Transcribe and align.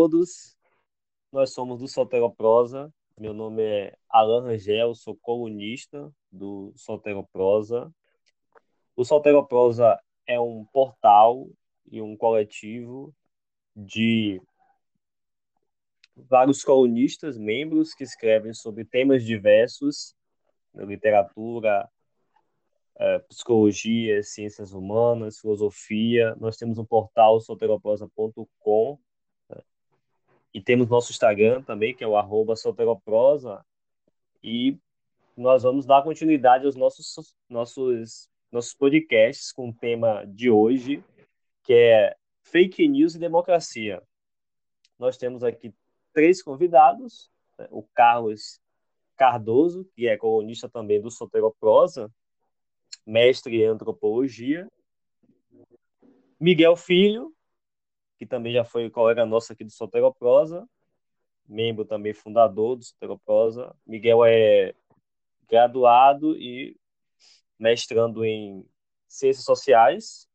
todos. 0.00 0.56
Nós 1.30 1.52
somos 1.52 1.78
do 1.78 1.86
Soteroprosa. 1.86 2.90
Meu 3.18 3.34
nome 3.34 3.62
é 3.62 3.94
Alan 4.08 4.44
Rangel, 4.44 4.94
sou 4.94 5.14
colunista 5.14 6.10
do 6.32 6.72
Soteroprosa. 6.74 7.92
O 8.96 9.04
Soteroprosa 9.04 10.00
é 10.26 10.40
um 10.40 10.64
portal 10.72 11.50
e 11.92 12.00
um 12.00 12.16
coletivo 12.16 13.14
de 13.76 14.40
vários 16.16 16.64
colunistas, 16.64 17.36
membros 17.36 17.92
que 17.92 18.02
escrevem 18.02 18.54
sobre 18.54 18.86
temas 18.86 19.22
diversos, 19.22 20.14
literatura, 20.74 21.86
é, 22.98 23.18
psicologia, 23.18 24.22
ciências 24.22 24.72
humanas, 24.72 25.40
filosofia. 25.40 26.34
Nós 26.36 26.56
temos 26.56 26.78
um 26.78 26.86
portal 26.86 27.38
soteroprosa.com 27.38 28.92
né? 28.92 29.09
E 30.52 30.60
temos 30.60 30.88
nosso 30.88 31.12
Instagram 31.12 31.62
também, 31.62 31.94
que 31.94 32.02
é 32.02 32.06
o 32.06 32.16
arroba 32.16 32.56
soteroprosa, 32.56 33.64
e 34.42 34.76
nós 35.36 35.62
vamos 35.62 35.86
dar 35.86 36.02
continuidade 36.02 36.66
aos 36.66 36.76
nossos, 36.76 37.34
nossos, 37.48 38.28
nossos 38.50 38.74
podcasts 38.74 39.52
com 39.52 39.68
o 39.68 39.74
tema 39.74 40.24
de 40.26 40.50
hoje, 40.50 41.02
que 41.62 41.72
é 41.72 42.16
fake 42.42 42.86
news 42.88 43.14
e 43.14 43.18
democracia. 43.18 44.02
Nós 44.98 45.16
temos 45.16 45.42
aqui 45.42 45.72
três 46.12 46.42
convidados, 46.42 47.30
né? 47.58 47.68
o 47.70 47.82
Carlos 47.94 48.60
Cardoso, 49.16 49.84
que 49.94 50.08
é 50.08 50.16
colunista 50.16 50.68
também 50.68 51.00
do 51.00 51.10
Soteroprosa, 51.10 52.10
mestre 53.06 53.62
em 53.62 53.66
antropologia. 53.66 54.66
Miguel 56.38 56.74
Filho, 56.74 57.34
que 58.20 58.26
também 58.26 58.52
já 58.52 58.62
foi 58.62 58.90
colega 58.90 59.24
nosso 59.24 59.50
aqui 59.50 59.64
do 59.64 59.70
Soteroprosa, 59.70 60.68
membro 61.48 61.86
também 61.86 62.12
fundador 62.12 62.76
do 62.76 62.84
Soteroprosa. 62.84 63.74
Miguel 63.86 64.22
é 64.26 64.74
graduado 65.48 66.36
e 66.36 66.76
mestrando 67.58 68.22
em 68.22 68.62
Ciências 69.08 69.46
Sociais, 69.46 70.28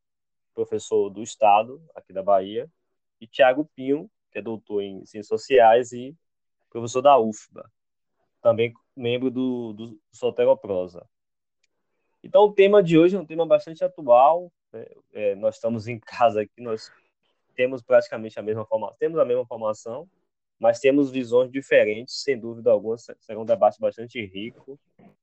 professor 0.52 1.12
do 1.12 1.22
Estado, 1.22 1.80
aqui 1.94 2.12
da 2.12 2.24
Bahia. 2.24 2.68
E 3.22 3.28
Tiago 3.28 3.70
Pinho, 3.76 4.10
que 4.32 4.40
é 4.40 4.42
doutor 4.42 4.82
em 4.82 5.06
Ciências 5.06 5.28
Sociais 5.28 5.92
e 5.92 6.18
professor 6.72 7.04
da 7.04 7.20
UFBA, 7.20 7.72
também 8.42 8.74
membro 8.96 9.30
do, 9.30 9.74
do 9.74 10.02
Soteroprosa. 10.12 11.08
Então, 12.24 12.46
o 12.46 12.52
tema 12.52 12.82
de 12.82 12.98
hoje 12.98 13.16
é 13.16 13.20
um 13.20 13.26
tema 13.28 13.46
bastante 13.46 13.84
atual. 13.84 14.52
Né? 14.74 14.88
É, 15.14 15.36
nós 15.36 15.56
estamos 15.56 15.88
em 15.88 16.00
casa 16.00 16.42
aqui, 16.42 16.60
nós 16.60 16.92
temos 17.56 17.82
praticamente 17.82 18.40
a 18.40 18.44
mesma 18.44 18.66
formação, 18.66 18.98
temos 19.00 19.20
a 19.20 19.26
mesma 19.26 19.46
formação, 19.46 20.08
mas 20.60 20.80
temos 20.80 21.12
visões 21.12 21.52
diferentes, 21.52 22.22
sem 22.22 22.40
dúvida 22.40 22.72
alguma. 22.72 22.98
Será 22.98 23.40
um 23.40 23.46
debate 23.46 23.80
bastante 23.80 24.24
rico, 24.26 24.80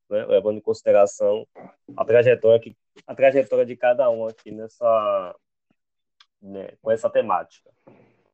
né? 0.08 0.24
levando 0.26 0.58
em 0.58 0.60
consideração 0.60 1.46
a 1.96 2.04
trajetória, 2.04 2.60
que, 2.60 2.76
a 3.06 3.14
trajetória 3.14 3.64
de 3.64 3.76
cada 3.76 4.10
um 4.10 4.26
aqui 4.26 4.50
nessa, 4.50 5.36
né, 6.40 6.72
com 6.82 6.90
essa 6.90 7.08
temática. 7.08 7.70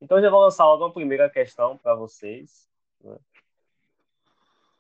Então, 0.01 0.21
já 0.21 0.31
vou 0.31 0.41
lançar 0.41 0.65
logo 0.65 0.85
uma 0.85 0.93
primeira 0.93 1.29
questão 1.29 1.77
para 1.77 1.95
vocês. 1.95 2.69
Né? 3.01 3.17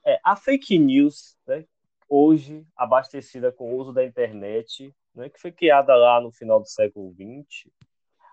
É, 0.04 0.20
a 0.24 0.36
fake 0.36 0.78
news, 0.78 1.36
né, 1.46 1.64
hoje 2.08 2.66
abastecida 2.76 3.52
com 3.52 3.72
o 3.72 3.76
uso 3.76 3.92
da 3.92 4.04
internet, 4.04 4.94
né, 5.14 5.28
que 5.28 5.40
foi 5.40 5.52
criada 5.52 5.94
lá 5.94 6.20
no 6.20 6.32
final 6.32 6.60
do 6.60 6.68
século 6.68 7.12
XX, 7.12 7.70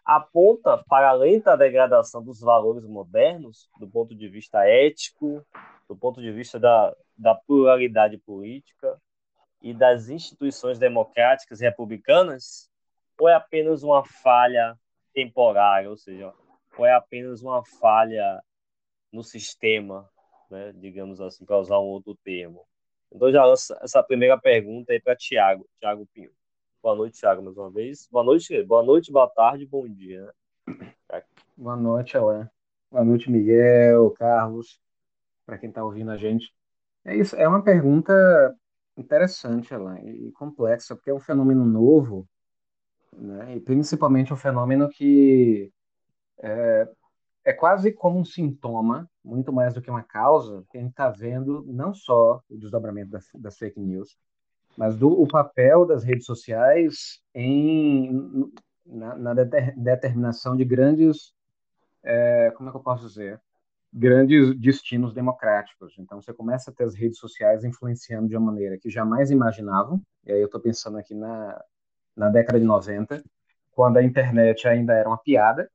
aponta 0.05 0.77
para 0.87 1.09
a 1.09 1.13
lenta 1.13 1.57
degradação 1.57 2.23
dos 2.23 2.39
valores 2.39 2.85
modernos, 2.85 3.67
do 3.79 3.87
ponto 3.87 4.13
de 4.13 4.29
vista 4.29 4.63
ético, 4.67 5.43
do 5.89 5.95
ponto 5.95 6.21
de 6.21 6.31
vista 6.31 6.59
da, 6.59 6.95
da 7.17 7.33
pluralidade 7.33 8.17
política 8.19 9.01
e 9.61 9.73
das 9.73 10.09
instituições 10.09 10.77
democráticas 10.77 11.59
e 11.59 11.63
republicanas, 11.63 12.69
ou 13.19 13.27
é 13.27 13.33
apenas 13.33 13.81
uma 13.81 14.05
falha 14.05 14.77
temporária, 15.13 15.89
ou 15.89 15.97
seja, 15.97 16.31
ou 16.77 16.85
é 16.85 16.93
apenas 16.93 17.41
uma 17.41 17.63
falha 17.79 18.41
no 19.11 19.23
sistema, 19.23 20.07
né, 20.51 20.71
digamos 20.75 21.19
assim, 21.19 21.45
para 21.45 21.57
usar 21.57 21.79
um 21.79 21.85
outro 21.85 22.15
termo. 22.23 22.67
Então 23.11 23.31
já 23.31 23.43
lanço 23.43 23.73
essa 23.81 24.03
primeira 24.03 24.37
pergunta 24.37 24.91
aí 24.91 25.01
para 25.01 25.15
Tiago, 25.15 25.67
Tiago 25.79 26.05
Pinho. 26.13 26.31
Boa 26.85 26.95
noite, 26.95 27.17
Tiago, 27.17 27.41
mais 27.41 27.57
uma 27.57 27.71
vez. 27.71 28.07
Boa 28.11 28.23
noite, 28.23 28.61
boa 28.61 28.83
noite, 28.83 29.11
boa 29.11 29.27
tarde, 29.27 29.65
bom 29.65 29.87
dia. 29.89 30.31
Boa 31.57 31.75
noite, 31.75 32.15
Alain. 32.15 32.47
Boa 32.91 33.03
noite, 33.03 33.31
Miguel, 33.31 34.11
Carlos, 34.11 34.79
para 35.47 35.57
quem 35.57 35.69
está 35.69 35.83
ouvindo 35.83 36.11
a 36.11 36.15
gente. 36.15 36.53
É 37.03 37.15
isso, 37.15 37.35
é 37.37 37.47
uma 37.47 37.63
pergunta 37.63 38.13
interessante, 38.95 39.73
Alain, 39.73 40.27
e 40.27 40.31
complexa, 40.33 40.95
porque 40.95 41.09
é 41.09 41.13
um 41.15 41.19
fenômeno 41.19 41.65
novo, 41.65 42.29
né? 43.11 43.55
E 43.55 43.59
principalmente 43.59 44.31
um 44.31 44.37
fenômeno 44.37 44.87
que 44.87 45.73
é, 46.37 46.87
é 47.45 47.51
quase 47.51 47.91
como 47.93 48.19
um 48.19 48.23
sintoma, 48.23 49.09
muito 49.23 49.51
mais 49.51 49.73
do 49.73 49.81
que 49.81 49.89
uma 49.89 50.03
causa, 50.03 50.63
que 50.69 50.77
a 50.77 50.81
gente 50.81 50.91
está 50.91 51.09
vendo 51.09 51.65
não 51.65 51.95
só 51.95 52.43
o 52.47 52.55
desdobramento 52.55 53.09
das, 53.09 53.27
das 53.33 53.57
fake 53.57 53.79
news, 53.79 54.15
mas 54.77 54.95
do 54.97 55.09
o 55.09 55.27
papel 55.27 55.85
das 55.85 56.03
redes 56.03 56.25
sociais 56.25 57.21
em 57.33 58.51
na, 58.85 59.15
na 59.15 59.33
determinação 59.33 60.55
de 60.55 60.63
grandes, 60.63 61.33
é, 62.03 62.51
como 62.55 62.69
é 62.69 62.71
que 62.71 62.77
eu 62.77 62.83
posso 62.83 63.07
dizer, 63.07 63.41
grandes 63.91 64.55
destinos 64.59 65.13
democráticos. 65.13 65.95
Então 65.97 66.21
você 66.21 66.33
começa 66.33 66.69
a 66.69 66.73
ter 66.73 66.83
as 66.83 66.93
redes 66.93 67.17
sociais 67.17 67.63
influenciando 67.63 68.27
de 68.27 68.37
uma 68.37 68.51
maneira 68.51 68.77
que 68.77 68.89
jamais 68.89 69.31
imaginavam. 69.31 70.01
E 70.25 70.31
aí 70.31 70.39
eu 70.39 70.45
estou 70.45 70.61
pensando 70.61 70.97
aqui 70.97 71.13
na 71.15 71.61
na 72.15 72.29
década 72.29 72.57
de 72.57 72.65
90, 72.65 73.21
quando 73.71 73.97
a 73.97 74.03
internet 74.03 74.65
ainda 74.65 74.93
era 74.93 75.09
uma 75.09 75.17
piada 75.17 75.69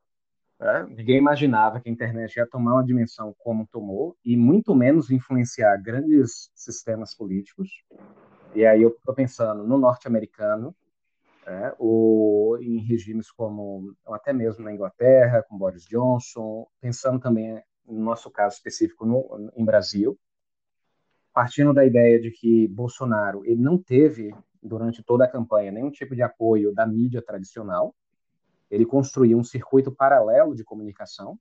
né? 0.61 0.87
Ninguém 0.91 1.17
imaginava 1.17 1.81
que 1.81 1.89
a 1.89 1.93
internet 1.93 2.37
ia 2.37 2.47
tomar 2.47 2.75
uma 2.75 2.85
dimensão 2.85 3.35
como 3.39 3.67
tomou, 3.67 4.15
e 4.23 4.37
muito 4.37 4.75
menos 4.75 5.11
influenciar 5.11 5.79
grandes 5.79 6.51
sistemas 6.55 7.15
políticos. 7.15 7.71
E 8.55 8.67
aí 8.67 8.83
eu 8.83 8.91
estou 8.91 9.15
pensando 9.15 9.63
no 9.63 9.79
norte-americano, 9.79 10.75
né? 11.47 11.73
em 12.61 12.79
regimes 12.79 13.31
como, 13.31 13.95
até 14.07 14.33
mesmo 14.33 14.65
na 14.65 14.73
Inglaterra, 14.73 15.45
com 15.49 15.57
Boris 15.57 15.85
Johnson, 15.85 16.67
pensando 16.81 17.21
também 17.21 17.63
no 17.87 18.01
nosso 18.01 18.31
caso 18.31 18.57
específico 18.57 19.07
no, 19.07 19.51
em 19.57 19.65
Brasil, 19.65 20.19
partindo 21.33 21.73
da 21.73 21.85
ideia 21.85 22.21
de 22.21 22.31
que 22.31 22.69
Bolsonaro 22.69 23.45
ele 23.45 23.61
não 23.61 23.79
teve 23.79 24.35
durante 24.63 25.03
toda 25.03 25.25
a 25.25 25.31
campanha 25.31 25.73
nenhum 25.73 25.91
tipo 25.91 26.15
de 26.15 26.23
apoio 26.23 26.73
da 26.75 26.87
mídia 26.87 27.23
tradicional, 27.23 27.95
ele 28.71 28.85
construiu 28.85 29.39
um 29.39 29.45
circuito 29.45 29.91
paralelo 29.91 30.55
de 30.55 30.63
comunicação 30.63 31.39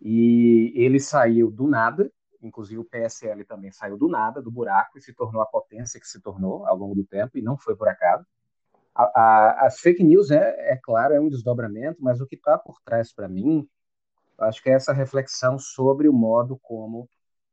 e 0.00 0.72
ele 0.74 1.00
saiu 1.00 1.50
do 1.50 1.66
nada, 1.66 2.10
inclusive 2.42 2.80
o 2.80 2.84
PSL 2.84 3.44
também 3.44 3.72
saiu 3.72 3.96
do 3.96 4.08
nada, 4.08 4.40
do 4.40 4.50
buraco, 4.50 4.98
e 4.98 5.02
se 5.02 5.12
tornou 5.12 5.42
a 5.42 5.46
potência 5.46 6.00
que 6.00 6.06
se 6.06 6.20
tornou 6.20 6.66
ao 6.66 6.76
longo 6.76 6.94
do 6.94 7.04
tempo, 7.04 7.38
e 7.38 7.42
não 7.42 7.56
foi 7.56 7.76
por 7.76 7.88
acaso. 7.88 8.26
A, 8.94 9.66
a, 9.66 9.70
fake 9.70 10.02
news, 10.02 10.30
é, 10.30 10.72
é 10.72 10.76
claro, 10.76 11.14
é 11.14 11.20
um 11.20 11.28
desdobramento, 11.28 12.02
mas 12.02 12.20
o 12.20 12.26
que 12.26 12.34
está 12.34 12.58
por 12.58 12.80
trás 12.80 13.12
para 13.12 13.28
mim, 13.28 13.68
acho 14.38 14.60
que 14.62 14.70
é 14.70 14.72
essa 14.72 14.92
reflexão 14.92 15.58
sobre 15.58 16.08
o 16.08 16.12
modo 16.12 16.58
como 16.60 17.08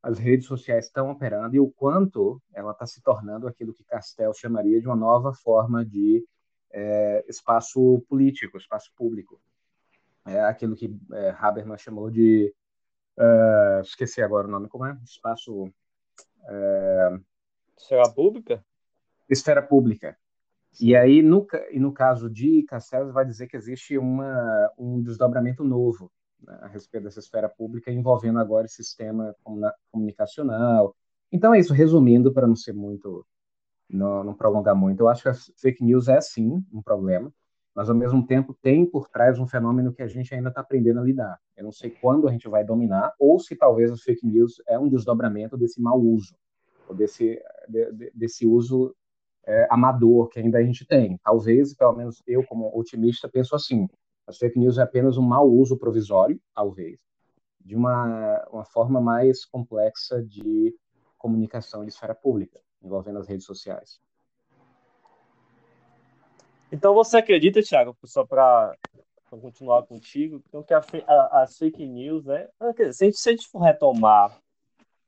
as 0.06 0.20
redes 0.20 0.46
sociais 0.46 0.86
estão 0.86 1.10
operando 1.10 1.56
e 1.56 1.60
o 1.60 1.72
quanto 1.72 2.40
ela 2.54 2.72
está 2.72 2.86
se 2.86 3.02
tornando 3.02 3.48
aquilo 3.48 3.74
que 3.74 3.84
Castel 3.84 4.34
chamaria 4.36 4.80
de 4.80 4.88
uma 4.88 4.96
nova 4.96 5.34
forma 5.34 5.84
de 5.84 6.24
é, 6.72 7.26
espaço 7.28 8.04
político, 8.08 8.58
espaço 8.58 8.92
público. 8.96 9.42
É 10.26 10.42
aquilo 10.42 10.76
que 10.76 10.96
é, 11.12 11.36
Habermas 11.40 11.82
chamou 11.82 12.12
de. 12.12 12.54
Uh, 13.18 13.82
esqueci 13.82 14.22
agora 14.22 14.48
o 14.48 14.52
nome, 14.52 14.68
como 14.68 14.86
é? 14.86 14.98
Espaço. 15.04 15.72
É, 16.48 17.20
esfera 17.78 18.10
pública? 18.10 18.66
Esfera 19.30 19.62
pública. 19.62 20.18
Sim. 20.72 20.88
E 20.88 20.96
aí, 20.96 21.22
no, 21.22 21.48
e 21.72 21.80
no 21.80 21.94
caso 21.94 22.30
de 22.30 22.64
Castells, 22.64 23.14
vai 23.14 23.26
dizer 23.26 23.48
que 23.48 23.56
existe 23.56 23.98
uma, 23.98 24.72
um 24.78 25.02
desdobramento 25.02 25.64
novo 25.64 26.12
né, 26.42 26.58
a 26.62 26.68
respeito 26.68 27.06
dessa 27.06 27.20
esfera 27.20 27.48
pública, 27.50 27.92
envolvendo 27.92 28.40
agora 28.40 28.66
esse 28.66 28.76
sistema 28.76 29.36
comunicacional. 29.92 30.96
Então 31.32 31.54
é 31.54 31.60
isso, 31.60 31.74
resumindo, 31.74 32.34
para 32.34 32.48
não 32.48 32.56
ser 32.56 32.74
muito 32.74 33.26
não, 33.90 34.24
não 34.24 34.34
prolongar 34.34 34.76
muito. 34.76 35.02
Eu 35.02 35.10
acho 35.10 35.24
que 35.24 35.30
a 35.30 35.34
fake 35.34 35.84
news 35.84 36.08
é 36.08 36.20
sim 36.22 36.64
um 36.74 36.82
problema, 36.82 37.32
mas 37.76 37.90
ao 37.90 37.96
mesmo 37.96 38.26
tempo 38.26 38.54
tem 38.54 38.86
por 38.86 39.10
trás 39.10 39.38
um 39.38 39.46
fenômeno 39.46 39.92
que 39.92 40.02
a 40.02 40.08
gente 40.08 40.34
ainda 40.34 40.48
está 40.48 40.62
aprendendo 40.62 41.02
a 41.02 41.04
lidar. 41.04 41.38
Eu 41.58 41.66
não 41.66 41.74
sei 41.74 41.90
quando 41.90 42.26
a 42.28 42.32
gente 42.32 42.48
vai 42.48 42.64
dominar, 42.64 43.14
ou 43.20 43.38
se 43.38 43.54
talvez 43.54 43.92
as 43.92 44.02
fake 44.02 44.26
news 44.26 44.62
é 44.66 44.80
um 44.80 44.88
desdobramento 44.88 45.58
desse 45.58 45.82
mau 45.82 46.00
uso, 46.02 46.34
ou 46.88 46.96
desse, 46.96 47.38
de, 47.68 48.12
desse 48.16 48.48
uso 48.48 48.96
é, 49.46 49.68
amador 49.70 50.30
que 50.30 50.40
ainda 50.40 50.58
a 50.58 50.64
gente 50.64 50.88
tem. 50.88 51.20
Talvez, 51.22 51.74
pelo 51.76 51.94
menos 51.94 52.24
eu 52.26 52.46
como 52.46 52.72
otimista, 52.74 53.28
penso 53.28 53.54
assim, 53.54 53.88
as 54.26 54.38
fake 54.38 54.58
news 54.58 54.78
é 54.78 54.82
apenas 54.82 55.18
um 55.18 55.22
mau 55.22 55.52
uso 55.52 55.78
provisório, 55.78 56.40
talvez, 56.54 56.98
de 57.60 57.76
uma, 57.76 58.42
uma 58.52 58.66
forma 58.66 59.02
mais 59.02 59.44
complexa 59.44 60.24
de 60.24 60.74
comunicação 61.18 61.84
de 61.84 61.90
esfera 61.90 62.16
pública, 62.16 62.60
envolvendo 62.82 63.20
as 63.20 63.28
redes 63.28 63.46
sociais. 63.46 64.00
Então 66.76 66.94
você 66.94 67.18
acredita, 67.18 67.62
Thiago, 67.62 67.96
só 68.04 68.26
para 68.26 68.76
continuar 69.30 69.84
contigo, 69.84 70.44
então 70.48 70.62
que 70.62 70.74
a, 70.74 70.82
a, 71.08 71.44
as 71.44 71.58
fake 71.58 71.86
news, 71.86 72.26
né? 72.26 72.50
Se 72.92 73.04
a 73.04 73.08
gente, 73.08 73.18
se 73.18 73.30
a 73.30 73.32
gente 73.32 73.48
for 73.48 73.60
retomar 73.60 74.38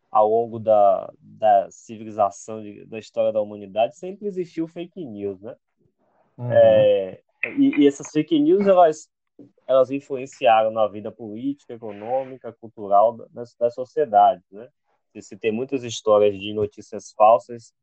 ao 0.10 0.30
longo 0.30 0.60
da, 0.60 1.12
da 1.20 1.68
civilização, 1.70 2.62
de, 2.62 2.86
da 2.86 2.98
história 2.98 3.34
da 3.34 3.42
humanidade, 3.42 3.98
sempre 3.98 4.28
existiu 4.28 4.66
fake 4.66 5.04
news, 5.04 5.42
né? 5.42 5.56
Uhum. 6.38 6.52
É, 6.52 7.20
e, 7.58 7.82
e, 7.82 7.88
essas 7.88 8.12
fake 8.12 8.40
news, 8.40 8.66
elas, 8.66 9.10
elas 9.68 9.92
influenciaram 9.92 10.72
na 10.72 10.88
vida 10.88 11.12
política, 11.12 11.74
econômica, 11.74 12.54
cultural 12.54 13.18
das, 13.32 13.54
das 13.56 13.74
sociedades, 13.74 14.46
né? 14.52 14.70
Se 15.20 15.36
tem 15.36 15.52
muitas 15.52 15.84
histórias 15.84 16.40
de 16.40 16.54
notícias 16.54 17.12
falsas, 17.12 17.74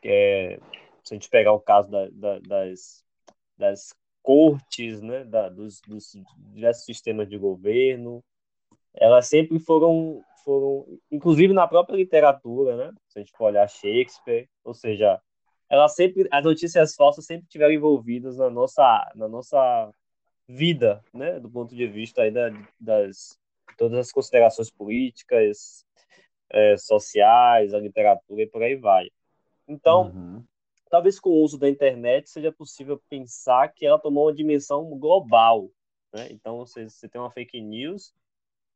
que 0.00 0.08
é, 0.08 0.60
se 1.04 1.14
a 1.14 1.16
gente 1.16 1.28
pegar 1.28 1.52
o 1.52 1.60
caso 1.60 1.90
da, 1.90 2.08
da, 2.10 2.38
das, 2.40 3.04
das 3.56 3.94
cortes, 4.22 5.00
né, 5.02 5.24
da, 5.24 5.48
dos, 5.48 5.80
dos 5.82 6.12
diversos 6.38 6.84
sistemas 6.84 7.28
de 7.28 7.36
governo, 7.36 8.24
elas 8.94 9.28
sempre 9.28 9.58
foram 9.58 10.22
foram, 10.44 10.86
inclusive 11.10 11.52
na 11.54 11.66
própria 11.66 11.96
literatura, 11.96 12.76
né? 12.76 12.92
Se 13.08 13.18
a 13.18 13.22
gente 13.22 13.32
for 13.32 13.46
olhar 13.46 13.66
Shakespeare, 13.66 14.46
ou 14.62 14.74
seja, 14.74 15.18
ela 15.70 15.88
sempre, 15.88 16.28
as 16.30 16.44
notícias 16.44 16.94
falsas 16.94 17.24
sempre 17.24 17.48
tiveram 17.48 17.72
envolvidas 17.72 18.36
na 18.36 18.50
nossa, 18.50 19.10
na 19.14 19.26
nossa 19.26 19.90
vida, 20.46 21.02
né? 21.12 21.40
Do 21.40 21.50
ponto 21.50 21.74
de 21.74 21.86
vista 21.86 22.22
aí 22.22 22.30
da, 22.30 22.50
das 22.78 23.38
todas 23.78 23.98
as 23.98 24.12
considerações 24.12 24.70
políticas, 24.70 25.84
é, 26.50 26.76
sociais, 26.76 27.74
a 27.74 27.80
literatura 27.80 28.42
e 28.42 28.46
por 28.46 28.62
aí 28.62 28.76
vai. 28.76 29.08
Então, 29.66 30.12
uhum. 30.14 30.44
Talvez 30.90 31.18
com 31.18 31.30
o 31.30 31.42
uso 31.42 31.58
da 31.58 31.68
internet 31.68 32.30
seja 32.30 32.52
possível 32.52 33.00
pensar 33.08 33.68
que 33.68 33.86
ela 33.86 33.98
tomou 33.98 34.26
uma 34.26 34.34
dimensão 34.34 34.84
global, 34.98 35.70
né? 36.12 36.28
Então, 36.30 36.58
você, 36.58 36.88
você 36.88 37.08
tem 37.08 37.20
uma 37.20 37.30
fake 37.30 37.60
news 37.60 38.14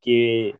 que 0.00 0.54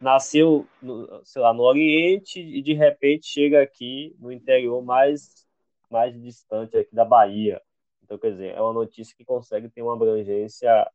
nasceu, 0.00 0.66
no, 0.80 1.24
sei 1.24 1.42
lá, 1.42 1.52
no 1.52 1.62
Oriente 1.62 2.40
e 2.40 2.62
de 2.62 2.72
repente 2.72 3.26
chega 3.26 3.62
aqui 3.62 4.14
no 4.18 4.32
interior 4.32 4.82
mais, 4.82 5.46
mais 5.90 6.18
distante 6.20 6.76
aqui 6.76 6.94
da 6.94 7.04
Bahia. 7.04 7.60
Então, 8.02 8.18
quer 8.18 8.32
dizer, 8.32 8.54
é 8.54 8.60
uma 8.60 8.72
notícia 8.72 9.14
que 9.16 9.24
consegue 9.24 9.68
ter 9.68 9.82
uma 9.82 9.92
abrangência 9.92 10.90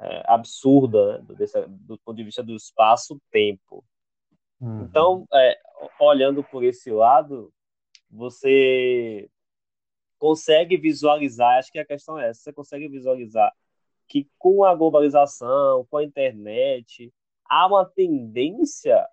é, 0.00 0.22
absurda 0.26 1.18
né, 1.18 1.34
desse, 1.34 1.60
do 1.68 1.98
ponto 1.98 2.16
de 2.16 2.24
vista 2.24 2.42
do 2.42 2.54
espaço-tempo. 2.54 3.84
Uhum. 4.60 4.82
Então, 4.82 5.26
é, 5.32 5.58
olhando 5.98 6.42
por 6.44 6.64
esse 6.64 6.90
lado, 6.90 7.52
você 8.10 9.28
consegue 10.18 10.76
visualizar, 10.76 11.58
acho 11.58 11.72
que 11.72 11.78
a 11.78 11.86
questão 11.86 12.18
é 12.18 12.28
essa, 12.28 12.42
você 12.42 12.52
consegue 12.52 12.88
visualizar 12.88 13.52
que 14.06 14.28
com 14.36 14.64
a 14.64 14.74
globalização, 14.74 15.86
com 15.88 15.96
a 15.96 16.04
internet, 16.04 17.12
há 17.48 17.66
uma 17.66 17.84
tendência 17.84 19.06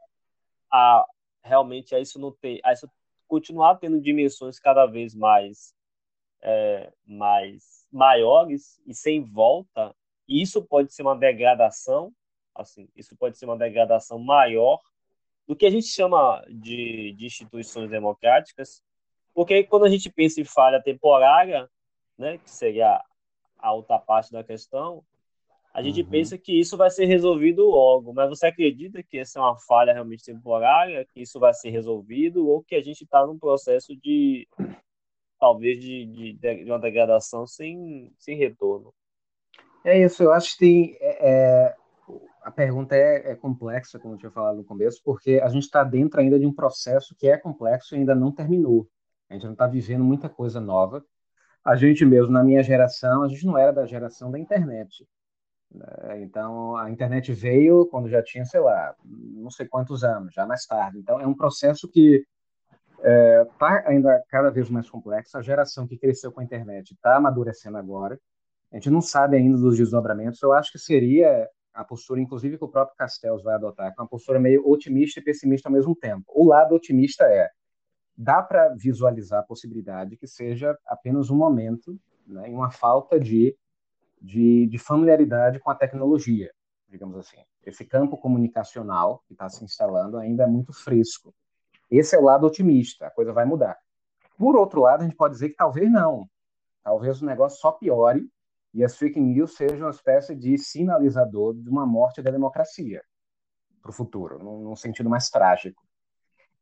a 0.71 1.05
realmente 1.44 1.95
a 1.95 1.99
isso 1.99 2.19
não 2.19 2.31
ter, 2.31 2.59
a 2.63 2.73
isso 2.73 2.89
continuar 3.27 3.75
tendo 3.75 4.01
dimensões 4.01 4.59
cada 4.59 4.85
vez 4.85 5.13
mais 5.13 5.73
é, 6.41 6.91
mais 7.05 7.88
maiores 7.91 8.81
e 8.85 8.94
sem 8.94 9.23
volta. 9.23 9.95
E 10.27 10.41
isso 10.41 10.63
pode 10.63 10.94
ser 10.94 11.03
uma 11.03 11.15
degradação, 11.15 12.11
assim, 12.53 12.89
isso 12.95 13.15
pode 13.15 13.38
ser 13.38 13.45
uma 13.45 13.57
degradação 13.57 14.19
maior 14.19 14.81
do 15.47 15.55
que 15.55 15.65
a 15.65 15.69
gente 15.69 15.88
chama 15.88 16.44
de, 16.49 17.13
de 17.13 17.25
instituições 17.25 17.89
democráticas, 17.89 18.83
porque 19.33 19.63
quando 19.63 19.85
a 19.85 19.89
gente 19.89 20.09
pensa 20.09 20.41
em 20.41 20.45
falha 20.45 20.81
temporária, 20.81 21.69
né, 22.17 22.38
que 22.39 22.49
seria 22.49 23.01
a 23.57 23.73
outra 23.73 23.97
parte 23.97 24.31
da 24.31 24.44
questão, 24.44 25.03
a 25.73 25.81
gente 25.83 26.01
uhum. 26.01 26.09
pensa 26.09 26.38
que 26.38 26.59
isso 26.59 26.75
vai 26.75 26.89
ser 26.89 27.05
resolvido 27.05 27.63
logo, 27.63 28.11
mas 28.11 28.29
você 28.29 28.47
acredita 28.47 29.03
que 29.03 29.19
essa 29.19 29.38
é 29.38 29.41
uma 29.41 29.59
falha 29.59 29.94
realmente 29.94 30.25
temporária, 30.25 31.05
que 31.13 31.21
isso 31.21 31.39
vai 31.39 31.53
ser 31.53 31.69
resolvido, 31.69 32.47
ou 32.47 32.63
que 32.63 32.75
a 32.75 32.81
gente 32.81 33.03
está 33.03 33.25
num 33.25 33.38
processo 33.38 33.95
de, 33.95 34.47
talvez, 35.39 35.79
de, 35.79 36.05
de, 36.07 36.33
de, 36.33 36.71
uma 36.71 36.79
degradação 36.79 37.45
sem, 37.45 38.11
sem 38.17 38.35
retorno? 38.35 38.91
É 39.85 40.03
isso, 40.03 40.23
eu 40.23 40.33
acho 40.33 40.53
que 40.53 40.57
tem, 40.57 40.97
é, 40.99 41.29
é, 41.29 41.75
a 42.47 42.51
pergunta 42.51 42.95
é, 42.95 43.31
é, 43.31 43.35
complexa, 43.35 43.99
como 43.99 44.13
eu 44.13 44.17
tinha 44.17 44.31
falado 44.31 44.55
no 44.55 44.63
começo, 44.63 45.01
porque 45.03 45.38
a 45.44 45.49
gente 45.49 45.63
está 45.63 45.83
dentro 45.83 46.21
ainda 46.21 46.39
de 46.39 46.45
um 46.45 46.53
processo 46.53 47.13
que 47.13 47.27
é 47.27 47.38
complexo 47.38 47.94
e 47.94 47.97
ainda 47.97 48.15
não 48.15 48.31
terminou. 48.31 48.88
A 49.29 49.33
gente 49.33 49.44
não 49.44 49.51
está 49.51 49.67
vivendo 49.67 50.01
muita 50.01 50.29
coisa 50.29 50.61
nova. 50.61 51.03
A 51.61 51.75
gente 51.75 52.05
mesmo, 52.05 52.31
na 52.31 52.45
minha 52.45 52.63
geração, 52.63 53.23
a 53.23 53.27
gente 53.27 53.45
não 53.45 53.57
era 53.57 53.73
da 53.73 53.85
geração 53.85 54.31
da 54.31 54.39
internet. 54.39 55.05
Né? 55.69 56.21
Então, 56.21 56.77
a 56.77 56.89
internet 56.89 57.33
veio 57.33 57.85
quando 57.88 58.07
já 58.07 58.23
tinha, 58.23 58.45
sei 58.45 58.61
lá, 58.61 58.95
não 59.03 59.49
sei 59.49 59.67
quantos 59.67 60.05
anos, 60.05 60.33
já 60.33 60.45
mais 60.45 60.65
tarde. 60.65 60.99
Então, 60.99 61.19
é 61.19 61.27
um 61.27 61.35
processo 61.35 61.85
que 61.91 62.25
está 62.95 63.09
é, 63.09 63.45
tá 63.59 63.83
ainda 63.88 64.23
cada 64.29 64.49
vez 64.49 64.69
mais 64.69 64.89
complexo. 64.89 65.38
A 65.38 65.41
geração 65.41 65.85
que 65.85 65.97
cresceu 65.97 66.31
com 66.31 66.39
a 66.39 66.45
internet 66.45 66.94
está 66.94 67.17
amadurecendo 67.17 67.75
agora. 67.75 68.17
A 68.71 68.77
gente 68.77 68.89
não 68.89 69.01
sabe 69.01 69.35
ainda 69.35 69.57
dos 69.57 69.75
desdobramentos. 69.75 70.41
Eu 70.41 70.53
acho 70.53 70.71
que 70.71 70.79
seria 70.79 71.45
a 71.77 71.83
postura, 71.83 72.19
inclusive, 72.19 72.57
que 72.57 72.63
o 72.63 72.68
próprio 72.68 72.97
Castells 72.97 73.44
vai 73.44 73.53
adotar, 73.53 73.94
que 73.94 74.00
é 74.00 74.03
uma 74.03 74.09
postura 74.09 74.39
meio 74.39 74.68
otimista 74.68 75.19
e 75.19 75.24
pessimista 75.24 75.69
ao 75.69 75.74
mesmo 75.74 75.95
tempo. 75.95 76.24
O 76.27 76.47
lado 76.47 76.74
otimista 76.74 77.24
é 77.25 77.50
dá 78.18 78.41
para 78.41 78.69
visualizar 78.69 79.41
a 79.41 79.44
possibilidade 79.44 80.18
que 80.18 80.25
seja 80.25 80.75
apenas 80.88 81.29
um 81.29 81.35
momento, 81.35 81.95
né, 82.25 82.50
uma 82.50 82.71
falta 82.71 83.19
de 83.19 83.56
de, 84.19 84.65
de 84.65 84.79
familiaridade 84.79 85.59
com 85.59 85.69
a 85.69 85.75
tecnologia, 85.75 86.51
digamos 86.89 87.15
assim. 87.18 87.38
Esse 87.63 87.85
campo 87.85 88.18
comunicacional 88.18 89.23
que 89.27 89.33
está 89.33 89.47
se 89.47 89.63
instalando 89.63 90.18
ainda 90.18 90.44
é 90.44 90.47
muito 90.47 90.73
fresco. 90.73 91.31
Esse 91.92 92.16
é 92.16 92.19
o 92.19 92.23
lado 92.23 92.47
otimista, 92.47 93.06
a 93.06 93.11
coisa 93.11 93.31
vai 93.31 93.45
mudar. 93.45 93.78
Por 94.35 94.56
outro 94.56 94.81
lado, 94.81 95.02
a 95.02 95.04
gente 95.06 95.16
pode 95.16 95.35
dizer 95.35 95.49
que 95.49 95.56
talvez 95.56 95.92
não. 95.92 96.28
Talvez 96.83 97.21
o 97.21 97.25
negócio 97.25 97.59
só 97.59 97.71
piore 97.71 98.28
e 98.78 98.84
as 98.84 98.96
fake 98.96 99.19
news 99.19 99.56
sejam 99.56 99.88
uma 99.88 99.92
espécie 99.92 100.36
de 100.36 100.57
sinalizador 100.57 101.54
de 101.56 101.69
uma 101.69 101.86
morte 101.86 102.22
da 102.22 102.31
democracia 102.31 103.02
para 103.81 103.90
o 103.90 103.94
futuro, 103.94 104.40
num, 104.40 104.62
num, 104.62 104.76
sentido 104.76 105.10
mais 105.10 105.30
trágico. 105.30 105.81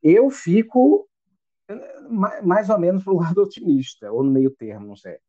Eu 0.02 0.30
fico 0.30 1.08
eh, 1.68 2.02
mais 2.42 2.70
ou 2.70 2.80
menos 2.80 3.04
para 3.04 3.14
o 3.14 3.20
lado 3.20 3.42
otimista, 3.44 4.12
ou 4.12 4.24
no 4.24 4.32
meio 4.32 4.50
termo, 4.50 4.88
não 4.88 4.96
sei 4.96 5.20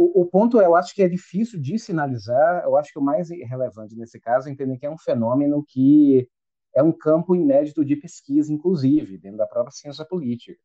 o, 0.00 0.22
o, 0.22 0.26
ponto, 0.26 0.58
eu 0.60 0.74
acho 0.74 0.94
que 0.94 1.02
é 1.02 1.08
difícil 1.08 1.60
de 1.60 1.78
sinalizar. 1.78 2.64
Eu 2.64 2.74
acho 2.76 2.90
que 2.90 2.98
o 2.98 3.02
mais 3.02 3.28
relevante 3.28 3.94
nesse 3.94 4.18
caso 4.18 4.48
é 4.48 4.52
entender 4.52 4.78
que 4.78 4.86
é 4.86 4.90
um 4.90 4.96
fenômeno 4.96 5.62
que 5.62 6.26
é 6.74 6.82
um 6.82 6.90
campo 6.90 7.34
inédito 7.34 7.84
de 7.84 7.96
pesquisa, 7.96 8.50
inclusive, 8.50 9.18
dentro 9.18 9.36
da 9.36 9.46
própria 9.46 9.72
ciência 9.72 10.04
política. 10.06 10.58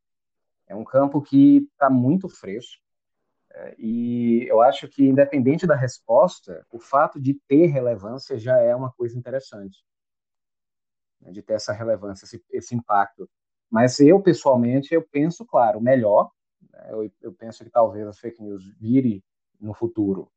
É 0.68 0.76
um 0.76 0.86
campo 0.86 1.22
que 1.22 1.68
está 1.74 1.90
muito 1.90 2.30
fresco. 2.30 2.82
E 3.78 4.46
eu 4.50 4.62
acho 4.62 4.88
que, 4.88 5.06
independente 5.06 5.66
da 5.66 5.76
resposta, 5.76 6.66
o 6.72 6.80
fato 6.80 7.20
de 7.20 7.34
ter 7.48 7.68
relevância 7.68 8.38
já 8.38 8.58
é 8.60 8.76
uma 8.76 8.92
coisa 8.92 9.18
interessante. 9.18 9.86
Né, 11.22 11.32
de 11.32 11.42
ter 11.42 11.54
essa 11.54 11.74
relevância, 11.74 12.26
esse, 12.26 12.44
esse 12.52 12.76
impacto. 12.76 13.30
Mas 13.70 14.00
eu, 14.00 14.22
pessoalmente, 14.22 14.94
eu 14.94 15.02
penso, 15.02 15.46
claro, 15.46 15.82
melhor 15.82 16.30
eu, 16.90 17.12
eu 17.22 17.34
penso 17.34 17.64
que 17.64 17.70
talvez 17.70 18.08
as 18.08 18.20
fake 18.20 18.42
news 18.42 18.64
vire 18.80 19.24
no 19.60 19.74
futuro 19.74 20.30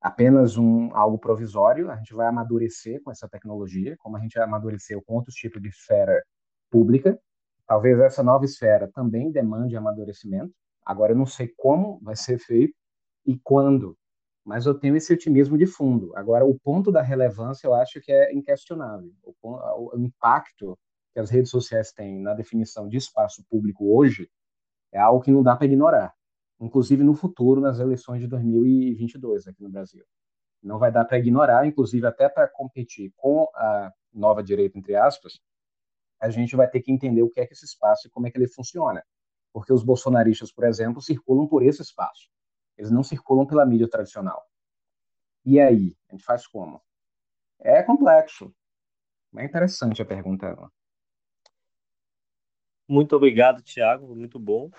apenas 0.00 0.56
um 0.56 0.94
algo 0.94 1.18
provisório. 1.18 1.90
A 1.90 1.96
gente 1.96 2.14
vai 2.14 2.26
amadurecer 2.26 3.02
com 3.02 3.10
essa 3.10 3.28
tecnologia, 3.28 3.96
como 3.98 4.16
a 4.16 4.20
gente 4.20 4.38
amadureceu 4.38 5.02
com 5.02 5.14
outros 5.14 5.34
tipos 5.34 5.60
de 5.60 5.68
esfera 5.68 6.22
pública. 6.70 7.18
Talvez 7.66 7.98
essa 7.98 8.22
nova 8.22 8.44
esfera 8.44 8.90
também 8.92 9.32
demande 9.32 9.76
amadurecimento. 9.76 10.54
Agora 10.86 11.12
eu 11.12 11.16
não 11.16 11.26
sei 11.26 11.52
como 11.56 11.98
vai 12.00 12.14
ser 12.14 12.38
feito 12.38 12.74
e 13.26 13.36
quando, 13.42 13.98
mas 14.44 14.66
eu 14.66 14.78
tenho 14.78 14.96
esse 14.96 15.12
otimismo 15.12 15.58
de 15.58 15.66
fundo. 15.66 16.16
Agora 16.16 16.44
o 16.46 16.56
ponto 16.56 16.92
da 16.92 17.02
relevância 17.02 17.66
eu 17.66 17.74
acho 17.74 18.00
que 18.00 18.12
é 18.12 18.32
inquestionável. 18.32 19.12
O, 19.42 19.96
o, 19.96 19.98
impacto 19.98 20.78
que 21.12 21.18
as 21.18 21.28
redes 21.28 21.50
sociais 21.50 21.92
têm 21.92 22.20
na 22.20 22.32
definição 22.34 22.88
de 22.88 22.96
espaço 22.96 23.44
público 23.50 23.96
hoje 23.96 24.30
é 24.92 25.00
algo 25.00 25.20
que 25.20 25.32
não 25.32 25.42
dá 25.42 25.56
para 25.56 25.66
ignorar, 25.66 26.14
inclusive 26.60 27.02
no 27.02 27.14
futuro, 27.14 27.60
nas 27.60 27.80
eleições 27.80 28.20
de 28.20 28.28
2022 28.28 29.48
aqui 29.48 29.62
no 29.62 29.68
Brasil. 29.68 30.04
Não 30.62 30.78
vai 30.78 30.92
dar 30.92 31.04
para 31.04 31.18
ignorar, 31.18 31.66
inclusive 31.66 32.06
até 32.06 32.28
para 32.28 32.48
competir 32.48 33.12
com 33.16 33.48
a 33.56 33.90
nova 34.12 34.42
direita, 34.42 34.78
entre 34.78 34.94
aspas, 34.94 35.40
a 36.20 36.30
gente 36.30 36.54
vai 36.56 36.68
ter 36.68 36.80
que 36.80 36.92
entender 36.92 37.22
o 37.22 37.28
que 37.28 37.40
é 37.40 37.46
que 37.46 37.52
esse 37.52 37.64
espaço 37.64 38.06
e 38.06 38.10
como 38.10 38.26
é 38.26 38.30
que 38.30 38.38
ele 38.38 38.48
funciona. 38.48 39.02
Porque 39.56 39.72
os 39.72 39.82
bolsonaristas, 39.82 40.52
por 40.52 40.64
exemplo, 40.64 41.00
circulam 41.00 41.48
por 41.48 41.62
esse 41.62 41.80
espaço. 41.80 42.28
Eles 42.76 42.90
não 42.90 43.02
circulam 43.02 43.46
pela 43.46 43.64
mídia 43.64 43.88
tradicional. 43.88 44.46
E 45.46 45.58
aí? 45.58 45.96
A 46.10 46.12
gente 46.12 46.26
faz 46.26 46.46
como? 46.46 46.78
É 47.58 47.82
complexo. 47.82 48.54
É 49.34 49.46
interessante 49.46 50.02
a 50.02 50.04
pergunta. 50.04 50.54
Muito 52.86 53.16
obrigado, 53.16 53.62
Tiago, 53.62 54.14
muito 54.14 54.38
bom. 54.38 54.70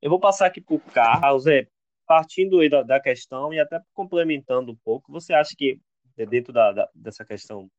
Eu 0.00 0.08
vou 0.08 0.18
passar 0.18 0.46
aqui 0.46 0.58
para 0.58 0.76
o 0.76 0.80
Carlos, 0.80 1.46
é, 1.46 1.68
partindo 2.06 2.66
da, 2.70 2.82
da, 2.82 3.00
questão 3.00 3.52
e 3.52 3.60
até 3.60 3.78
complementando 3.92 4.72
um 4.72 4.76
pouco, 4.76 5.12
você 5.12 5.34
acha 5.34 5.54
que 5.54 5.78
dentro 6.16 6.50
da, 6.50 6.72
da, 6.72 6.90
dessa 6.94 7.26
questão 7.26 7.70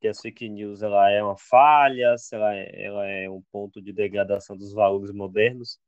que 0.00 0.08
a 0.08 0.14
fake 0.14 0.48
news 0.48 0.82
ela 0.82 1.10
é 1.10 1.22
uma 1.22 1.36
falha, 1.36 2.16
se 2.18 2.34
ela 2.34 2.54
é, 2.54 2.84
ela 2.84 3.06
é 3.06 3.30
um 3.30 3.42
ponto 3.50 3.80
de 3.80 3.92
degradação 3.92 4.56
dos 4.56 4.72
valores 4.72 5.10
modernos? 5.12 5.78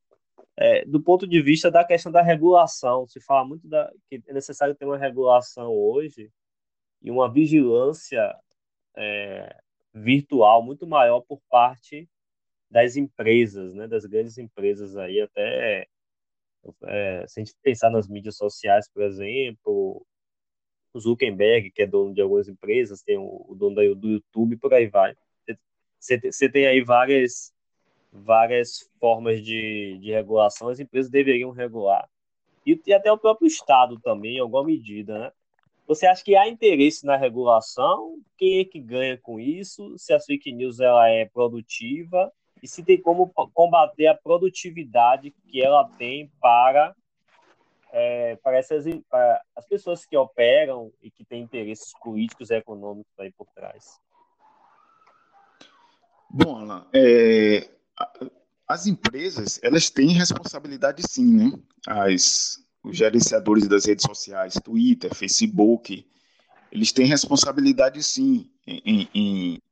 É, 0.57 0.85
do 0.85 1.01
ponto 1.01 1.27
de 1.27 1.41
vista 1.41 1.71
da 1.71 1.85
questão 1.85 2.11
da 2.11 2.23
regulação, 2.23 3.07
se 3.07 3.21
fala 3.21 3.47
muito 3.47 3.69
da, 3.69 3.91
que 4.09 4.23
é 4.27 4.33
necessário 4.33 4.75
ter 4.75 4.85
uma 4.85 4.99
regulação 4.99 5.73
hoje 5.73 6.31
e 7.03 7.11
uma 7.11 7.33
vigilância 7.33 8.35
é, 8.97 9.57
virtual 9.95 10.63
muito 10.63 10.87
maior 10.87 11.21
por 11.21 11.41
parte 11.49 12.09
das 12.71 12.97
empresas, 12.97 13.73
né, 13.75 13.87
das 13.87 14.05
grandes 14.05 14.37
empresas 14.37 14.97
aí, 14.97 15.21
até 15.21 15.87
é, 16.85 17.25
se 17.27 17.41
a 17.41 17.45
gente 17.45 17.57
pensar 17.63 17.91
nas 17.91 18.09
mídias 18.09 18.37
sociais, 18.37 18.91
por 18.91 19.03
exemplo, 19.03 20.05
o 20.93 21.01
Zuckerberg, 21.01 21.71
que 21.71 21.83
é 21.83 21.87
dono 21.87 22.15
de 22.15 22.21
algumas 22.21 22.49
empresas, 22.49 23.03
tem 23.03 23.19
o, 23.19 23.55
dono 23.57 23.95
do 23.95 24.09
YouTube, 24.09 24.57
por 24.57 24.73
aí 24.75 24.87
vai. 24.87 25.15
Você 25.99 26.49
tem 26.49 26.67
aí 26.67 26.83
várias, 26.83 27.53
várias 28.13 28.89
formas 29.01 29.43
de, 29.43 29.99
de 30.01 30.11
regulação, 30.11 30.69
as 30.69 30.81
empresas 30.81 31.11
deveriam 31.11 31.51
regular. 31.51 32.09
E, 32.65 32.81
e 32.87 32.93
até 32.93 33.11
o 33.11 33.19
próprio 33.19 33.47
Estado 33.47 33.99
também, 34.01 34.37
em 34.37 34.41
alguma 34.41 34.65
medida, 34.65 35.19
né? 35.19 35.33
Você 35.89 36.07
acha 36.07 36.23
que 36.23 36.37
há 36.37 36.47
interesse 36.47 37.07
na 37.07 37.17
regulação? 37.17 38.19
Quem 38.37 38.59
é 38.59 38.65
que 38.65 38.79
ganha 38.79 39.17
com 39.17 39.41
isso? 39.41 39.97
Se 39.97 40.13
a 40.13 40.21
fake 40.21 40.53
news 40.53 40.81
ela 40.81 41.09
é 41.09 41.25
produtiva 41.25 42.31
e 42.63 42.69
se 42.69 42.85
tem 42.85 43.01
como 43.01 43.33
combater 43.55 44.07
a 44.07 44.15
produtividade 44.15 45.35
que 45.47 45.63
ela 45.63 45.89
tem 45.97 46.31
para, 46.41 46.95
é, 47.93 48.37
para, 48.37 48.59
essas, 48.59 48.85
as 49.57 49.67
pessoas 49.67 50.05
que 50.05 50.17
operam 50.17 50.93
e 51.03 51.11
que 51.11 51.25
têm 51.25 51.43
interesses 51.43 51.93
políticos 52.03 52.51
e 52.51 52.57
econômicos 52.57 53.13
aí 53.19 53.33
por 53.33 53.47
trás. 53.55 53.99
Bom, 56.31 56.59
Alan, 56.59 56.87
é, 56.93 57.71
as 58.67 58.87
empresas 58.87 59.59
elas 59.63 59.89
têm 59.89 60.09
responsabilidade 60.09 61.03
sim, 61.09 61.25
né? 61.25 61.59
As, 61.87 62.59
os 62.83 62.97
gerenciadores 62.97 63.67
das 63.67 63.87
redes 63.87 64.05
sociais, 64.07 64.61
Twitter, 64.63 65.15
Facebook, 65.15 66.07
eles 66.71 66.93
têm 66.93 67.07
responsabilidade 67.07 68.03
sim 68.03 68.51
em, 68.67 69.09
em, 69.15 69.63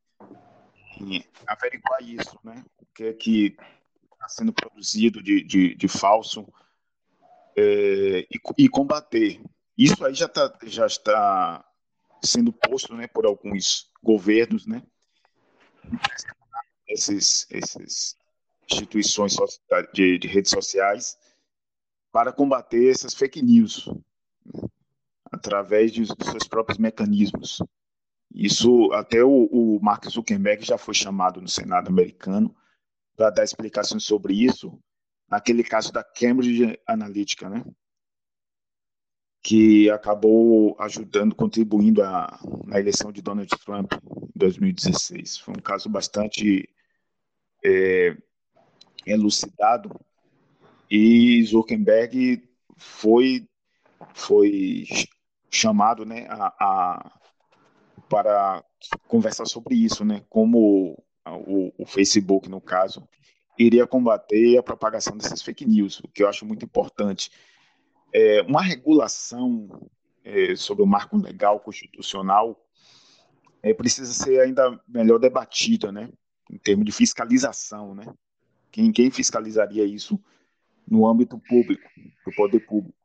em 0.98 1.24
averiguar 1.46 2.02
isso, 2.02 2.38
né? 2.42 2.64
O 2.80 2.86
que 2.94 3.04
é 3.04 3.12
que 3.12 3.56
está 4.14 4.28
sendo 4.28 4.52
produzido 4.52 5.22
de, 5.22 5.42
de, 5.42 5.74
de 5.74 5.88
falso 5.88 6.50
é, 7.56 8.20
e, 8.30 8.40
e, 8.58 8.68
combater. 8.68 9.40
Isso 9.76 10.04
aí 10.04 10.14
já, 10.14 10.28
tá, 10.28 10.56
já 10.64 10.86
está 10.86 11.64
sendo 12.22 12.52
posto 12.52 12.94
né, 12.94 13.06
por 13.06 13.26
alguns 13.26 13.90
governos, 14.02 14.66
né? 14.66 14.82
Esses, 16.86 17.46
esses 17.50 18.16
instituições 18.70 19.36
de, 19.92 20.18
de 20.18 20.28
redes 20.28 20.50
sociais 20.50 21.16
para 22.12 22.32
combater 22.32 22.90
essas 22.90 23.14
fake 23.14 23.42
news 23.42 23.86
né, 24.44 24.62
através 25.30 25.92
de, 25.92 26.02
dos 26.02 26.28
seus 26.28 26.48
próprios 26.48 26.78
mecanismos. 26.78 27.62
Isso, 28.34 28.92
até 28.92 29.24
o, 29.24 29.44
o 29.50 29.80
Mark 29.80 30.04
Zuckerberg 30.06 30.64
já 30.64 30.76
foi 30.76 30.94
chamado 30.94 31.40
no 31.40 31.48
Senado 31.48 31.88
americano 31.88 32.54
para 33.16 33.30
dar 33.30 33.44
explicações 33.44 34.04
sobre 34.04 34.34
isso, 34.34 34.78
naquele 35.28 35.62
caso 35.64 35.92
da 35.92 36.04
Cambridge 36.04 36.78
Analytica, 36.86 37.48
né? 37.48 37.64
que 39.42 39.88
acabou 39.90 40.76
ajudando, 40.80 41.32
contribuindo 41.32 42.02
a, 42.02 42.40
na 42.64 42.80
eleição 42.80 43.12
de 43.12 43.22
Donald 43.22 43.48
Trump 43.64 43.92
em 43.92 44.30
2016. 44.34 45.38
Foi 45.38 45.54
um 45.54 45.62
caso 45.62 45.88
bastante 45.88 46.68
é, 47.64 48.16
elucidado 49.06 49.88
e 50.90 51.44
Zuckerberg 51.44 52.42
foi 52.76 53.48
foi 54.12 54.84
chamado 55.48 56.04
né, 56.04 56.26
a, 56.28 56.52
a 56.60 57.12
para 58.08 58.64
conversar 59.06 59.46
sobre 59.46 59.76
isso, 59.76 60.04
né? 60.04 60.24
Como 60.28 61.02
o, 61.24 61.72
o, 61.78 61.86
Facebook, 61.86 62.48
no 62.48 62.60
caso, 62.60 63.08
iria 63.58 63.86
combater 63.86 64.58
a 64.58 64.62
propagação 64.62 65.16
dessas 65.16 65.42
fake 65.42 65.64
news, 65.64 66.00
o 66.00 66.08
que 66.08 66.22
eu 66.22 66.28
acho 66.28 66.44
muito 66.44 66.64
importante. 66.64 67.30
É, 68.12 68.42
uma 68.42 68.62
regulação 68.62 69.88
é, 70.24 70.54
sobre 70.56 70.82
o 70.82 70.86
marco 70.86 71.16
legal 71.16 71.60
constitucional 71.60 72.60
é, 73.62 73.72
precisa 73.72 74.12
ser 74.12 74.40
ainda 74.40 74.80
melhor 74.86 75.18
debatida, 75.18 75.90
né? 75.90 76.10
Em 76.50 76.58
termos 76.58 76.84
de 76.84 76.92
fiscalização, 76.92 77.94
né? 77.94 78.12
Quem, 78.70 78.92
quem 78.92 79.10
fiscalizaria 79.10 79.84
isso 79.84 80.20
no 80.86 81.06
âmbito 81.06 81.38
público, 81.38 81.88
do 82.24 82.32
poder 82.34 82.60
público? 82.60 82.96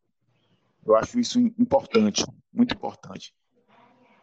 Eu 0.86 0.96
acho 0.96 1.20
isso 1.20 1.39
importante, 1.39 2.25
muito 2.53 2.74
importante. 2.74 3.34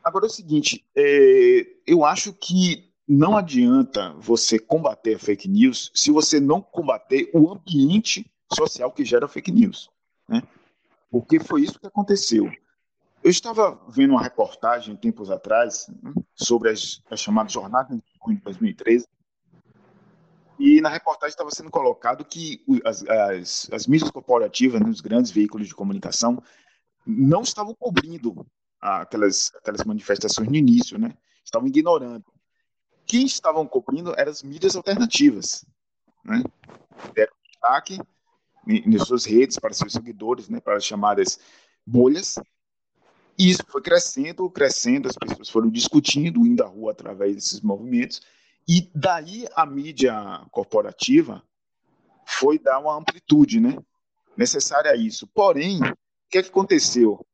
Agora 0.02 0.26
é 0.26 0.28
o 0.28 0.30
seguinte, 0.30 0.84
é, 0.96 1.66
eu 1.86 2.04
acho 2.04 2.32
que 2.32 2.87
não 3.08 3.36
adianta 3.36 4.12
você 4.18 4.58
combater 4.58 5.14
a 5.14 5.18
fake 5.18 5.48
news 5.48 5.90
se 5.94 6.10
você 6.10 6.38
não 6.38 6.60
combater 6.60 7.30
o 7.32 7.50
ambiente 7.50 8.30
social 8.52 8.92
que 8.92 9.04
gera 9.04 9.26
fake 9.26 9.50
news, 9.50 9.90
né? 10.28 10.42
Porque 11.10 11.40
foi 11.40 11.62
isso 11.62 11.80
que 11.80 11.86
aconteceu. 11.86 12.50
Eu 13.24 13.30
estava 13.30 13.80
vendo 13.88 14.10
uma 14.10 14.22
reportagem 14.22 14.94
tempos 14.94 15.30
atrás 15.30 15.88
né, 16.02 16.12
sobre 16.34 16.70
as, 16.70 17.02
as 17.10 17.18
chamadas 17.18 17.50
jornadas 17.50 17.96
de 17.96 18.36
2013 18.42 19.06
e 20.58 20.80
na 20.80 20.88
reportagem 20.88 21.32
estava 21.32 21.50
sendo 21.50 21.70
colocado 21.70 22.24
que 22.24 22.62
as, 22.84 23.02
as, 23.04 23.70
as 23.72 23.86
mídias 23.86 24.10
corporativas, 24.10 24.80
né, 24.80 24.88
os 24.88 25.00
grandes 25.00 25.30
veículos 25.30 25.66
de 25.66 25.74
comunicação, 25.74 26.42
não 27.06 27.40
estavam 27.40 27.74
cobrindo 27.74 28.46
aquelas, 28.80 29.50
aquelas 29.56 29.84
manifestações 29.84 30.48
no 30.48 30.56
início, 30.56 30.98
né? 30.98 31.14
Estavam 31.44 31.68
ignorando. 31.68 32.24
Quem 33.08 33.26
estavam 33.26 33.66
cobrindo 33.66 34.14
eram 34.16 34.30
as 34.30 34.42
mídias 34.42 34.76
alternativas, 34.76 35.64
né? 36.24 36.44
Deram 37.14 37.32
destaque 37.50 37.98
em 38.66 38.98
suas 38.98 39.24
redes 39.24 39.58
para 39.58 39.72
seus 39.72 39.92
seguidores, 39.92 40.48
né? 40.48 40.60
Para 40.60 40.76
as 40.76 40.84
chamadas 40.84 41.40
bolhas. 41.84 42.34
E 43.36 43.50
isso 43.50 43.64
foi 43.68 43.82
crescendo, 43.82 44.48
crescendo, 44.50 45.08
as 45.08 45.16
pessoas 45.16 45.48
foram 45.48 45.70
discutindo, 45.70 46.46
indo 46.46 46.62
à 46.62 46.66
rua 46.66 46.92
através 46.92 47.34
desses 47.34 47.60
movimentos, 47.60 48.20
e 48.68 48.90
daí 48.94 49.46
a 49.56 49.64
mídia 49.64 50.44
corporativa 50.50 51.42
foi 52.26 52.58
dar 52.58 52.78
uma 52.78 52.96
amplitude, 52.96 53.58
né? 53.58 53.76
Necessária 54.36 54.90
a 54.90 54.96
isso. 54.96 55.26
Porém, 55.26 55.80
o 55.82 55.96
que, 56.30 56.38
é 56.38 56.42
que 56.42 56.50
aconteceu? 56.50 57.24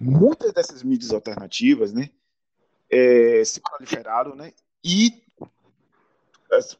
muitas 0.00 0.52
dessas 0.54 0.82
mídias 0.82 1.12
alternativas, 1.12 1.92
né, 1.92 2.08
é, 2.88 3.44
se 3.44 3.60
proliferaram, 3.60 4.34
né, 4.34 4.52
e 4.84 5.22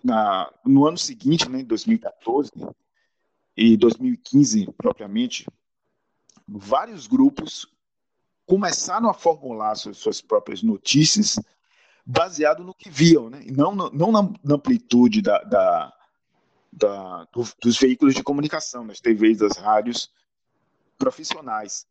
na, 0.03 0.53
no 0.65 0.87
ano 0.87 0.99
seguinte, 0.99 1.49
né, 1.49 1.63
2014 1.63 2.51
e 3.57 3.77
2015 3.77 4.73
propriamente, 4.77 5.47
vários 6.47 7.07
grupos 7.07 7.67
começaram 8.47 9.09
a 9.09 9.15
formular 9.15 9.75
suas, 9.77 9.97
suas 9.97 10.21
próprias 10.21 10.63
notícias 10.63 11.39
baseado 12.05 12.65
no 12.65 12.75
que 12.75 12.91
viam, 12.91 13.31
né, 13.31 13.45
não, 13.51 13.75
não 13.75 14.11
na, 14.11 14.23
na 14.43 14.55
amplitude 14.55 15.23
da, 15.23 15.39
da, 15.45 15.93
da 16.73 17.25
do, 17.33 17.45
dos 17.63 17.79
veículos 17.79 18.15
de 18.15 18.25
comunicação, 18.25 18.87
das 18.87 19.01
TVs, 19.01 19.39
das 19.39 19.57
rádios 19.57 20.11
profissionais 20.99 21.87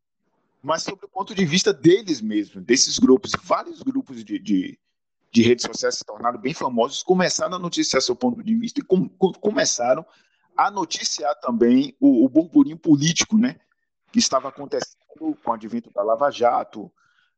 mas 0.62 0.84
sobre 0.84 1.06
o 1.06 1.10
ponto 1.10 1.34
de 1.34 1.46
vista 1.46 1.74
deles 1.74 2.22
mesmos, 2.22 2.64
desses 2.64 3.00
grupos. 3.00 3.32
Vários 3.44 3.82
grupos 3.82 4.24
de, 4.24 4.38
de, 4.38 4.80
de, 5.32 5.42
redes 5.42 5.66
sociais 5.66 5.96
se 5.96 6.04
tornaram 6.04 6.40
bem 6.40 6.54
famosos, 6.54 7.04
começaram 7.04 7.56
a 7.56 7.60
noticiar 7.60 8.02
seu 8.02 8.16
ponto 8.16 8.44
de 8.44 8.56
vista 8.56 8.80
e 8.80 8.84
com, 8.84 9.08
com, 9.10 9.32
começaram 9.34 10.06
a 10.58 10.70
noticiar 10.70 11.36
também 11.40 11.96
o, 12.00 12.26
o 12.26 12.30
burburinho 12.30 12.78
político, 12.78 13.38
né, 13.38 13.60
que 14.12 14.20
estava 14.20 14.50
acontecendo 14.50 14.98
com 15.08 15.36
o 15.46 15.54
advento 15.54 15.92
da 15.92 16.04
Lava 16.04 16.30
Jato, 16.30 16.92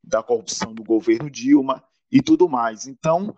da 0.04 0.24
corrupção 0.24 0.74
do 0.74 0.84
governo 0.84 1.30
Dilma 1.30 1.84
e 2.12 2.22
tudo 2.22 2.50
mais. 2.50 2.88
Então, 2.88 3.36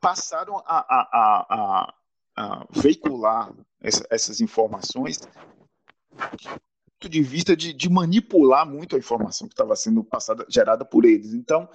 passaram 0.00 0.58
a, 0.58 0.78
a, 0.78 1.46
a, 1.50 1.94
a 2.36 2.66
veicular 2.70 3.52
essa, 3.80 4.06
essas 4.10 4.40
informações 4.40 5.20
ponto 7.02 7.08
de 7.08 7.22
vista 7.22 7.56
de, 7.56 7.72
de 7.72 7.90
manipular 7.90 8.64
muito 8.64 8.94
a 8.94 8.98
informação 8.98 9.48
que 9.48 9.54
estava 9.54 9.74
sendo 9.74 10.04
passada, 10.04 10.46
gerada 10.48 10.84
por 10.84 11.04
eles. 11.04 11.34
Então, 11.34 11.68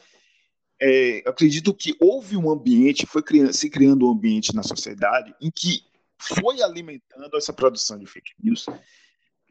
é, 0.79 1.23
acredito 1.25 1.73
que 1.73 1.95
houve 1.99 2.37
um 2.37 2.49
ambiente, 2.49 3.05
foi 3.05 3.23
se 3.51 3.69
criando 3.69 4.07
um 4.07 4.11
ambiente 4.11 4.55
na 4.55 4.63
sociedade 4.63 5.33
em 5.41 5.51
que 5.51 5.83
foi 6.19 6.61
alimentando 6.61 7.35
essa 7.35 7.53
produção 7.53 7.97
de 7.97 8.05
fake 8.05 8.31
news. 8.41 8.65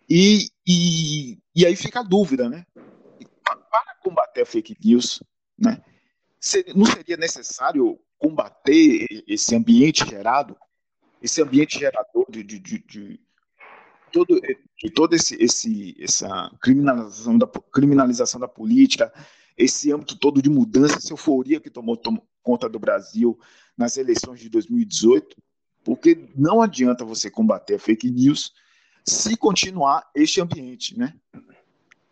E, 0.09 0.50
e, 0.66 1.38
e 1.54 1.66
aí 1.66 1.75
fica 1.75 2.00
a 2.00 2.04
dúvida, 2.04 2.49
né? 2.49 2.64
Para 3.45 3.97
combater 4.02 4.42
a 4.42 4.47
fake 4.47 4.76
news, 4.85 5.23
né? 5.59 5.83
Não 6.75 6.87
seria 6.87 7.16
necessário 7.16 7.99
combater 8.18 9.06
esse 9.26 9.54
ambiente 9.54 10.09
gerado, 10.09 10.56
esse 11.21 11.42
ambiente 11.42 11.78
gerador 11.78 12.26
de, 12.30 12.42
de, 12.42 12.59
de, 12.59 12.78
de 12.78 13.21
todo, 14.12 14.40
de 14.78 14.90
todo 14.90 15.14
esse, 15.14 15.35
esse, 15.42 15.97
essa 16.00 16.50
criminalização 16.61 17.37
da, 17.37 17.47
criminalização 17.73 18.40
da 18.40 18.49
política, 18.49 19.12
esse 19.57 19.93
âmbito 19.93 20.19
todo 20.19 20.43
de 20.43 20.51
mudança, 20.51 20.97
essa 20.97 21.13
euforia 21.13 21.61
que 21.61 21.71
tomou, 21.71 21.97
tomou 21.97 22.27
conta 22.43 22.69
do 22.69 22.79
Brasil 22.79 23.39
nas 23.77 23.97
eleições 23.97 24.41
de 24.41 24.49
2018, 24.49 25.37
porque 25.85 26.29
não 26.37 26.61
adianta 26.61 27.05
você 27.05 27.31
combater 27.31 27.75
a 27.75 27.79
fake 27.79 28.11
news 28.11 28.53
se 29.05 29.37
continuar 29.37 30.09
este 30.15 30.41
ambiente, 30.41 30.99
né? 30.99 31.15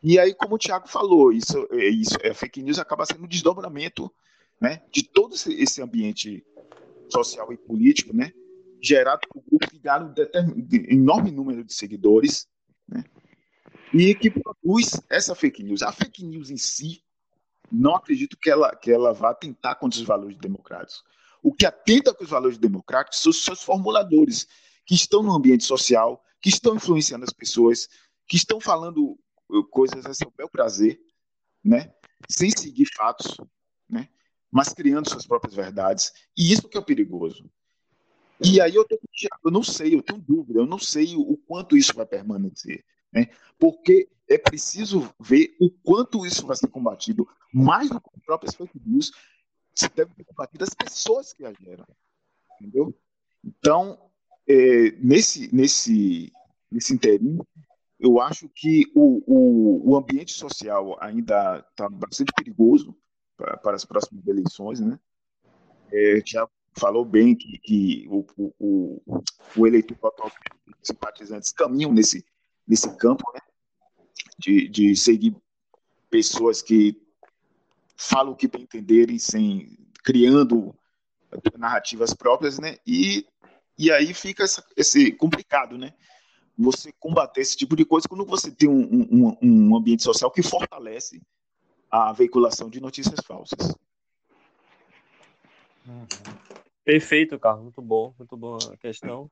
E 0.03 0.19
aí, 0.19 0.35
como 0.35 0.57
o 0.57 0.59
Tiago 0.59 0.87
falou, 0.87 1.33
isso, 1.33 1.67
é, 1.73 1.89
isso, 1.89 2.15
é, 2.21 2.35
fake 2.35 2.63
news 2.63 2.79
acaba 2.79 3.07
sendo 3.07 3.25
um 3.25 3.29
desdobramento 3.29 4.13
né, 4.61 4.83
de 4.93 5.03
todo 5.03 5.35
esse 5.35 5.83
ambiente 5.83 6.45
social 7.09 7.53
e 7.53 7.57
político, 7.57 8.15
né, 8.15 8.33
gerado 8.83 9.27
por 9.29 9.43
grupos 9.43 9.69
que 9.69 9.79
ganham 9.79 10.13
um 10.13 10.69
enorme 10.91 11.31
número 11.31 11.65
de 11.65 11.73
seguidores, 11.73 12.47
né, 12.87 13.03
e 13.95 14.15
que 14.15 14.31
produz 14.31 15.01
essa 15.09 15.35
fake 15.35 15.63
news. 15.63 15.83
A 15.83 15.91
fake 15.91 16.23
news 16.25 16.51
em 16.51 16.59
si, 16.59 17.03
não 17.71 17.94
acredito 17.94 18.37
que 18.37 18.50
ela, 18.50 18.75
que 18.75 18.90
ela 18.90 19.12
vá 19.12 19.35
tentar 19.35 19.75
contra 19.76 19.99
os 19.99 20.06
valores 20.06 20.37
democráticos. 20.37 21.02
O 21.42 21.52
que 21.52 21.66
atenta 21.66 22.14
com 22.14 22.25
os 22.25 22.30
valores 22.30 22.59
democráticos 22.59 23.21
são 23.21 23.30
os 23.30 23.44
seus 23.44 23.62
formuladores, 23.62 24.47
que 24.87 24.94
estão 24.94 25.23
no 25.23 25.35
ambiente 25.35 25.64
social, 25.64 26.23
que 26.40 26.49
estão 26.49 26.76
influenciando 26.76 27.25
as 27.25 27.33
pessoas, 27.33 27.88
que 28.26 28.37
estão 28.37 28.61
falando 28.61 29.18
uh, 29.50 29.64
coisas 29.64 30.04
a 30.06 30.14
seu 30.14 30.33
bel 30.37 30.49
prazer, 30.49 31.00
né? 31.62 31.92
sem 32.28 32.50
seguir 32.50 32.87
fatos, 32.94 33.37
né? 33.88 34.09
mas 34.50 34.73
criando 34.73 35.09
suas 35.09 35.26
próprias 35.26 35.54
verdades. 35.54 36.12
E 36.37 36.52
isso 36.52 36.68
que 36.68 36.78
é 36.78 36.80
perigoso. 36.80 37.50
E 38.42 38.61
aí 38.61 38.75
eu, 38.75 38.85
tô, 38.85 38.99
eu 39.44 39.50
não 39.50 39.62
sei, 39.62 39.94
eu 39.94 40.02
tenho 40.02 40.21
dúvida, 40.21 40.61
eu 40.61 40.66
não 40.66 40.78
sei 40.78 41.14
o 41.16 41.37
quanto 41.37 41.76
isso 41.76 41.94
vai 41.94 42.06
permanecer. 42.06 42.85
Né? 43.12 43.28
Porque 43.59 44.09
é 44.28 44.38
preciso 44.38 45.12
ver 45.21 45.56
o 45.61 45.71
quanto 45.71 46.26
isso 46.26 46.47
vai 46.47 46.56
ser 46.56 46.68
combatido, 46.68 47.28
mais 47.55 47.89
do 47.89 48.01
que 48.01 48.11
as 48.17 48.25
próprias 48.25 48.55
fake 48.57 48.81
news, 48.85 49.13
se 49.75 49.89
deve 49.89 50.13
ser 50.15 50.25
combatido 50.25 50.65
as 50.65 50.75
pessoas 50.75 51.33
que 51.33 51.45
a 51.45 51.53
geram. 51.53 51.87
Entendeu? 52.61 52.93
Então, 53.45 53.99
é, 54.49 54.91
nesse, 54.99 55.55
nesse, 55.55 56.33
nesse 56.71 56.93
interim, 56.93 57.39
eu 57.99 58.21
acho 58.21 58.49
que 58.49 58.91
o, 58.95 59.23
o, 59.27 59.93
o 59.93 59.97
ambiente 59.97 60.33
social 60.33 60.97
ainda 61.01 61.65
está 61.71 61.89
bastante 61.89 62.33
perigoso 62.37 62.97
para, 63.37 63.75
as 63.75 63.85
próximas 63.85 64.27
eleições, 64.27 64.81
né? 64.81 64.99
É, 65.93 66.21
já 66.27 66.49
falou 66.77 67.05
bem 67.05 67.37
que, 67.37 67.59
que 67.59 68.07
o, 68.09 68.27
o, 68.59 69.23
o 69.57 69.67
eleitor 69.67 69.97
simpatizantes 70.83 71.53
caminham 71.53 71.93
nesse, 71.93 72.25
nesse 72.67 72.95
campo, 72.97 73.25
né? 73.33 73.40
De, 74.38 74.69
de 74.69 74.97
seguir 74.97 75.37
pessoas 76.11 76.61
que 76.61 77.04
falam 78.05 78.33
o 78.33 78.37
que 78.37 78.49
bem 78.49 78.62
entenderem, 78.62 79.19
sem 79.19 79.77
criando 80.03 80.75
narrativas 81.59 82.14
próprias, 82.14 82.59
né? 82.59 82.77
E, 82.87 83.27
e 83.79 83.90
aí 83.90 84.12
fica 84.12 84.45
essa, 84.45 84.64
esse 84.77 85.12
complicado, 85.12 85.77
né? 85.79 85.95
Você 86.57 86.93
combater 87.01 87.40
esse 87.40 87.57
tipo 87.57 87.75
de 87.75 87.85
coisa 87.85 88.09
quando 88.09 88.25
você 88.25 88.51
tem 88.51 88.69
um, 88.69 89.09
um, 89.11 89.37
um 89.43 89.77
ambiente 89.77 90.05
social 90.05 90.31
que 90.31 90.43
fortalece 90.43 91.21
a 91.90 92.12
veiculação 92.12 92.69
de 92.69 92.81
notícias 92.81 93.21
falsas. 93.27 93.75
Uhum. 95.87 96.07
Perfeito, 96.85 97.38
Carlos. 97.38 97.62
Muito 97.62 97.83
bom, 97.83 98.14
muito 98.19 98.37
boa 98.37 98.59
a 98.73 98.77
questão. 98.77 99.31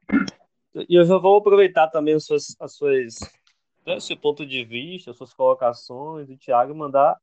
E 0.89 0.95
eu 0.99 1.05
já 1.05 1.19
vou 1.19 1.37
aproveitar 1.37 1.89
também 1.89 2.15
as 2.15 2.25
suas, 2.25 2.57
as 2.59 2.75
suas 2.75 3.19
né, 3.87 4.01
seu 4.01 4.17
ponto 4.17 4.47
de 4.47 4.65
vista, 4.65 5.11
as 5.11 5.17
suas 5.17 5.35
colocações, 5.35 6.31
e 6.31 6.37
Tiago 6.37 6.75
mandar 6.75 7.21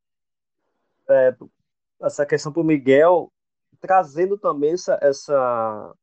é, 1.10 1.36
essa 2.02 2.26
questão 2.26 2.52
para 2.52 2.62
o 2.62 2.66
Miguel, 2.66 3.32
trazendo 3.80 4.38
também 4.38 4.74
essa, 4.74 4.98
essa, 5.02 5.94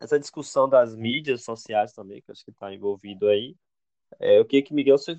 essa 0.00 0.18
discussão 0.18 0.68
das 0.68 0.94
mídias 0.94 1.44
sociais 1.44 1.92
também, 1.92 2.20
que 2.22 2.30
acho 2.30 2.44
que 2.44 2.50
está 2.50 2.72
envolvido 2.72 3.28
aí. 3.28 3.54
É, 4.20 4.38
eu 4.38 4.44
queria 4.44 4.64
que, 4.64 4.74
Miguel, 4.74 4.98
você 4.98 5.16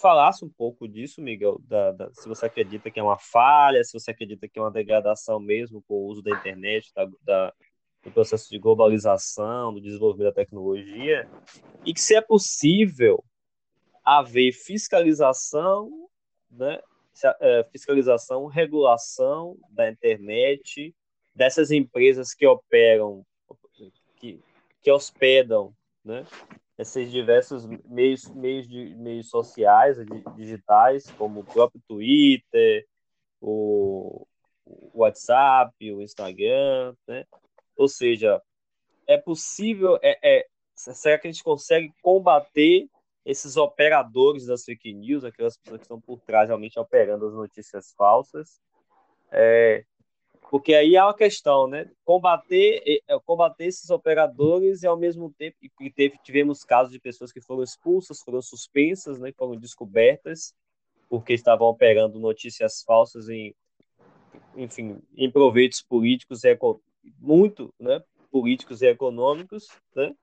falasse 0.00 0.44
um 0.44 0.48
pouco 0.48 0.88
disso, 0.88 1.20
Miguel, 1.20 1.58
da, 1.64 1.92
da, 1.92 2.10
se 2.12 2.28
você 2.28 2.46
acredita 2.46 2.90
que 2.90 3.00
é 3.00 3.02
uma 3.02 3.18
falha, 3.18 3.82
se 3.82 3.92
você 3.92 4.12
acredita 4.12 4.48
que 4.48 4.58
é 4.58 4.62
uma 4.62 4.70
degradação 4.70 5.40
mesmo 5.40 5.82
com 5.82 5.94
o 5.94 6.06
uso 6.06 6.22
da 6.22 6.30
internet, 6.30 6.92
da, 6.94 7.08
da, 7.22 7.52
do 8.04 8.10
processo 8.12 8.48
de 8.48 8.58
globalização, 8.58 9.74
do 9.74 9.80
desenvolvimento 9.80 10.28
da 10.28 10.42
tecnologia, 10.42 11.28
e 11.84 11.92
que 11.92 12.00
se 12.00 12.14
é 12.14 12.20
possível 12.20 13.24
haver 14.04 14.52
fiscalização, 14.52 15.90
né, 16.50 16.80
fiscalização, 17.70 18.46
regulação 18.46 19.56
da 19.70 19.88
internet, 19.90 20.94
dessas 21.34 21.70
empresas 21.70 22.34
que 22.34 22.46
operam, 22.46 23.24
que, 24.16 24.40
que 24.82 24.90
hospedam, 24.90 25.72
né, 26.04 26.26
esses 26.78 27.10
diversos 27.10 27.66
meios, 27.84 28.28
meios, 28.34 28.68
de, 28.68 28.94
meios 28.94 29.28
sociais, 29.28 29.96
digitais, 30.36 31.10
como 31.12 31.40
o 31.40 31.44
próprio 31.44 31.82
Twitter, 31.88 32.86
o, 33.40 34.24
o 34.64 35.00
WhatsApp, 35.00 35.72
o 35.92 36.00
Instagram, 36.00 36.94
né? 37.06 37.24
Ou 37.76 37.88
seja, 37.88 38.40
é 39.08 39.16
possível, 39.16 39.98
é, 40.02 40.18
é, 40.22 40.46
será 40.74 41.18
que 41.18 41.26
a 41.26 41.32
gente 41.32 41.42
consegue 41.42 41.92
combater 42.00 42.88
esses 43.28 43.58
operadores 43.58 44.46
das 44.46 44.64
fake 44.64 44.94
news, 44.94 45.22
aquelas 45.22 45.58
pessoas 45.58 45.80
que 45.80 45.84
estão 45.84 46.00
por 46.00 46.18
trás 46.20 46.48
realmente 46.48 46.78
operando 46.78 47.26
as 47.26 47.34
notícias 47.34 47.92
falsas? 47.92 48.58
É, 49.30 49.84
porque 50.50 50.72
aí 50.72 50.96
há 50.96 51.04
uma 51.04 51.14
questão, 51.14 51.68
né? 51.68 51.90
Combater, 52.06 52.82
é, 53.06 53.18
combater 53.26 53.66
esses 53.66 53.90
operadores 53.90 54.82
e 54.82 54.86
ao 54.86 54.96
mesmo 54.96 55.30
tempo 55.36 55.58
e 55.78 55.90
teve, 55.90 56.16
tivemos 56.24 56.64
casos 56.64 56.90
de 56.90 56.98
pessoas 56.98 57.30
que 57.30 57.42
foram 57.42 57.62
expulsas, 57.62 58.22
foram 58.22 58.40
suspensas, 58.40 59.18
né? 59.18 59.30
Foram 59.36 59.56
descobertas 59.56 60.54
porque 61.06 61.34
estavam 61.34 61.66
operando 61.68 62.18
notícias 62.18 62.82
falsas 62.82 63.28
em, 63.28 63.54
enfim, 64.56 65.02
em 65.14 65.30
proveitos 65.30 65.82
políticos 65.82 66.44
e 66.44 66.58
muito, 67.20 67.74
né? 67.78 68.02
Políticos 68.30 68.80
e 68.80 68.86
econômicos, 68.86 69.68
né? 69.94 70.14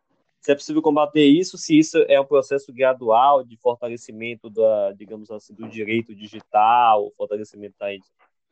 Se 0.46 0.52
é 0.52 0.56
possível 0.56 0.80
combater 0.80 1.26
isso, 1.26 1.58
se 1.58 1.76
isso 1.76 1.98
é 2.08 2.22
um 2.22 2.26
processo 2.26 2.72
gradual 2.72 3.44
de 3.44 3.58
fortalecimento 3.58 4.48
da, 4.48 4.92
digamos 4.92 5.32
assim, 5.32 5.56
do 5.56 5.68
direito 5.68 6.14
digital, 6.14 7.12
fortalecimento 7.18 7.76
da, 7.80 7.88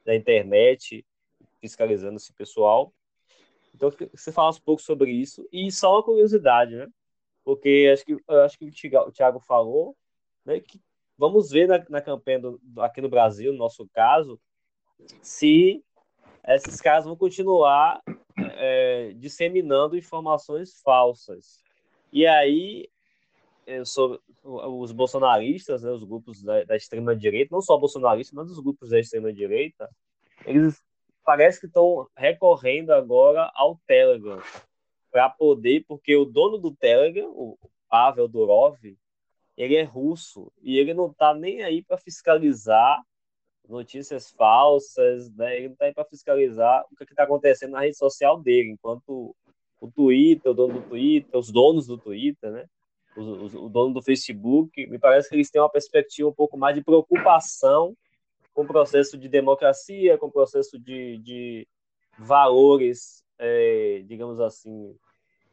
da 0.03 0.15
internet 0.15 1.06
fiscalizando 1.62 2.15
esse 2.15 2.34
pessoal. 2.34 2.91
Então, 3.75 3.91
você 4.12 4.32
falasse 4.32 4.60
um 4.60 4.63
pouco 4.63 4.82
sobre 4.82 5.12
isso. 5.12 5.47
E 5.51 5.71
só 5.71 5.93
uma 5.93 6.01
curiosidade, 6.01 6.75
né? 6.75 6.88
Porque 7.43 7.88
acho 7.93 8.03
que, 8.03 8.17
acho 8.43 8.58
que 8.58 8.97
o 8.97 9.12
Thiago 9.12 9.39
falou, 9.39 9.95
né? 10.43 10.60
Que 10.62 10.82
vamos 11.15 11.51
ver 11.51 11.67
na, 11.67 11.86
na 11.91 12.01
campanha 12.01 12.39
do, 12.39 12.60
aqui 12.79 13.01
no 13.01 13.10
Brasil, 13.10 13.51
no 13.51 13.60
nosso 13.60 13.88
caso, 13.93 14.41
se 15.21 15.86
esses 16.47 16.82
caras 16.82 17.06
vão 17.06 17.15
continuar 17.15 18.01
é, 18.36 19.13
disseminando 19.13 19.95
informações 19.95 20.82
falsas. 20.82 21.62
E 22.13 22.28
aí, 22.28 22.88
sou, 23.86 24.21
os 24.43 24.91
bolsonaristas, 24.91 25.82
né, 25.82 25.89
os 25.89 26.04
grupos 26.04 26.43
da, 26.43 26.63
da 26.63 26.76
extrema-direita, 26.76 27.49
não 27.52 27.60
só 27.60 27.76
bolsonaristas, 27.76 28.36
mas 28.36 28.52
os 28.52 28.60
grupos 28.60 28.91
da 28.91 28.99
extrema-direita, 28.99 29.89
eles 30.45 30.80
parece 31.26 31.60
que 31.60 31.65
estão 31.65 32.08
recorrendo 32.15 32.91
agora 32.91 33.52
ao 33.56 33.80
Telegram 33.88 34.39
para 35.10 35.28
poder, 35.28 35.86
porque 35.88 36.15
o 36.15 36.23
dono 36.23 36.60
do 36.60 36.76
Telegram, 36.76 37.32
o 37.32 37.58
Pavel 37.89 38.28
Durov, 38.28 38.78
ele 39.58 39.76
é 39.76 39.82
russo 39.82 40.52
e 40.62 40.78
ele 40.78 40.93
não 40.93 41.08
está 41.08 41.34
nem 41.34 41.63
aí 41.63 41.82
para 41.82 41.97
fiscalizar 41.97 43.02
notícias 43.67 44.30
falsas, 44.30 45.34
né? 45.34 45.56
Ele 45.56 45.67
não 45.69 45.73
está 45.73 45.86
aí 45.86 45.93
para 45.95 46.06
fiscalizar 46.06 46.86
o 46.91 46.95
que 46.95 47.06
está 47.06 47.23
acontecendo 47.23 47.71
na 47.71 47.82
rede 47.82 47.97
social 47.97 48.39
dele, 48.39 48.69
enquanto 48.69 49.36
o 49.83 49.91
Twitter, 49.91 50.49
o 50.49 50.55
dono 50.55 50.75
do 50.75 50.87
Twitter, 50.87 51.37
os 51.37 51.51
donos 51.51 51.87
do 51.87 51.97
Twitter, 51.97 52.49
né? 52.49 52.65
O, 53.17 53.21
o, 53.21 53.65
o 53.65 53.69
dono 53.69 53.93
do 53.93 54.01
Facebook, 54.01 54.87
me 54.87 54.97
parece 54.97 55.27
que 55.27 55.35
eles 55.35 55.51
têm 55.51 55.61
uma 55.61 55.69
perspectiva 55.69 56.29
um 56.29 56.33
pouco 56.33 56.57
mais 56.57 56.73
de 56.73 56.81
preocupação 56.81 57.93
com 58.53 58.65
processo 58.65 59.17
de 59.17 59.27
democracia, 59.27 60.17
com 60.17 60.31
processo 60.31 60.79
de, 60.79 61.17
de 61.17 61.67
valores, 62.17 63.25
é, 63.37 64.01
digamos 64.05 64.39
assim, 64.39 64.95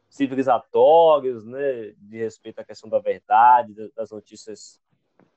civilizatórios, 0.08 1.44
né, 1.44 1.92
de 1.98 2.18
respeito 2.18 2.60
à 2.60 2.64
questão 2.64 2.88
da 2.88 3.00
verdade, 3.00 3.74
das 3.96 4.12
notícias 4.12 4.80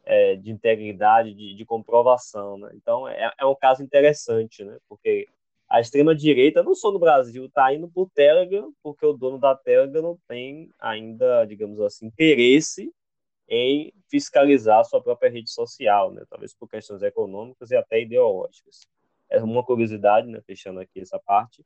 é, 0.05 0.35
de 0.35 0.51
integridade, 0.51 1.33
de, 1.33 1.55
de 1.55 1.65
comprovação. 1.65 2.59
Né? 2.59 2.69
Então, 2.75 3.07
é, 3.07 3.33
é, 3.39 3.45
um 3.45 3.55
caso 3.55 3.81
interessante, 3.81 4.63
né? 4.63 4.77
porque 4.87 5.27
a 5.73 5.81
extrema-direita, 5.81 6.61
não 6.61 6.75
só 6.75 6.91
no 6.91 6.99
Brasil, 6.99 7.45
está 7.45 7.73
indo 7.73 7.89
para 7.89 8.03
o 8.03 8.09
Telegram, 8.13 8.71
porque 8.83 9.03
o 9.03 9.13
dono 9.13 9.39
da 9.39 9.55
Telegram 9.55 10.03
não 10.03 10.19
tem 10.27 10.69
ainda, 10.79 11.45
digamos 11.45 11.81
assim, 11.81 12.05
interesse 12.05 12.93
em 13.49 13.91
fiscalizar 14.07 14.81
a 14.81 14.83
sua 14.83 15.01
própria 15.01 15.31
rede 15.31 15.49
social, 15.49 16.11
né? 16.11 16.23
talvez 16.29 16.53
por 16.53 16.69
questões 16.69 17.01
econômicas 17.01 17.71
e 17.71 17.75
até 17.75 17.99
ideológicas. 17.99 18.87
É 19.27 19.41
uma 19.41 19.65
curiosidade, 19.65 20.27
né? 20.27 20.39
fechando 20.45 20.79
aqui 20.79 20.99
essa 20.99 21.17
parte, 21.17 21.65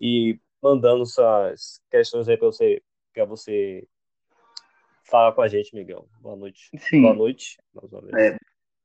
e 0.00 0.40
mandando 0.62 1.04
suas 1.04 1.78
questões 1.90 2.30
aí 2.30 2.38
para 2.38 2.46
você, 2.46 2.82
para 3.12 3.26
você 3.26 3.86
Fala 5.04 5.32
com 5.32 5.40
a 5.40 5.46
gente, 5.46 5.72
Miguel. 5.72 6.08
Boa 6.20 6.34
noite. 6.34 6.68
Sim. 6.78 7.02
Boa 7.02 7.14
noite, 7.14 7.58
mais 7.72 7.92
uma 7.92 8.00
vez. 8.00 8.14
É, 8.16 8.36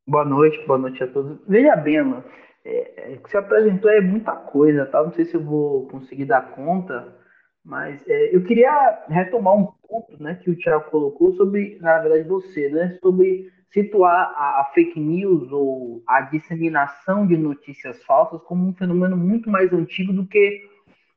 boa 0.05 0.23
noite, 0.23 0.67
boa 0.67 0.77
noite 0.77 1.03
a 1.03 1.07
todos. 1.07 1.39
Veja 1.47 1.75
bem, 1.75 2.03
mano, 2.03 2.23
é, 2.63 3.13
é, 3.13 3.17
que 3.17 3.29
você 3.29 3.37
apresentou 3.37 3.89
é 3.89 4.01
muita 4.01 4.33
coisa, 4.35 4.85
tá? 4.85 5.03
Não 5.03 5.11
sei 5.11 5.25
se 5.25 5.35
eu 5.35 5.43
vou 5.43 5.87
conseguir 5.87 6.25
dar 6.25 6.51
conta, 6.51 7.15
mas 7.63 8.03
é, 8.07 8.35
eu 8.35 8.43
queria 8.43 9.03
retomar 9.07 9.55
um 9.55 9.67
ponto 9.87 10.21
né, 10.21 10.35
que 10.35 10.49
o 10.49 10.57
Thiago 10.57 10.89
colocou 10.89 11.33
sobre, 11.33 11.77
na 11.79 11.99
verdade, 11.99 12.27
você, 12.27 12.69
né? 12.69 12.97
Sobre 13.01 13.51
situar 13.71 14.33
a, 14.35 14.61
a 14.61 14.71
fake 14.73 14.99
news 14.99 15.51
ou 15.51 16.03
a 16.07 16.21
disseminação 16.21 17.25
de 17.25 17.37
notícias 17.37 18.03
falsas 18.03 18.41
como 18.43 18.67
um 18.67 18.73
fenômeno 18.75 19.15
muito 19.15 19.49
mais 19.49 19.71
antigo 19.73 20.11
do 20.13 20.27
que 20.27 20.61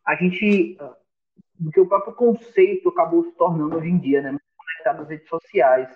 a 0.07 0.15
gente 0.15 0.79
do 1.59 1.71
que 1.71 1.81
o 1.81 1.89
próprio 1.89 2.15
conceito 2.15 2.89
acabou 2.89 3.25
se 3.25 3.33
tornando 3.37 3.77
hoje 3.77 3.89
em 3.89 3.99
dia, 3.99 4.21
né? 4.21 4.37
das 4.85 5.09
redes 5.09 5.29
sociais. 5.29 5.89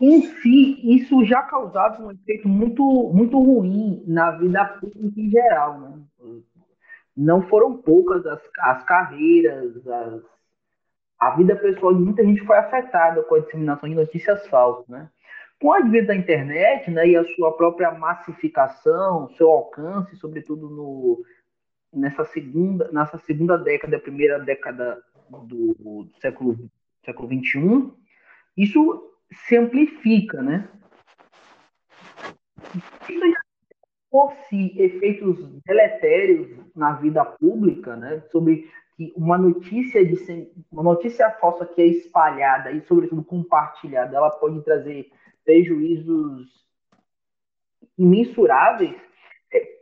Em 0.00 0.22
si, 0.22 0.80
isso 0.96 1.24
já 1.26 1.42
causava 1.42 2.02
um 2.02 2.10
efeito 2.10 2.48
muito, 2.48 2.82
muito 3.12 3.38
ruim 3.38 4.02
na 4.06 4.30
vida 4.32 4.64
pública 4.64 5.20
em 5.20 5.30
geral. 5.30 5.78
Né? 5.78 6.40
Não 7.14 7.42
foram 7.42 7.76
poucas 7.76 8.24
as, 8.26 8.40
as 8.60 8.82
carreiras, 8.84 9.86
as, 9.86 10.22
a 11.18 11.36
vida 11.36 11.54
pessoal 11.54 11.94
de 11.94 12.00
muita 12.00 12.24
gente 12.24 12.40
foi 12.46 12.56
afetada 12.56 13.22
com 13.24 13.34
a 13.34 13.40
disseminação 13.40 13.88
de 13.88 13.94
notícias 13.94 14.46
falsas. 14.46 14.88
Né? 14.88 15.10
Com 15.60 15.68
o 15.68 15.72
advento 15.74 16.06
da 16.06 16.16
internet 16.16 16.90
né, 16.90 17.06
e 17.06 17.16
a 17.16 17.24
sua 17.34 17.54
própria 17.54 17.90
massificação, 17.90 19.28
seu 19.36 19.50
alcance, 19.50 20.16
sobretudo 20.16 20.70
no, 20.70 21.22
nessa, 21.92 22.24
segunda, 22.24 22.90
nessa 22.90 23.18
segunda 23.18 23.58
década, 23.58 23.98
primeira 23.98 24.38
década 24.38 25.02
do, 25.28 25.74
do 25.74 26.10
século 26.20 26.56
século 27.04 27.28
XXI, 27.28 27.92
isso 28.56 29.09
se 29.32 29.56
amplifica, 29.56 30.42
né? 30.42 30.68
Isso 33.08 33.30
já 33.30 33.40
fosse 34.10 34.74
efeitos 34.80 35.38
deletérios 35.64 36.48
na 36.74 36.92
vida 36.92 37.24
pública, 37.24 37.96
né? 37.96 38.20
Sobre 38.32 38.68
que 38.96 39.12
uma 39.16 39.38
notícia 39.38 40.04
de 40.04 40.14
uma 40.70 40.82
notícia 40.82 41.30
falsa 41.30 41.64
que 41.64 41.80
é 41.80 41.86
espalhada 41.86 42.70
e 42.70 42.82
sobretudo 42.82 43.24
compartilhada, 43.24 44.16
ela 44.16 44.30
pode 44.30 44.62
trazer 44.62 45.10
prejuízos 45.44 46.48
imensuráveis. 47.96 48.94
É, 49.52 49.80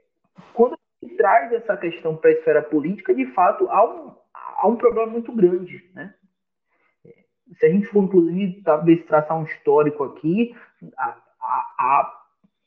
quando 0.54 0.74
a 0.74 0.78
gente 1.04 1.16
traz 1.16 1.52
essa 1.52 1.76
questão 1.76 2.16
para 2.16 2.30
a 2.30 2.32
esfera 2.32 2.62
política, 2.62 3.14
de 3.14 3.26
fato 3.26 3.68
há 3.70 3.84
um, 3.84 4.14
há 4.34 4.68
um 4.68 4.76
problema 4.76 5.10
muito 5.10 5.32
grande, 5.32 5.90
né? 5.94 6.14
Se 7.54 7.66
a 7.66 7.70
gente 7.70 7.86
for, 7.86 8.04
inclusive, 8.04 8.62
talvez 8.62 9.04
traçar 9.04 9.38
um 9.38 9.44
histórico 9.44 10.04
aqui, 10.04 10.54
a, 10.96 11.16
a, 11.40 12.12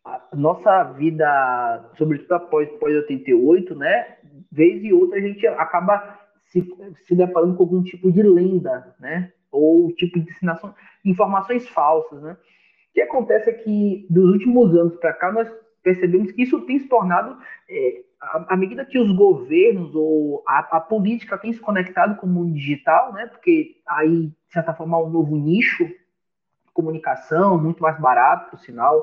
a, 0.05 0.27
nossa 0.33 0.83
vida, 0.83 1.91
sobretudo 1.97 2.33
após, 2.33 2.69
após 2.69 2.95
88, 2.95 3.75
né, 3.75 4.17
vez 4.51 4.83
e 4.83 4.93
outra 4.93 5.17
a 5.17 5.21
gente 5.21 5.45
acaba 5.47 6.19
se, 6.45 6.67
se 7.05 7.15
deparando 7.15 7.55
com 7.55 7.63
algum 7.63 7.83
tipo 7.83 8.11
de 8.11 8.23
lenda, 8.23 8.95
né, 8.99 9.31
ou 9.51 9.91
tipo 9.93 10.19
de 10.19 10.29
ensinação, 10.29 10.73
informações 11.05 11.67
falsas, 11.67 12.21
né. 12.21 12.33
O 12.33 12.93
que 12.93 13.01
acontece 13.01 13.49
é 13.49 13.53
que, 13.53 14.05
dos 14.09 14.29
últimos 14.31 14.75
anos 14.75 14.95
para 14.97 15.13
cá, 15.13 15.31
nós 15.31 15.49
percebemos 15.81 16.31
que 16.31 16.43
isso 16.43 16.59
tem 16.65 16.77
se 16.79 16.89
tornado 16.89 17.37
é, 17.69 18.03
à 18.21 18.55
medida 18.55 18.85
que 18.85 18.99
os 18.99 19.11
governos 19.15 19.95
ou 19.95 20.43
a, 20.47 20.77
a, 20.77 20.79
política 20.79 21.37
tem 21.37 21.51
se 21.51 21.59
conectado 21.59 22.17
com 22.17 22.27
o 22.27 22.29
mundo 22.29 22.53
digital, 22.53 23.13
né? 23.13 23.25
Porque 23.27 23.77
aí, 23.87 24.31
de 24.51 24.55
certa 24.55 24.73
forma, 24.73 24.97
um 24.97 25.09
novo 25.09 25.33
nicho 25.37 25.85
de 25.85 26.73
comunicação, 26.73 27.57
muito 27.57 27.81
mais 27.81 27.97
barato, 27.97 28.51
por 28.51 28.59
sinal, 28.59 29.01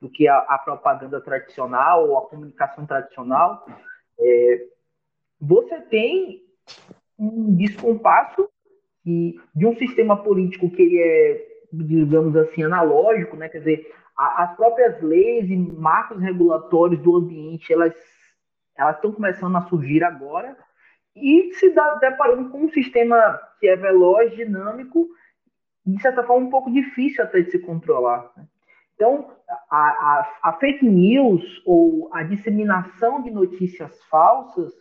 do 0.00 0.10
que 0.10 0.26
a, 0.26 0.38
a 0.38 0.58
propaganda 0.58 1.20
tradicional 1.20 2.08
ou 2.08 2.18
a 2.18 2.26
comunicação 2.26 2.84
tradicional. 2.84 3.64
É, 4.18 4.66
você 5.40 5.80
tem 5.82 6.42
um 7.16 7.54
descompasso 7.54 8.48
de, 9.04 9.40
de 9.54 9.66
um 9.66 9.76
sistema 9.76 10.20
político 10.20 10.68
que 10.68 10.82
ele 10.82 11.00
é, 11.00 11.46
digamos 11.72 12.34
assim, 12.34 12.64
analógico, 12.64 13.36
né? 13.36 13.48
Quer 13.48 13.58
dizer, 13.58 13.94
a, 14.16 14.42
as 14.42 14.56
próprias 14.56 15.00
leis 15.00 15.48
e 15.48 15.56
marcos 15.56 16.20
regulatórios 16.20 17.00
do 17.00 17.16
ambiente, 17.16 17.72
elas 17.72 17.94
elas 18.76 18.96
estão 18.96 19.12
começando 19.12 19.56
a 19.56 19.62
surgir 19.68 20.02
agora 20.04 20.56
e 21.20 21.52
se 21.54 21.74
deparando 22.00 22.50
com 22.50 22.64
um 22.64 22.70
sistema 22.70 23.38
que 23.60 23.68
é 23.68 23.76
veloz, 23.76 24.34
dinâmico 24.34 25.08
de 25.94 26.02
certa 26.02 26.22
forma, 26.22 26.46
um 26.46 26.50
pouco 26.50 26.70
difícil 26.70 27.24
até 27.24 27.40
de 27.40 27.50
se 27.50 27.58
controlar. 27.60 28.30
Né? 28.36 28.46
Então, 28.94 29.30
a, 29.70 29.76
a, 29.76 30.38
a, 30.42 30.52
fake 30.54 30.84
news 30.84 31.42
ou 31.64 32.10
a 32.12 32.22
disseminação 32.22 33.22
de 33.22 33.30
notícias 33.30 34.02
falsas, 34.04 34.72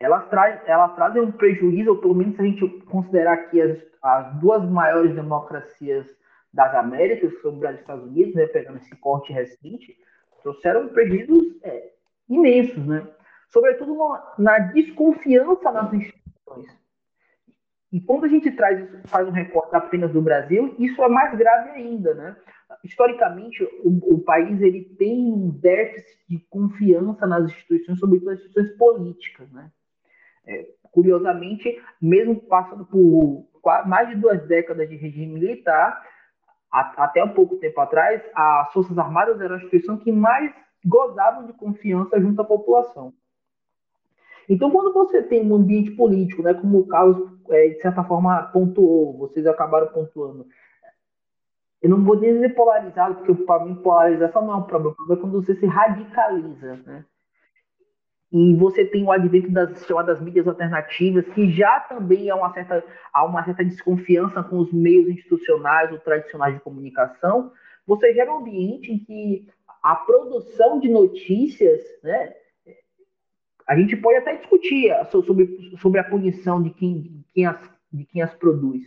elas, 0.00 0.28
traz, 0.28 0.60
elas 0.66 0.94
trazem 0.94 1.22
um 1.22 1.32
prejuízo, 1.32 1.90
ou 1.90 1.98
pelo 1.98 2.14
menos 2.14 2.36
se 2.36 2.42
a 2.42 2.44
gente 2.44 2.66
considerar 2.86 3.34
aqui 3.34 3.60
as, 3.60 3.78
as 4.02 4.34
duas 4.40 4.64
maiores 4.68 5.14
democracias 5.14 6.06
das 6.52 6.74
Américas, 6.74 7.32
que 7.32 7.42
são 7.42 7.52
o 7.52 7.56
Brasil 7.56 7.76
e 7.76 7.78
os 7.78 7.82
Estados 7.82 8.04
Unidos, 8.04 8.34
né, 8.34 8.46
pegando 8.46 8.78
esse 8.78 8.96
corte 8.96 9.32
recente, 9.32 9.96
trouxeram 10.42 10.88
prejuízos 10.88 11.56
é, 11.62 11.92
imensos, 12.28 12.86
né? 12.86 13.06
Sobretudo 13.52 13.94
na, 13.94 14.34
na, 14.38 14.58
desconfiança 14.58 15.70
nas 15.70 15.92
instituições. 15.92 16.82
E 17.92 18.00
quando 18.00 18.24
a 18.24 18.28
gente 18.28 18.50
traz 18.50 18.88
faz 19.04 19.28
um 19.28 19.32
recorte 19.32 19.76
apenas 19.76 20.10
do 20.10 20.22
Brasil, 20.22 20.74
isso 20.78 21.02
é 21.02 21.08
mais 21.08 21.36
grave 21.36 21.70
ainda, 21.70 22.14
né? 22.14 22.36
Historicamente, 22.82 23.62
o, 23.84 24.14
o 24.14 24.18
país 24.20 24.60
ele 24.62 24.84
tem 24.98 25.30
um 25.30 25.50
déficit 25.50 26.18
de 26.26 26.38
confiança 26.48 27.26
nas 27.26 27.44
instituições, 27.44 27.98
sobretudo 27.98 28.30
nas 28.30 28.38
instituições 28.38 28.76
políticas, 28.78 29.52
né? 29.52 29.70
É, 30.46 30.68
curiosamente, 30.90 31.78
mesmo 32.00 32.40
passando 32.40 32.86
por 32.86 33.46
mais 33.86 34.08
de 34.08 34.16
duas 34.16 34.44
décadas 34.48 34.88
de 34.88 34.96
regime 34.96 35.34
militar, 35.34 36.02
até 36.72 37.22
um 37.22 37.34
pouco 37.34 37.56
tempo 37.56 37.78
atrás, 37.80 38.22
as 38.34 38.72
Forças 38.72 38.96
Armadas 38.96 39.38
eram 39.40 39.56
a 39.56 39.58
instituição 39.58 39.98
que 39.98 40.10
mais 40.10 40.50
gozavam 40.84 41.46
de 41.46 41.52
confiança 41.52 42.18
junto 42.18 42.40
à 42.40 42.44
população. 42.44 43.12
Então, 44.48 44.70
quando 44.70 44.92
você 44.92 45.22
tem 45.22 45.46
um 45.46 45.54
ambiente 45.54 45.92
político, 45.92 46.42
né, 46.42 46.54
como 46.54 46.80
o 46.80 46.86
Carlos, 46.86 47.30
é, 47.50 47.68
de 47.68 47.80
certa 47.80 48.02
forma, 48.04 48.42
pontuou, 48.52 49.16
vocês 49.18 49.46
acabaram 49.46 49.88
pontuando, 49.88 50.46
eu 51.80 51.90
não 51.90 52.04
vou 52.04 52.16
dizer 52.16 52.54
polarizado, 52.54 53.16
porque 53.16 53.44
para 53.44 53.64
mim 53.64 53.74
polarização 53.74 54.46
não 54.46 54.54
é 54.54 54.56
um 54.56 54.62
problema, 54.62 54.92
o 54.92 54.96
problema 54.96 55.18
é 55.18 55.22
quando 55.22 55.42
você 55.42 55.54
se 55.56 55.66
radicaliza, 55.66 56.76
né? 56.86 57.04
E 58.30 58.54
você 58.54 58.86
tem 58.86 59.04
o 59.04 59.12
advento 59.12 59.50
das 59.50 59.84
chamadas 59.84 60.18
mídias 60.18 60.48
alternativas, 60.48 61.28
que 61.34 61.50
já 61.50 61.80
também 61.80 62.30
há 62.30 62.36
uma 62.36 62.50
certa, 62.54 62.82
há 63.12 63.24
uma 63.26 63.44
certa 63.44 63.62
desconfiança 63.62 64.42
com 64.42 64.58
os 64.58 64.72
meios 64.72 65.06
institucionais 65.08 65.92
ou 65.92 65.98
tradicionais 65.98 66.54
de 66.54 66.60
comunicação. 66.60 67.52
Você 67.86 68.14
gera 68.14 68.32
um 68.32 68.38
ambiente 68.38 68.90
em 68.90 68.98
que 68.98 69.46
a 69.82 69.96
produção 69.96 70.78
de 70.78 70.88
notícias, 70.88 71.82
né, 72.02 72.32
a 73.68 73.76
gente 73.76 73.96
pode 73.96 74.18
até 74.18 74.36
discutir 74.36 74.92
sobre, 75.10 75.76
sobre 75.78 76.00
a 76.00 76.04
punição 76.04 76.62
de 76.62 76.70
quem, 76.70 77.24
quem, 77.34 77.46
as, 77.46 77.70
de 77.92 78.04
quem 78.04 78.22
as 78.22 78.34
produz, 78.34 78.82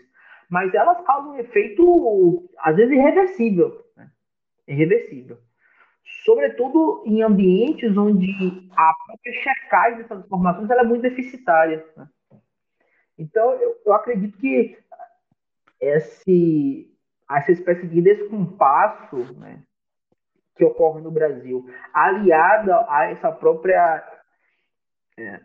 mas 0.50 0.74
elas 0.74 1.04
causam 1.06 1.34
um 1.34 1.40
efeito, 1.40 2.50
às 2.60 2.76
vezes, 2.76 2.92
irreversível. 2.92 3.84
Né? 3.96 4.10
Irreversível 4.68 5.38
sobretudo 6.26 7.04
em 7.06 7.22
ambientes 7.22 7.96
onde 7.96 8.70
a 8.76 8.94
própria 9.06 9.34
checagem 9.34 9.98
dessas 10.00 10.26
informações 10.26 10.70
é 10.70 10.84
muito 10.84 11.02
deficitária. 11.02 11.86
Né? 11.96 12.08
Então, 13.18 13.54
eu, 13.54 13.80
eu, 13.86 13.94
acredito 13.94 14.38
que 14.38 14.78
esse, 15.80 16.92
essa 17.30 17.52
espécie 17.52 17.88
de 17.88 18.02
descompasso 18.02 19.18
né, 19.38 19.62
que 20.56 20.66
ocorre 20.66 21.02
no 21.02 21.12
Brasil, 21.12 21.70
aliada 21.94 22.86
a 22.90 23.06
essa 23.06 23.32
própria 23.32 24.04
é, 25.18 25.40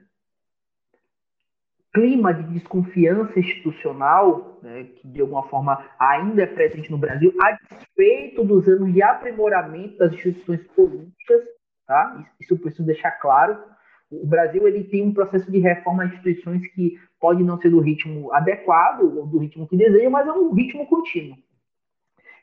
clima 1.92 2.32
de 2.32 2.42
desconfiança 2.54 3.38
institucional, 3.38 4.58
né, 4.62 4.84
que 4.84 5.08
de 5.08 5.20
alguma 5.20 5.42
forma 5.48 5.84
ainda 5.98 6.42
é 6.42 6.46
presente 6.46 6.90
no 6.90 6.98
Brasil, 6.98 7.34
a 7.40 7.52
despeito 7.52 8.44
dos 8.44 8.68
anos 8.68 8.92
de 8.92 9.02
aprimoramento 9.02 9.98
das 9.98 10.12
instituições 10.12 10.62
políticas, 10.68 11.42
tá? 11.86 12.26
Isso 12.40 12.56
preciso 12.58 12.86
deixar 12.86 13.12
claro. 13.12 13.58
O 14.10 14.26
Brasil 14.26 14.66
ele 14.66 14.84
tem 14.84 15.06
um 15.06 15.14
processo 15.14 15.50
de 15.50 15.58
reforma 15.58 16.06
de 16.06 16.14
instituições 16.14 16.66
que 16.68 16.98
pode 17.18 17.42
não 17.42 17.60
ser 17.60 17.70
do 17.70 17.80
ritmo 17.80 18.32
adequado 18.32 19.02
ou 19.02 19.26
do 19.26 19.38
ritmo 19.38 19.68
que 19.68 19.76
deseja, 19.76 20.10
mas 20.10 20.26
é 20.26 20.32
um 20.32 20.52
ritmo 20.52 20.86
contínuo. 20.86 21.36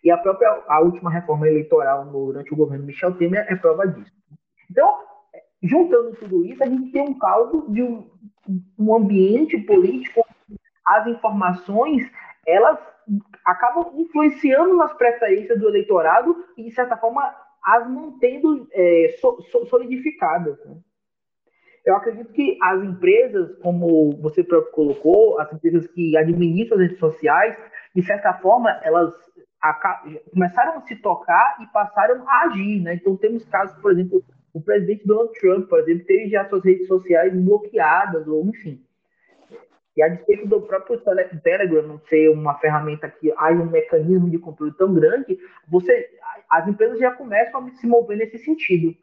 E 0.04 0.12
a 0.12 0.18
própria 0.18 0.64
a 0.68 0.82
última 0.82 1.10
reforma 1.10 1.48
eleitoral 1.48 2.06
durante 2.06 2.54
o 2.54 2.58
governo 2.58 2.86
Michel 2.86 3.16
Temer 3.16 3.46
é 3.50 3.56
prova 3.56 3.88
disso. 3.88 4.12
Juntando 5.68 6.16
tudo 6.16 6.46
isso, 6.46 6.64
a 6.64 6.68
gente 6.68 6.92
tem 6.92 7.02
um 7.02 7.18
caldo 7.18 7.66
de 7.72 7.84
um, 7.84 8.10
um 8.78 8.96
ambiente 8.96 9.58
político, 9.60 10.26
as 10.86 11.08
informações, 11.08 12.10
elas 12.46 12.80
acabam 13.46 13.94
influenciando 13.98 14.76
nas 14.76 14.94
preferências 14.94 15.60
do 15.60 15.68
eleitorado 15.68 16.36
e, 16.58 16.64
de 16.64 16.72
certa 16.72 16.96
forma, 16.98 17.22
as 17.64 17.90
mantendo 17.90 18.68
é, 18.72 19.16
so, 19.20 19.42
so, 19.52 19.66
solidificadas. 19.66 20.58
Né? 20.66 20.78
Eu 21.86 21.96
acredito 21.96 22.32
que 22.32 22.58
as 22.62 22.84
empresas, 22.84 23.56
como 23.62 24.12
você 24.22 24.44
próprio 24.44 24.72
colocou, 24.72 25.40
as 25.40 25.52
empresas 25.52 25.88
que 25.88 26.18
administram 26.18 26.78
as 26.78 26.84
redes 26.84 27.00
sociais, 27.00 27.58
de 27.94 28.02
certa 28.04 28.34
forma, 28.36 28.70
elas 28.84 29.14
começaram 30.32 30.78
a 30.78 30.82
se 30.82 30.96
tocar 30.98 31.58
e 31.62 31.68
passaram 31.68 32.24
a 32.28 32.44
agir. 32.44 32.82
Né? 32.82 32.96
Então, 32.96 33.18
temos 33.18 33.44
casos, 33.46 33.78
por 33.82 33.92
exemplo, 33.92 34.24
o 34.54 34.62
presidente 34.62 35.06
Donald 35.06 35.32
Trump, 35.40 35.68
por 35.68 35.80
exemplo, 35.80 36.06
teve 36.06 36.30
já 36.30 36.48
suas 36.50 36.64
redes 36.64 36.88
sociais 36.88 37.34
bloqueadas, 37.34 38.28
ou 38.28 38.46
enfim. 38.46 38.84
E 39.96 40.02
a 40.02 40.08
despeito 40.08 40.48
do 40.48 40.62
próprio 40.62 41.02
Telegram 41.44 41.82
não 41.82 42.00
ser 42.02 42.30
uma 42.30 42.58
ferramenta 42.60 43.10
que 43.10 43.32
há 43.36 43.50
um 43.50 43.66
mecanismo 43.66 44.30
de 44.30 44.38
controle 44.38 44.72
tão 44.74 44.94
grande, 44.94 45.40
você, 45.68 46.10
as 46.50 46.68
empresas 46.68 47.00
já 47.00 47.12
começam 47.12 47.66
a 47.66 47.72
se 47.72 47.88
mover 47.88 48.18
nesse 48.18 48.38
sentido. 48.38 48.96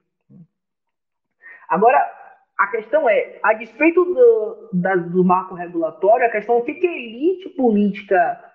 Agora, 1.69 1.99
a 2.57 2.69
questão 2.69 3.09
é, 3.09 3.41
a 3.43 3.53
despeito 3.55 4.05
do, 4.05 4.71
da, 4.73 4.95
do 4.95 5.25
marco 5.25 5.55
regulatório, 5.55 6.27
a 6.27 6.31
questão 6.31 6.57
é 6.57 6.59
o 6.59 6.63
que, 6.63 6.75
que 6.75 6.87
a 6.87 6.97
elite 6.97 7.49
política, 7.51 8.53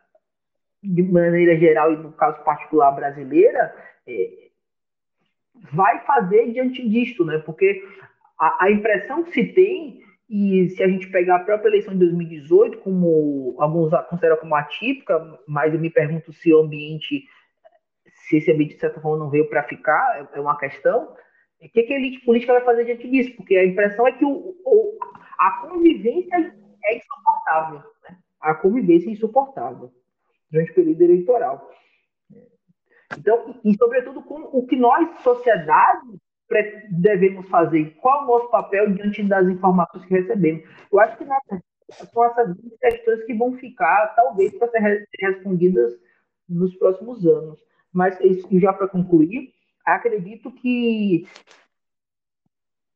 de 0.81 1.03
maneira 1.03 1.57
geral 1.57 1.91
e 1.91 1.97
no 1.97 2.13
caso 2.13 2.41
particular 2.43 2.91
brasileira, 2.91 3.75
é, 4.07 4.48
vai 5.71 5.99
fazer 6.05 6.51
diante 6.51 6.87
disto, 6.87 7.25
né? 7.25 7.37
Porque 7.39 7.83
a, 8.39 8.65
a, 8.65 8.71
impressão 8.71 9.23
que 9.23 9.31
se 9.31 9.45
tem, 9.45 10.01
e 10.29 10.69
se 10.69 10.83
a 10.83 10.87
gente 10.87 11.09
pegar 11.09 11.37
a 11.37 11.43
própria 11.43 11.69
eleição 11.69 11.93
de 11.93 11.99
2018, 11.99 12.77
como 12.79 13.55
alguns 13.59 13.91
consideram 14.09 14.37
como 14.37 14.55
atípica, 14.55 15.39
mas 15.47 15.73
eu 15.73 15.79
me 15.79 15.89
pergunto 15.89 16.31
se 16.31 16.53
o 16.53 16.59
ambiente, 16.59 17.23
se 18.05 18.37
esse 18.37 18.51
ambiente 18.51 18.75
de 18.75 18.79
certa 18.79 19.01
forma 19.01 19.17
não 19.17 19.29
veio 19.29 19.49
para 19.49 19.63
ficar, 19.63 20.19
é, 20.19 20.37
é 20.37 20.41
uma 20.41 20.57
questão. 20.57 21.15
O 21.61 21.69
que, 21.69 21.83
que 21.83 21.93
a 21.93 21.97
elite 21.97 22.23
política 22.23 22.53
vai 22.53 22.63
fazer 22.63 22.85
diante 22.85 23.09
disso? 23.09 23.35
Porque 23.35 23.57
a 23.57 23.65
impressão 23.65 24.07
é 24.07 24.13
que 24.13 24.23
o, 24.23 24.55
o, 24.63 24.97
a 25.37 25.67
convivência 25.67 26.55
é 26.85 26.97
insuportável. 26.97 27.83
Né? 28.03 28.17
A 28.39 28.55
convivência 28.55 29.09
é 29.09 29.11
insuportável 29.11 29.91
durante 30.49 30.71
o 30.71 30.75
período 30.75 31.01
eleitoral. 31.01 31.69
Então, 33.17 33.59
e 33.63 33.75
sobretudo 33.75 34.21
com 34.21 34.41
o 34.57 34.65
que 34.67 34.75
nós, 34.75 35.09
sociedade, 35.21 36.07
devemos 36.91 37.47
fazer, 37.49 37.95
qual 38.01 38.23
o 38.23 38.27
nosso 38.27 38.49
papel 38.49 38.91
diante 38.93 39.23
das 39.23 39.47
informações 39.47 40.05
que 40.05 40.13
recebemos. 40.13 40.63
Eu 40.91 40.99
acho 40.99 41.17
que 41.17 41.25
são 41.91 42.23
essas 42.25 42.55
questões 42.79 43.23
que 43.25 43.33
vão 43.33 43.53
ficar, 43.57 44.13
talvez, 44.15 44.57
para 44.57 44.69
ser 44.69 45.07
respondidas 45.19 45.93
nos 46.47 46.75
próximos 46.75 47.25
anos. 47.25 47.59
Mas, 47.91 48.17
já 48.51 48.73
para 48.73 48.87
concluir, 48.87 49.51
acredito 49.85 50.51
que 50.51 51.27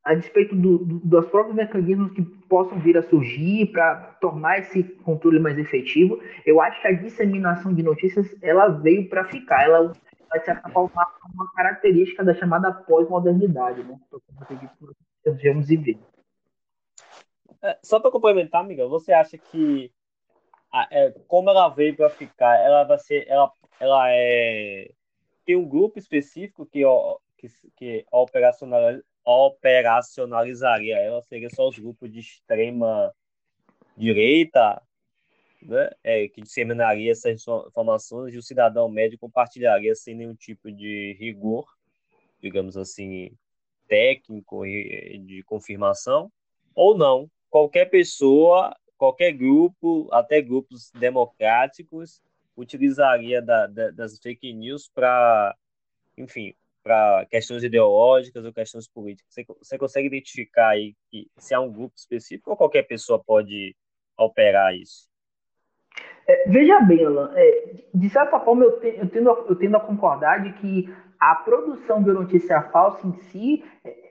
a 0.04 0.14
despeito 0.14 0.56
do, 0.56 0.80
do, 0.80 1.00
dos 1.00 1.26
próprios 1.28 1.56
mecanismos 1.56 2.12
que 2.12 2.22
possam 2.22 2.80
vir 2.80 2.98
a 2.98 3.04
surgir 3.04 3.68
para 3.72 3.96
tornar 4.20 4.60
esse 4.60 4.84
controle 4.84 5.40
mais 5.40 5.58
efetivo, 5.58 6.22
eu 6.46 6.60
acho 6.62 6.82
que 6.82 6.88
a 6.88 6.92
disseminação 6.92 7.74
de 7.74 7.82
notícias 7.82 8.36
ela 8.42 8.68
veio 8.68 9.08
para 9.08 9.26
ficar. 9.26 9.64
Ela 9.64 9.94
vai 10.30 10.40
ser 10.44 10.62
uma, 10.76 11.08
uma 11.34 11.54
característica 11.56 12.24
da 12.24 12.34
chamada 12.34 12.72
pós-modernidade, 12.72 13.84
né? 13.84 13.98
Que 14.10 15.30
nós 15.30 15.68
viver. 15.68 16.00
É, 17.62 17.78
só 17.82 18.00
para 18.00 18.12
complementar, 18.12 18.66
Miguel, 18.66 18.90
você 18.90 19.14
acha 19.14 19.38
que 19.38 19.90
é, 20.92 21.12
como 21.28 21.50
ela 21.50 21.70
veio 21.70 21.96
para 21.96 22.10
ficar, 22.10 22.58
ela 22.60 22.84
vai 22.84 23.00
ser, 23.00 23.26
ela, 23.30 23.50
ela 23.80 24.06
é 24.10 24.92
tem 25.46 25.56
um 25.56 25.68
grupo 25.68 26.00
específico 26.00 26.66
que, 26.66 26.82
que, 27.38 27.48
que 27.76 28.06
operacionaliza, 28.12 29.04
operacionalizaria 29.26 30.98
ela 30.98 31.22
seria 31.24 31.50
só 31.50 31.68
os 31.68 31.78
grupos 31.78 32.12
de 32.12 32.20
extrema 32.20 33.14
direita, 33.96 34.82
né, 35.62 35.90
é, 36.04 36.28
que 36.28 36.42
disseminaria 36.42 37.12
essas 37.12 37.46
informações 37.68 38.34
e 38.34 38.38
o 38.38 38.44
cidadão 38.44 38.90
médio 38.90 39.18
compartilharia 39.18 39.96
sem 39.96 40.16
nenhum 40.16 40.36
tipo 40.36 40.72
de 40.72 41.16
rigor, 41.20 41.66
digamos 42.42 42.76
assim, 42.76 43.32
técnico 43.88 44.66
e 44.66 45.18
de 45.20 45.44
confirmação, 45.44 46.32
ou 46.76 46.98
não. 46.98 47.30
Qualquer 47.50 47.86
pessoa, 47.86 48.76
qualquer 48.98 49.32
grupo, 49.32 50.10
até 50.12 50.42
grupos 50.42 50.92
democráticos, 50.92 52.22
utilizaria 52.58 53.42
da, 53.42 53.68
da, 53.68 53.92
das 53.92 54.18
fake 54.20 54.54
news 54.54 54.90
para, 54.90 55.56
enfim, 56.18 56.56
para 56.84 57.26
questões 57.30 57.64
ideológicas 57.64 58.44
ou 58.44 58.54
questões 58.54 58.88
políticas? 58.88 59.34
Você, 59.34 59.46
você 59.48 59.78
consegue 59.78 60.08
identificar 60.08 60.70
aí 60.70 60.94
que 61.10 61.28
se 61.38 61.54
há 61.56 61.60
um 61.60 61.72
grupo 61.72 61.96
específico 61.96 62.52
ou 62.52 62.58
qualquer 62.58 62.84
pessoa 62.84 63.24
pode 63.24 63.76
operar 64.18 64.76
isso? 64.76 65.08
É, 66.28 66.50
veja 66.50 66.80
bem, 66.82 67.06
Alan, 67.06 67.32
é, 67.36 67.76
de 67.94 68.10
certa 68.10 68.40
forma 68.40 68.64
eu, 68.64 68.80
te, 68.80 68.96
eu, 68.98 69.10
tendo, 69.10 69.30
eu 69.30 69.56
tendo 69.56 69.78
a 69.78 69.80
concordar 69.80 70.44
de 70.44 70.54
que 70.54 70.94
a 71.20 71.36
produção 71.36 72.04
de 72.04 72.12
notícia 72.12 72.62
falsa 72.64 73.08
em 73.08 73.14
si, 73.14 73.64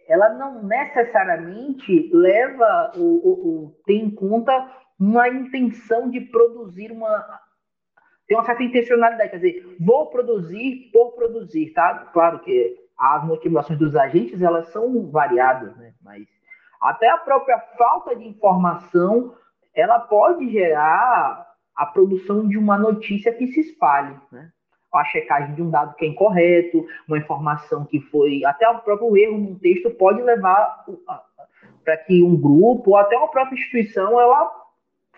ela 0.09 0.31
não 0.31 0.63
necessariamente 0.63 2.11
leva 2.13 2.93
ou, 2.97 3.27
ou, 3.27 3.47
ou 3.47 3.83
tem 3.85 4.05
em 4.05 4.11
conta 4.11 4.53
uma 4.99 5.29
intenção 5.29 6.11
de 6.11 6.21
produzir 6.21 6.93
uma 6.93 7.41
tem 8.27 8.37
uma 8.37 8.45
certa 8.45 8.63
intencionalidade, 8.63 9.31
quer 9.31 9.37
dizer, 9.37 9.77
vou 9.81 10.07
produzir 10.07 10.91
por 10.93 11.13
produzir, 11.13 11.73
tá? 11.73 12.11
Claro 12.13 12.39
que 12.41 12.77
as 12.99 13.25
motivações 13.25 13.79
dos 13.79 13.97
agentes 13.97 14.41
elas 14.41 14.69
são 14.69 15.11
variadas, 15.11 15.77
né? 15.77 15.93
Mas 16.03 16.27
até 16.81 17.09
a 17.09 17.19
própria 17.19 17.59
falta 17.77 18.15
de 18.15 18.27
informação 18.27 19.35
ela 19.75 19.99
pode 19.99 20.51
gerar 20.51 21.47
a 21.75 21.87
produção 21.87 22.47
de 22.47 22.59
uma 22.59 22.79
notícia 22.79 23.33
que 23.33 23.47
se 23.49 23.61
espalhe, 23.61 24.17
né? 24.31 24.51
A 24.93 25.05
checagem 25.05 25.55
de 25.55 25.63
um 25.63 25.71
dado 25.71 25.95
que 25.95 26.05
é 26.05 26.09
incorreto, 26.09 26.87
uma 27.09 27.17
informação 27.17 27.87
que 27.87 27.99
foi 27.99 28.45
até 28.45 28.69
o 28.69 28.81
próprio 28.81 29.17
erro 29.17 29.39
num 29.39 29.59
texto 29.59 29.91
pode 29.91 30.21
levar 30.21 30.85
para 31.83 31.97
que 31.97 32.23
um 32.23 32.37
grupo 32.37 32.91
ou 32.91 32.97
até 32.97 33.17
uma 33.17 33.29
própria 33.29 33.55
instituição 33.55 34.21
ela 34.21 34.51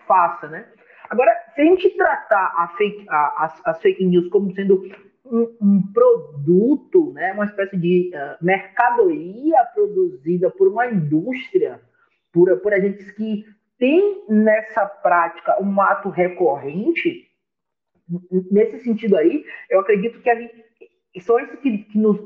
faça, 0.07 0.47
né? 0.47 0.65
Agora, 1.09 1.31
se 1.53 1.61
a 1.61 1.65
gente 1.65 1.89
tratar 1.91 2.53
a 2.57 2.67
fake, 2.77 3.05
a, 3.09 3.45
as, 3.45 3.61
as 3.65 3.81
fake 3.81 4.05
news 4.05 4.27
como 4.29 4.53
sendo 4.53 4.83
um, 5.25 5.55
um, 5.61 5.91
produto, 5.91 7.11
né, 7.13 7.33
uma 7.33 7.45
espécie 7.45 7.77
de 7.77 8.11
uh, 8.13 8.43
mercadoria 8.43 9.63
produzida 9.73 10.49
por 10.51 10.67
uma 10.67 10.87
indústria, 10.87 11.81
por, 12.31 12.55
por 12.59 12.73
agentes 12.73 13.11
que 13.11 13.45
tem 13.77 14.23
nessa 14.29 14.85
prática 14.85 15.61
um 15.61 15.81
ato 15.81 16.09
recorrente, 16.09 17.27
nesse 18.51 18.79
sentido 18.79 19.17
aí, 19.17 19.43
eu 19.69 19.79
acredito 19.79 20.21
que 20.21 20.29
a 20.29 20.35
gente, 20.35 20.53
são 21.21 21.39
isso 21.39 21.57
que, 21.57 21.79
que 21.79 21.97
nos 21.97 22.19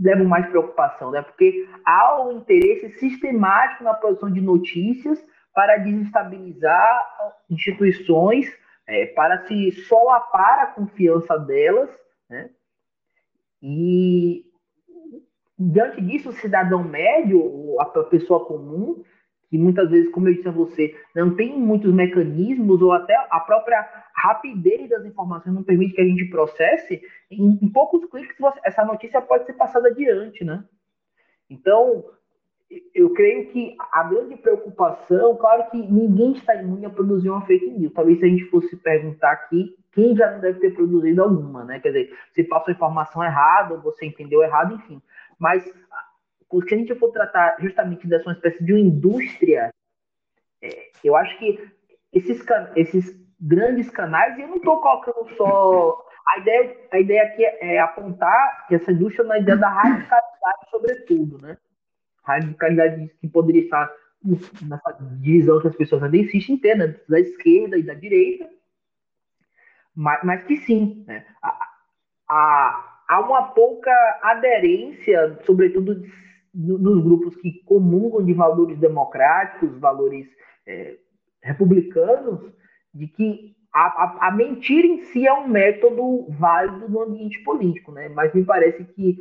levam 0.00 0.26
mais 0.26 0.46
preocupação, 0.46 1.10
né? 1.10 1.22
Porque 1.22 1.66
há 1.84 2.22
um 2.22 2.38
interesse 2.38 2.90
sistemático 2.98 3.84
na 3.84 3.94
produção 3.94 4.30
de 4.30 4.40
notícias 4.40 5.24
para 5.54 5.78
desestabilizar 5.78 7.34
instituições, 7.50 8.46
é, 8.86 9.06
para 9.06 9.46
se 9.46 9.72
solapar 9.72 10.60
a 10.60 10.66
confiança 10.66 11.38
delas, 11.38 11.90
né? 12.28 12.50
E 13.62 14.44
diante 15.58 16.00
disso, 16.00 16.30
o 16.30 16.34
cidadão 16.34 16.82
médio, 16.82 17.80
a 17.80 17.84
pessoa 18.04 18.44
comum, 18.44 19.04
que 19.48 19.58
muitas 19.58 19.90
vezes, 19.90 20.10
como 20.10 20.28
eu 20.28 20.34
disse 20.34 20.48
a 20.48 20.52
você, 20.52 20.96
não 21.14 21.36
tem 21.36 21.58
muitos 21.58 21.92
mecanismos 21.92 22.80
ou 22.80 22.90
até 22.90 23.14
a 23.30 23.38
própria 23.38 23.86
rapidez 24.14 24.88
das 24.88 25.04
informações 25.04 25.54
não 25.54 25.62
permite 25.62 25.94
que 25.94 26.00
a 26.00 26.04
gente 26.06 26.24
processe, 26.30 27.02
em, 27.30 27.68
poucos 27.68 28.04
cliques 28.06 28.34
essa 28.64 28.84
notícia 28.84 29.20
pode 29.20 29.44
ser 29.44 29.52
passada 29.52 29.88
adiante, 29.88 30.42
né? 30.42 30.64
Então, 31.50 32.04
eu 32.94 33.12
creio 33.14 33.48
que 33.48 33.76
a 33.92 34.04
grande 34.04 34.36
preocupação, 34.36 35.36
claro 35.36 35.70
que 35.70 35.76
ninguém 35.76 36.32
está 36.32 36.54
imune 36.54 36.86
a 36.86 36.90
produzir 36.90 37.30
uma 37.30 37.44
fake 37.46 37.70
news. 37.70 37.92
Talvez 37.92 38.18
se 38.18 38.24
a 38.24 38.28
gente 38.28 38.44
fosse 38.46 38.76
perguntar 38.76 39.32
aqui, 39.32 39.76
quem 39.92 40.16
já 40.16 40.30
não 40.30 40.40
deve 40.40 40.60
ter 40.60 40.74
produzido 40.74 41.22
alguma, 41.22 41.64
né? 41.64 41.80
Quer 41.80 41.88
dizer, 41.88 42.18
se 42.32 42.44
passa 42.44 42.70
a 42.70 42.74
informação 42.74 43.22
errada, 43.22 43.76
você 43.76 44.06
entendeu 44.06 44.42
errado, 44.42 44.74
enfim. 44.74 45.00
Mas 45.38 45.64
se 45.64 46.74
a 46.74 46.78
gente 46.78 46.94
for 46.94 47.10
tratar 47.10 47.56
justamente 47.60 48.06
dessa 48.06 48.28
uma 48.28 48.34
espécie 48.34 48.62
de 48.64 48.72
uma 48.72 48.80
indústria, 48.80 49.72
é, 50.62 50.90
eu 51.02 51.16
acho 51.16 51.38
que 51.38 51.58
esses, 52.12 52.44
esses 52.76 53.22
grandes 53.40 53.90
canais, 53.90 54.38
e 54.38 54.42
eu 54.42 54.48
não 54.48 54.56
estou 54.56 54.80
colocando 54.80 55.28
só. 55.36 56.06
A 56.34 56.38
ideia, 56.38 56.76
a 56.92 57.00
ideia 57.00 57.22
aqui 57.24 57.44
é, 57.44 57.74
é 57.74 57.78
apontar 57.80 58.66
que 58.68 58.76
essa 58.76 58.92
indústria 58.92 59.26
na 59.26 59.38
ideia 59.38 59.58
da 59.58 59.68
radicalidade, 59.68 60.70
sobretudo, 60.70 61.38
né? 61.42 61.56
Radicalidade 62.22 63.10
que 63.20 63.28
poderia 63.28 63.62
estar 63.62 63.90
nessa 64.24 64.96
divisão 65.20 65.60
que 65.60 65.68
as 65.68 65.76
pessoas 65.76 66.02
ainda 66.02 66.16
insistem 66.16 66.54
em 66.54 66.58
ter, 66.58 66.76
né? 66.76 66.94
da 67.08 67.18
esquerda 67.18 67.76
e 67.76 67.82
da 67.82 67.94
direita, 67.94 68.48
mas, 69.94 70.20
mas 70.22 70.44
que 70.44 70.56
sim, 70.56 71.04
né? 71.06 71.24
há, 72.28 73.20
uma 73.20 73.48
pouca 73.48 73.90
aderência, 74.22 75.38
sobretudo 75.44 76.02
nos 76.54 77.02
grupos 77.02 77.34
que 77.36 77.62
comungam 77.64 78.24
de 78.24 78.32
valores 78.32 78.78
democráticos, 78.78 79.78
valores 79.78 80.26
é, 80.66 80.96
republicanos, 81.42 82.40
de 82.94 83.06
que 83.08 83.56
a, 83.72 83.80
a, 83.80 84.28
a, 84.28 84.30
mentira 84.30 84.86
em 84.86 85.02
si 85.04 85.26
é 85.26 85.32
um 85.32 85.48
método 85.48 86.26
válido 86.30 86.88
no 86.90 87.02
ambiente 87.02 87.42
político, 87.42 87.90
né? 87.90 88.10
Mas 88.10 88.34
me 88.34 88.44
parece 88.44 88.84
que 88.84 89.18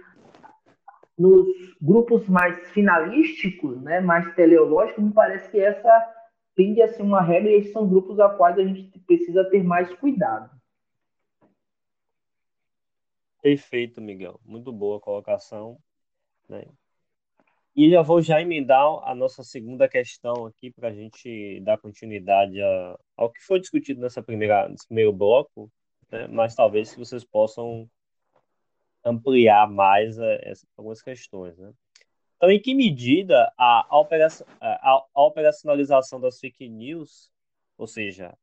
nos 1.17 1.47
grupos 1.81 2.27
mais 2.27 2.69
finalísticos, 2.71 3.81
né, 3.81 3.99
mais 3.99 4.33
teleológicos, 4.35 5.03
me 5.03 5.13
parece 5.13 5.49
que 5.49 5.59
essa 5.59 6.13
tende 6.55 6.81
a 6.81 6.87
ser 6.87 7.01
uma 7.01 7.21
regra 7.21 7.51
e 7.51 7.55
esses 7.55 7.71
são 7.71 7.87
grupos 7.87 8.19
a 8.19 8.29
quais 8.29 8.57
a 8.57 8.63
gente 8.63 8.99
precisa 8.99 9.43
ter 9.49 9.63
mais 9.63 9.93
cuidado. 9.95 10.49
Perfeito, 13.41 13.99
Miguel. 13.99 14.39
Muito 14.45 14.71
boa 14.71 14.99
colocação. 14.99 15.77
Né? 16.47 16.65
E 17.75 17.89
já 17.89 18.01
vou 18.01 18.21
já 18.21 18.41
emendar 18.41 18.85
a 19.03 19.15
nossa 19.15 19.43
segunda 19.43 19.87
questão 19.87 20.45
aqui 20.45 20.71
para 20.71 20.89
a 20.89 20.93
gente 20.93 21.59
dar 21.61 21.77
continuidade 21.77 22.61
a, 22.61 22.99
ao 23.15 23.31
que 23.31 23.41
foi 23.41 23.59
discutido 23.59 24.01
nessa 24.01 24.21
primeira, 24.21 24.67
nesse 24.69 24.85
primeiro 24.85 25.13
bloco, 25.13 25.71
né? 26.11 26.27
mas 26.27 26.53
talvez 26.53 26.93
vocês 26.93 27.23
possam 27.23 27.89
ampliar 29.03 29.69
mais 29.69 30.17
eh, 30.17 30.53
algumas 30.77 31.01
questões. 31.01 31.57
Né? 31.57 31.71
Então, 32.37 32.49
em 32.49 32.59
que 32.59 32.73
medida 32.73 33.51
a, 33.57 33.87
a, 34.61 35.05
a 35.13 35.21
operacionalização 35.23 36.19
das 36.19 36.39
fake 36.39 36.67
news, 36.67 37.31
ou 37.77 37.87
seja, 37.87 38.33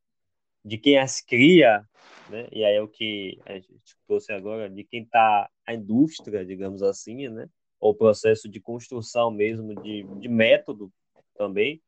de 0.65 0.79
quem 0.79 0.99
as 0.99 1.21
cria, 1.21 1.85
né? 2.29 2.49
e 2.53 2.65
aí 2.65 2.77
é 2.77 2.83
o 2.83 2.89
que 2.89 3.41
a 3.47 3.55
gente 3.55 3.97
trouxe 4.07 4.33
agora, 4.33 4.69
de 4.69 4.85
quem 4.85 5.03
está 5.03 5.49
a 5.67 5.75
indústria, 5.75 6.45
digamos 6.45 6.83
assim, 6.83 7.29
né? 7.29 7.49
ou 7.81 7.95
processo 7.95 8.49
de 8.49 8.61
construção 8.61 9.31
mesmo 9.31 9.81
de, 9.83 10.03
de 10.03 10.29
método 10.29 10.93
também, 11.37 11.81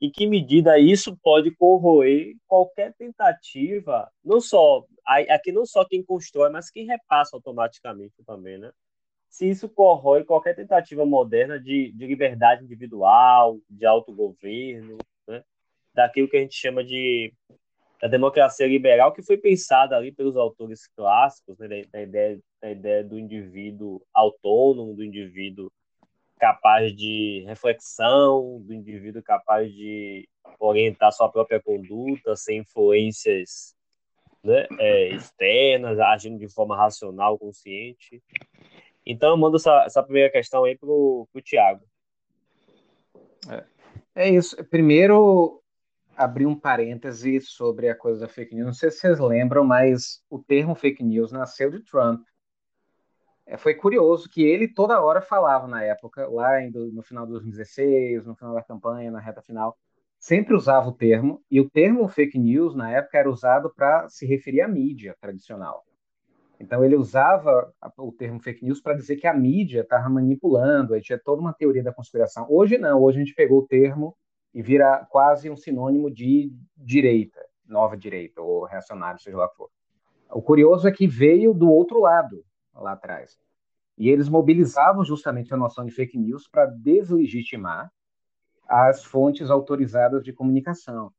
em 0.00 0.10
que 0.10 0.26
medida 0.26 0.78
isso 0.78 1.16
pode 1.22 1.50
corroer 1.50 2.34
qualquer 2.46 2.94
tentativa, 2.94 4.10
não 4.24 4.40
só 4.40 4.86
aqui 5.28 5.52
não 5.52 5.66
só 5.66 5.84
quem 5.84 6.02
constrói, 6.02 6.50
mas 6.50 6.70
quem 6.70 6.86
repassa 6.86 7.36
automaticamente 7.36 8.14
também, 8.24 8.58
né? 8.58 8.72
Se 9.28 9.48
isso 9.48 9.68
corrói 9.68 10.24
qualquer 10.24 10.56
tentativa 10.56 11.04
moderna 11.06 11.60
de, 11.60 11.92
de 11.92 12.06
liberdade 12.06 12.64
individual, 12.64 13.58
de 13.68 13.86
autogoverno, 13.86 14.98
né? 15.28 15.44
daquilo 15.94 16.28
que 16.28 16.36
a 16.36 16.40
gente 16.40 16.54
chama 16.54 16.82
de 16.82 17.32
da 18.00 18.08
democracia 18.08 18.66
liberal 18.66 19.12
que 19.12 19.22
foi 19.22 19.36
pensada 19.36 19.94
ali 19.94 20.10
pelos 20.10 20.34
autores 20.34 20.86
clássicos, 20.96 21.58
né, 21.58 21.68
da, 21.68 21.76
da, 21.92 22.02
ideia, 22.02 22.40
da 22.60 22.70
ideia 22.70 23.04
do 23.04 23.18
indivíduo 23.18 24.00
autônomo, 24.14 24.94
do 24.94 25.04
indivíduo 25.04 25.70
capaz 26.40 26.96
de 26.96 27.44
reflexão, 27.46 28.60
do 28.62 28.72
indivíduo 28.72 29.22
capaz 29.22 29.70
de 29.70 30.26
orientar 30.58 31.12
sua 31.12 31.30
própria 31.30 31.60
conduta 31.60 32.34
sem 32.34 32.60
influências 32.60 33.76
né, 34.42 34.66
é, 34.78 35.08
externas, 35.08 36.00
agindo 36.00 36.38
de 36.38 36.48
forma 36.48 36.74
racional, 36.74 37.38
consciente. 37.38 38.22
Então, 39.04 39.30
eu 39.30 39.36
mando 39.36 39.56
essa, 39.56 39.84
essa 39.84 40.02
primeira 40.02 40.30
questão 40.30 40.64
aí 40.64 40.76
para 40.76 40.88
o 40.88 41.28
Tiago. 41.44 41.84
É. 43.48 44.24
é 44.24 44.30
isso. 44.30 44.56
Primeiro, 44.64 45.62
abrir 46.16 46.46
um 46.46 46.58
parêntese 46.58 47.40
sobre 47.40 47.88
a 47.88 47.94
coisa 47.94 48.20
da 48.20 48.28
fake 48.28 48.54
news. 48.54 48.66
Não 48.66 48.74
sei 48.74 48.90
se 48.90 48.98
vocês 48.98 49.20
lembram, 49.20 49.64
mas 49.64 50.22
o 50.30 50.38
termo 50.38 50.74
fake 50.74 51.02
news 51.02 51.32
nasceu 51.32 51.70
de 51.70 51.80
Trump. 51.84 52.22
É, 53.50 53.56
foi 53.56 53.74
curioso 53.74 54.30
que 54.30 54.44
ele 54.44 54.68
toda 54.68 55.02
hora 55.02 55.20
falava 55.20 55.66
na 55.66 55.82
época, 55.82 56.24
lá 56.28 56.60
no 56.70 57.02
final 57.02 57.26
de 57.26 57.32
2016, 57.32 58.24
no 58.24 58.36
final 58.36 58.54
da 58.54 58.62
campanha, 58.62 59.10
na 59.10 59.18
reta 59.18 59.42
final, 59.42 59.76
sempre 60.20 60.54
usava 60.54 60.88
o 60.88 60.92
termo, 60.92 61.42
e 61.50 61.60
o 61.60 61.68
termo 61.68 62.06
fake 62.06 62.38
news 62.38 62.76
na 62.76 62.92
época 62.92 63.18
era 63.18 63.28
usado 63.28 63.68
para 63.74 64.08
se 64.08 64.24
referir 64.24 64.60
à 64.60 64.68
mídia 64.68 65.16
tradicional. 65.20 65.84
Então 66.60 66.84
ele 66.84 66.94
usava 66.94 67.74
o 67.98 68.12
termo 68.12 68.38
fake 68.38 68.64
news 68.64 68.80
para 68.80 68.94
dizer 68.94 69.16
que 69.16 69.26
a 69.26 69.34
mídia 69.34 69.80
estava 69.80 70.08
manipulando, 70.08 70.94
aí 70.94 71.00
tinha 71.00 71.18
toda 71.18 71.40
uma 71.40 71.52
teoria 71.52 71.82
da 71.82 71.92
conspiração. 71.92 72.46
Hoje 72.48 72.78
não, 72.78 73.02
hoje 73.02 73.18
a 73.18 73.24
gente 73.24 73.34
pegou 73.34 73.58
o 73.58 73.66
termo 73.66 74.16
e 74.54 74.62
vira 74.62 75.04
quase 75.10 75.50
um 75.50 75.56
sinônimo 75.56 76.08
de 76.08 76.52
direita, 76.76 77.40
nova 77.66 77.96
direita, 77.96 78.40
ou 78.40 78.62
reacionário, 78.64 79.20
seja 79.20 79.36
lá 79.36 79.46
o 79.46 79.48
que 79.48 79.56
for. 79.56 79.70
O 80.30 80.40
curioso 80.40 80.86
é 80.86 80.92
que 80.92 81.08
veio 81.08 81.52
do 81.52 81.68
outro 81.68 81.98
lado, 81.98 82.44
lá 82.82 82.92
atrás. 82.92 83.38
E 83.96 84.08
eles 84.08 84.28
mobilizavam 84.28 85.04
justamente 85.04 85.52
a 85.52 85.56
noção 85.56 85.84
de 85.84 85.90
fake 85.90 86.18
news 86.18 86.48
para 86.48 86.66
deslegitimar 86.66 87.92
as 88.66 89.04
fontes 89.04 89.50
autorizadas 89.50 90.24
de 90.24 90.32
comunicação. 90.32 91.12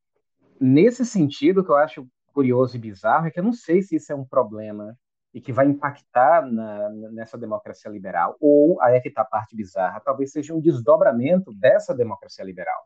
Nesse 0.60 1.06
sentido, 1.06 1.64
que 1.64 1.70
eu 1.70 1.76
acho 1.76 2.08
curioso 2.34 2.76
e 2.76 2.80
bizarro 2.80 3.28
é 3.28 3.32
que 3.32 3.40
eu 3.40 3.44
não 3.44 3.54
sei 3.54 3.82
se 3.82 3.98
isso 3.98 4.12
é 4.12 4.16
um 4.16 4.26
problema 4.26 4.98
e 5.34 5.40
que 5.40 5.54
vai 5.54 5.66
impactar 5.66 6.46
na, 6.46 6.90
nessa 6.90 7.38
democracia 7.38 7.90
liberal, 7.90 8.36
ou, 8.40 8.82
aí 8.82 8.96
é 8.96 9.00
que 9.00 9.10
está 9.10 9.22
a 9.22 9.26
parte 9.26 9.56
bizarra, 9.56 10.02
talvez 10.02 10.32
seja 10.32 10.54
um 10.54 10.60
desdobramento 10.60 11.54
dessa 11.54 11.96
democracia 11.96 12.44
liberal. 12.44 12.82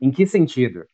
Em 0.00 0.10
que 0.10 0.26
sentido? 0.26 0.86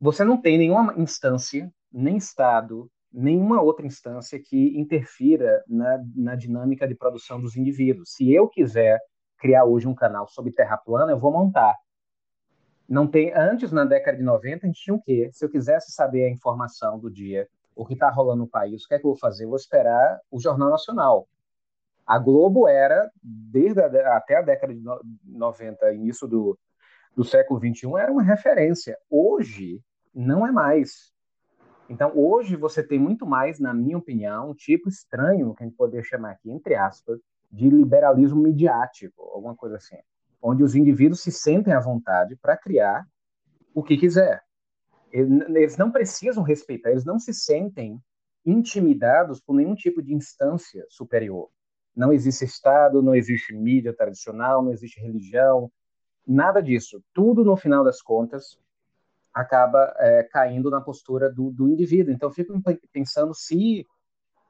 Você 0.00 0.24
não 0.24 0.40
tem 0.40 0.56
nenhuma 0.56 0.94
instância, 0.96 1.70
nem 1.92 2.16
Estado, 2.16 2.90
nenhuma 3.12 3.62
outra 3.62 3.86
instância 3.86 4.38
que 4.38 4.78
interfira 4.78 5.62
na, 5.66 6.02
na 6.14 6.34
dinâmica 6.34 6.86
de 6.86 6.94
produção 6.94 7.40
dos 7.40 7.56
indivíduos. 7.56 8.12
Se 8.12 8.32
eu 8.32 8.48
quiser 8.48 8.98
criar 9.38 9.64
hoje 9.64 9.88
um 9.88 9.94
canal 9.94 10.28
sobre 10.28 10.52
terra 10.52 10.76
plana, 10.76 11.12
eu 11.12 11.18
vou 11.18 11.32
montar. 11.32 11.74
Não 12.88 13.06
tem 13.06 13.32
antes 13.34 13.70
na 13.70 13.84
década 13.84 14.16
de 14.16 14.22
90 14.22 14.66
a 14.66 14.68
gente 14.68 14.82
tinha 14.82 14.94
o 14.94 15.02
quê? 15.02 15.30
Se 15.32 15.44
eu 15.44 15.50
quisesse 15.50 15.92
saber 15.92 16.24
a 16.24 16.30
informação 16.30 16.98
do 16.98 17.10
dia, 17.10 17.48
o 17.74 17.84
que 17.84 17.94
está 17.94 18.10
rolando 18.10 18.42
no 18.42 18.48
país, 18.48 18.84
o 18.84 18.88
que 18.88 18.94
é 18.94 18.98
que 18.98 19.06
eu 19.06 19.10
vou 19.10 19.18
fazer? 19.18 19.44
Eu 19.44 19.50
vou 19.50 19.56
esperar 19.56 20.18
o 20.30 20.40
Jornal 20.40 20.70
Nacional. 20.70 21.28
A 22.06 22.18
Globo 22.18 22.66
era 22.66 23.10
desde 23.22 23.80
a, 23.80 24.16
até 24.16 24.36
a 24.36 24.42
década 24.42 24.74
de 24.74 24.82
90, 25.24 25.92
início 25.92 26.26
do 26.26 26.58
do 27.18 27.24
século 27.24 27.58
XXI 27.58 27.88
era 27.98 28.12
uma 28.12 28.22
referência. 28.22 28.96
Hoje, 29.10 29.82
não 30.14 30.46
é 30.46 30.52
mais. 30.52 31.12
Então, 31.88 32.12
hoje 32.14 32.54
você 32.56 32.82
tem 32.82 32.98
muito 32.98 33.26
mais, 33.26 33.58
na 33.58 33.72
minha 33.72 33.96
opinião, 33.96 34.50
um 34.50 34.54
tipo 34.54 34.88
estranho, 34.88 35.54
que 35.54 35.62
a 35.62 35.66
gente 35.66 35.76
poderia 35.76 36.04
chamar 36.04 36.32
aqui, 36.32 36.50
entre 36.50 36.74
aspas, 36.74 37.18
de 37.50 37.68
liberalismo 37.70 38.40
midiático, 38.40 39.22
alguma 39.22 39.56
coisa 39.56 39.76
assim, 39.76 39.96
onde 40.42 40.62
os 40.62 40.74
indivíduos 40.74 41.22
se 41.22 41.32
sentem 41.32 41.72
à 41.72 41.80
vontade 41.80 42.36
para 42.36 42.56
criar 42.56 43.06
o 43.74 43.82
que 43.82 43.96
quiser. 43.96 44.42
Eles 45.10 45.78
não 45.78 45.90
precisam 45.90 46.42
respeitar, 46.42 46.90
eles 46.90 47.06
não 47.06 47.18
se 47.18 47.32
sentem 47.32 47.98
intimidados 48.44 49.40
por 49.40 49.54
nenhum 49.54 49.74
tipo 49.74 50.02
de 50.02 50.14
instância 50.14 50.84
superior. 50.90 51.48
Não 51.96 52.12
existe 52.12 52.44
Estado, 52.44 53.02
não 53.02 53.14
existe 53.14 53.54
mídia 53.54 53.94
tradicional, 53.94 54.62
não 54.62 54.72
existe 54.72 55.00
religião, 55.00 55.72
Nada 56.30 56.62
disso. 56.62 57.02
Tudo, 57.14 57.42
no 57.42 57.56
final 57.56 57.82
das 57.82 58.02
contas, 58.02 58.58
acaba 59.38 59.94
é, 59.98 60.24
caindo 60.24 60.68
na 60.68 60.80
postura 60.80 61.30
do, 61.30 61.52
do 61.52 61.68
indivíduo. 61.68 62.12
Então, 62.12 62.30
fico 62.30 62.52
pensando 62.92 63.32
se, 63.32 63.86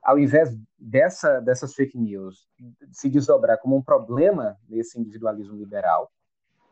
ao 0.02 0.18
invés 0.18 0.56
dessa, 0.78 1.40
dessas 1.40 1.74
fake 1.74 1.98
news 1.98 2.48
se 2.90 3.10
desdobrar 3.10 3.58
como 3.58 3.76
um 3.76 3.82
problema 3.82 4.56
nesse 4.66 4.98
individualismo 4.98 5.56
liberal, 5.56 6.10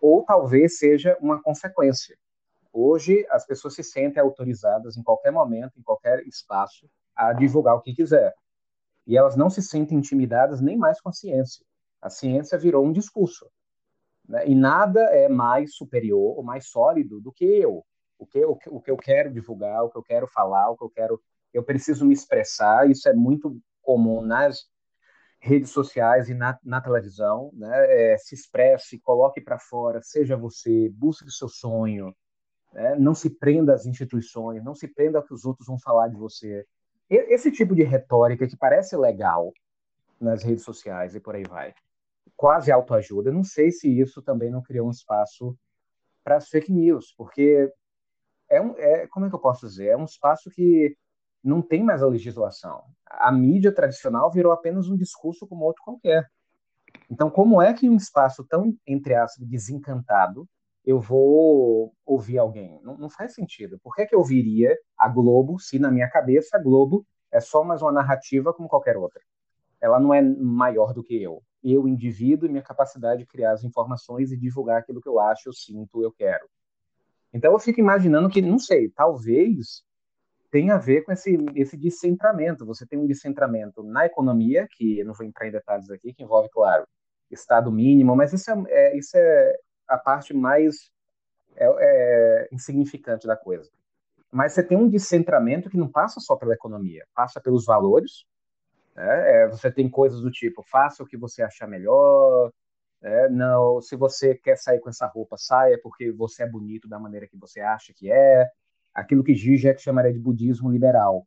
ou 0.00 0.24
talvez 0.24 0.78
seja 0.78 1.16
uma 1.20 1.42
consequência. 1.42 2.16
Hoje, 2.72 3.26
as 3.30 3.46
pessoas 3.46 3.74
se 3.74 3.82
sentem 3.82 4.22
autorizadas 4.22 4.96
em 4.96 5.02
qualquer 5.02 5.30
momento, 5.30 5.78
em 5.78 5.82
qualquer 5.82 6.26
espaço, 6.26 6.88
a 7.14 7.34
divulgar 7.34 7.74
o 7.74 7.82
que 7.82 7.94
quiser. 7.94 8.34
E 9.06 9.16
elas 9.16 9.36
não 9.36 9.50
se 9.50 9.62
sentem 9.62 9.98
intimidadas 9.98 10.60
nem 10.60 10.76
mais 10.76 11.00
com 11.00 11.10
a 11.10 11.12
ciência. 11.12 11.64
A 12.00 12.08
ciência 12.08 12.58
virou 12.58 12.84
um 12.84 12.92
discurso. 12.92 13.46
Né? 14.26 14.48
E 14.48 14.54
nada 14.54 15.00
é 15.00 15.28
mais 15.28 15.74
superior 15.74 16.36
ou 16.36 16.42
mais 16.42 16.68
sólido 16.68 17.20
do 17.20 17.32
que 17.32 17.44
eu. 17.44 17.84
O 18.18 18.26
que, 18.26 18.44
o, 18.44 18.58
o 18.68 18.80
que 18.80 18.90
eu 18.90 18.96
quero 18.96 19.32
divulgar, 19.32 19.84
o 19.84 19.90
que 19.90 19.98
eu 19.98 20.02
quero 20.02 20.26
falar, 20.26 20.70
o 20.70 20.76
que 20.76 20.84
eu 20.84 20.90
quero. 20.90 21.22
Eu 21.52 21.62
preciso 21.62 22.04
me 22.04 22.14
expressar. 22.14 22.88
Isso 22.90 23.08
é 23.08 23.12
muito 23.12 23.58
comum 23.82 24.20
nas 24.22 24.66
redes 25.38 25.70
sociais 25.70 26.28
e 26.28 26.34
na, 26.34 26.58
na 26.64 26.80
televisão. 26.80 27.50
Né? 27.54 28.12
É, 28.12 28.18
se 28.18 28.34
expresse, 28.34 28.98
coloque 28.98 29.40
para 29.40 29.58
fora, 29.58 30.00
seja 30.02 30.36
você, 30.36 30.88
busque 30.90 31.30
seu 31.30 31.48
sonho. 31.48 32.14
Né? 32.72 32.96
Não 32.96 33.14
se 33.14 33.30
prenda 33.30 33.74
às 33.74 33.86
instituições, 33.86 34.64
não 34.64 34.74
se 34.74 34.88
prenda 34.88 35.18
ao 35.18 35.24
que 35.24 35.34
os 35.34 35.44
outros 35.44 35.66
vão 35.66 35.78
falar 35.78 36.08
de 36.08 36.16
você. 36.16 36.66
Esse 37.08 37.52
tipo 37.52 37.74
de 37.74 37.84
retórica 37.84 38.48
que 38.48 38.56
parece 38.56 38.96
legal 38.96 39.52
nas 40.20 40.42
redes 40.42 40.64
sociais 40.64 41.14
e 41.14 41.20
por 41.20 41.36
aí 41.36 41.44
vai, 41.44 41.74
quase 42.36 42.72
autoajuda, 42.72 43.30
não 43.30 43.44
sei 43.44 43.70
se 43.70 43.88
isso 43.88 44.20
também 44.20 44.50
não 44.50 44.62
criou 44.62 44.88
um 44.88 44.90
espaço 44.90 45.56
para 46.24 46.36
as 46.36 46.48
fake 46.48 46.72
news, 46.72 47.14
porque 47.16 47.72
é, 48.48 48.60
um, 48.60 48.74
é 48.76 49.06
como 49.08 49.26
é 49.26 49.28
que 49.28 49.34
eu 49.34 49.40
posso 49.40 49.66
dizer? 49.66 49.88
É 49.88 49.96
um 49.96 50.04
espaço 50.04 50.50
que 50.50 50.96
não 51.42 51.62
tem 51.62 51.82
mais 51.82 52.02
a 52.02 52.08
legislação. 52.08 52.82
A 53.06 53.30
mídia 53.30 53.72
tradicional 53.72 54.30
virou 54.30 54.52
apenas 54.52 54.88
um 54.88 54.96
discurso 54.96 55.46
como 55.46 55.64
outro 55.64 55.82
qualquer. 55.84 56.28
Então, 57.10 57.30
como 57.30 57.62
é 57.62 57.72
que 57.72 57.86
em 57.86 57.90
um 57.90 57.96
espaço 57.96 58.44
tão, 58.44 58.76
entre 58.86 59.14
aspas, 59.14 59.46
desencantado, 59.46 60.48
eu 60.84 61.00
vou 61.00 61.92
ouvir 62.04 62.38
alguém? 62.38 62.80
Não, 62.82 62.96
não 62.96 63.10
faz 63.10 63.34
sentido. 63.34 63.78
Por 63.82 63.94
que, 63.94 64.06
que 64.06 64.14
eu 64.14 64.18
ouviria 64.18 64.76
a 64.98 65.08
Globo 65.08 65.58
se, 65.58 65.78
na 65.78 65.90
minha 65.90 66.08
cabeça, 66.08 66.56
a 66.56 66.62
Globo 66.62 67.06
é 67.30 67.40
só 67.40 67.62
mais 67.62 67.82
uma 67.82 67.92
narrativa 67.92 68.52
como 68.52 68.68
qualquer 68.68 68.96
outra? 68.96 69.20
Ela 69.80 70.00
não 70.00 70.12
é 70.12 70.22
maior 70.22 70.92
do 70.92 71.02
que 71.02 71.20
eu. 71.20 71.42
Eu, 71.62 71.86
indivíduo, 71.86 72.48
e 72.48 72.50
minha 72.50 72.62
capacidade 72.62 73.20
de 73.20 73.26
criar 73.26 73.52
as 73.52 73.64
informações 73.64 74.32
e 74.32 74.36
divulgar 74.36 74.78
aquilo 74.78 75.00
que 75.00 75.08
eu 75.08 75.20
acho, 75.20 75.48
eu 75.48 75.52
sinto, 75.52 76.02
eu 76.02 76.12
quero. 76.12 76.48
Então, 77.32 77.52
eu 77.52 77.58
fico 77.58 77.80
imaginando 77.80 78.28
que, 78.28 78.40
não 78.40 78.58
sei, 78.58 78.88
talvez 78.90 79.84
tem 80.50 80.70
a 80.70 80.78
ver 80.78 81.02
com 81.02 81.12
esse, 81.12 81.36
esse 81.54 81.76
descentramento. 81.76 82.64
Você 82.64 82.86
tem 82.86 82.98
um 82.98 83.06
descentramento 83.06 83.82
na 83.82 84.06
economia, 84.06 84.66
que 84.70 85.00
eu 85.00 85.06
não 85.06 85.14
vou 85.14 85.26
entrar 85.26 85.46
em 85.46 85.52
detalhes 85.52 85.90
aqui, 85.90 86.14
que 86.14 86.22
envolve, 86.22 86.48
claro, 86.50 86.86
Estado 87.30 87.70
mínimo, 87.72 88.14
mas 88.14 88.32
isso 88.32 88.50
é, 88.50 88.64
é 88.68 88.96
isso 88.96 89.16
é 89.16 89.56
a 89.88 89.98
parte 89.98 90.32
mais 90.32 90.90
é, 91.56 91.66
é, 91.66 92.48
insignificante 92.52 93.26
da 93.26 93.36
coisa. 93.36 93.70
Mas 94.30 94.52
você 94.52 94.62
tem 94.62 94.76
um 94.76 94.88
descentramento 94.88 95.70
que 95.70 95.76
não 95.76 95.88
passa 95.88 96.20
só 96.20 96.36
pela 96.36 96.54
economia, 96.54 97.06
passa 97.14 97.40
pelos 97.40 97.64
valores. 97.64 98.24
Né? 98.94 99.42
É, 99.42 99.48
você 99.48 99.70
tem 99.70 99.88
coisas 99.88 100.20
do 100.20 100.30
tipo, 100.30 100.62
faça 100.62 101.02
o 101.02 101.06
que 101.06 101.16
você 101.16 101.42
achar 101.42 101.66
melhor, 101.66 102.50
é, 103.02 103.28
não, 103.28 103.80
se 103.80 103.96
você 103.96 104.34
quer 104.34 104.56
sair 104.56 104.80
com 104.80 104.88
essa 104.88 105.06
roupa, 105.06 105.36
saia 105.36 105.78
porque 105.82 106.10
você 106.12 106.42
é 106.42 106.48
bonito 106.48 106.88
da 106.88 106.98
maneira 106.98 107.26
que 107.26 107.36
você 107.36 107.60
acha 107.60 107.92
que 107.94 108.10
é 108.10 108.48
aquilo 108.94 109.22
que 109.22 109.34
Zizek 109.34 109.80
chamaria 109.80 110.12
de 110.12 110.18
budismo 110.18 110.70
liberal. 110.70 111.26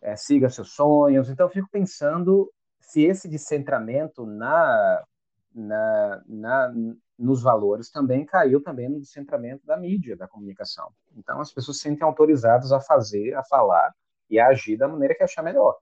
É, 0.00 0.16
siga 0.16 0.48
seus 0.48 0.72
sonhos. 0.72 1.28
Então, 1.28 1.46
eu 1.46 1.50
fico 1.50 1.68
pensando 1.70 2.50
se 2.80 3.02
esse 3.02 3.28
descentramento 3.28 4.24
na, 4.24 5.04
na, 5.54 6.22
na, 6.26 6.74
nos 7.18 7.42
valores 7.42 7.90
também 7.90 8.24
caiu 8.24 8.62
também 8.62 8.88
no 8.88 9.00
descentramento 9.00 9.66
da 9.66 9.76
mídia, 9.76 10.16
da 10.16 10.28
comunicação. 10.28 10.90
Então, 11.16 11.40
as 11.40 11.52
pessoas 11.52 11.78
se 11.78 11.84
sentem 11.84 12.06
autorizadas 12.06 12.70
a 12.70 12.80
fazer, 12.80 13.34
a 13.34 13.42
falar 13.42 13.92
e 14.30 14.38
a 14.38 14.48
agir 14.48 14.76
da 14.76 14.86
maneira 14.86 15.14
que 15.14 15.22
achar 15.22 15.42
melhor. 15.42 15.76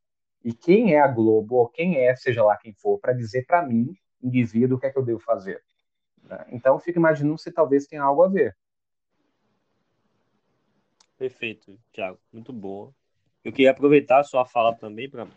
E 0.45 0.53
quem 0.53 0.95
é 0.95 1.01
a 1.01 1.09
Globo, 1.09 1.57
ou 1.57 1.69
quem 1.69 1.99
é, 1.99 2.17
seja 2.17 2.43
lá 2.43 2.57
quem 2.57 2.73
for, 2.75 2.99
para 2.99 3.13
dizer 3.13 3.45
para 3.47 3.65
mim, 3.67 3.95
indivíduo, 4.23 4.77
o 4.77 4.81
que 4.81 4.87
é 4.87 4.91
que 4.91 4.99
eu 4.99 5.05
devo 5.05 5.21
fazer? 5.21 5.63
Né? 6.23 6.45
Então, 6.51 6.79
fico 6.79 6.99
imaginando 6.99 7.39
se 7.39 7.51
talvez 7.51 7.87
tenha 7.87 8.03
algo 8.03 8.23
a 8.23 8.29
ver. 8.29 8.57
Perfeito, 11.19 11.79
Thiago. 11.93 12.19
Muito 12.33 12.53
boa. 12.53 12.93
Eu 13.45 13.53
queria 13.53 13.71
aproveitar 13.71 14.21
a 14.21 14.25
sua 14.25 14.45
fala 14.45 14.75
também 14.75 15.11
para 15.11 15.29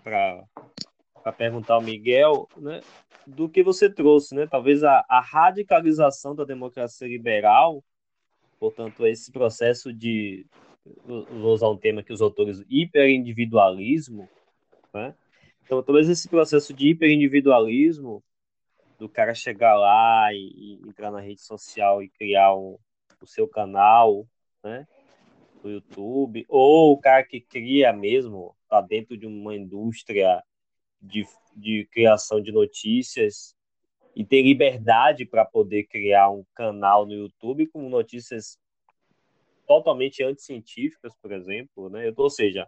perguntar 1.37 1.75
ao 1.75 1.81
Miguel 1.81 2.47
né, 2.57 2.81
do 3.25 3.49
que 3.49 3.63
você 3.63 3.89
trouxe, 3.89 4.35
né? 4.35 4.47
Talvez 4.47 4.83
a, 4.83 5.03
a 5.09 5.19
radicalização 5.19 6.35
da 6.35 6.43
democracia 6.43 7.07
liberal, 7.07 7.83
portanto, 8.59 9.05
esse 9.05 9.31
processo 9.31 9.91
de. 9.91 10.45
Vou 11.03 11.53
usar 11.53 11.69
um 11.69 11.77
tema 11.77 12.03
que 12.03 12.13
os 12.13 12.21
autores, 12.21 12.63
hiperindividualismo, 12.69 14.29
né? 14.93 15.15
Então, 15.63 15.81
talvez 15.81 16.07
esse 16.07 16.29
processo 16.29 16.71
de 16.73 16.89
hiperindividualismo, 16.89 18.23
do 18.97 19.09
cara 19.09 19.33
chegar 19.33 19.75
lá 19.75 20.33
e, 20.33 20.51
e 20.55 20.87
entrar 20.87 21.11
na 21.11 21.19
rede 21.19 21.41
social 21.41 22.01
e 22.01 22.09
criar 22.09 22.55
um, 22.55 22.77
o 23.21 23.27
seu 23.27 23.47
canal, 23.47 24.27
né? 24.63 24.87
do 25.61 25.71
YouTube, 25.71 26.45
ou 26.47 26.93
o 26.93 26.99
cara 26.99 27.23
que 27.23 27.41
cria 27.41 27.91
mesmo, 27.91 28.55
está 28.63 28.81
dentro 28.81 29.17
de 29.17 29.25
uma 29.25 29.55
indústria 29.55 30.43
de, 31.01 31.25
de 31.55 31.87
criação 31.91 32.39
de 32.39 32.51
notícias 32.51 33.55
e 34.15 34.23
tem 34.23 34.43
liberdade 34.43 35.25
para 35.25 35.43
poder 35.43 35.83
criar 35.85 36.29
um 36.29 36.45
canal 36.53 37.05
no 37.05 37.13
YouTube 37.13 37.67
com 37.67 37.89
notícias 37.89 38.57
totalmente 39.67 40.23
anticientíficas, 40.23 41.13
por 41.21 41.31
exemplo, 41.31 41.89
né? 41.89 42.13
Ou 42.15 42.29
seja, 42.29 42.67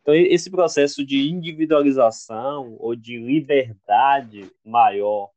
então 0.00 0.14
esse 0.14 0.50
processo 0.50 1.04
de 1.04 1.28
individualização 1.28 2.76
ou 2.78 2.94
de 2.94 3.18
liberdade 3.18 4.48
maior, 4.64 5.30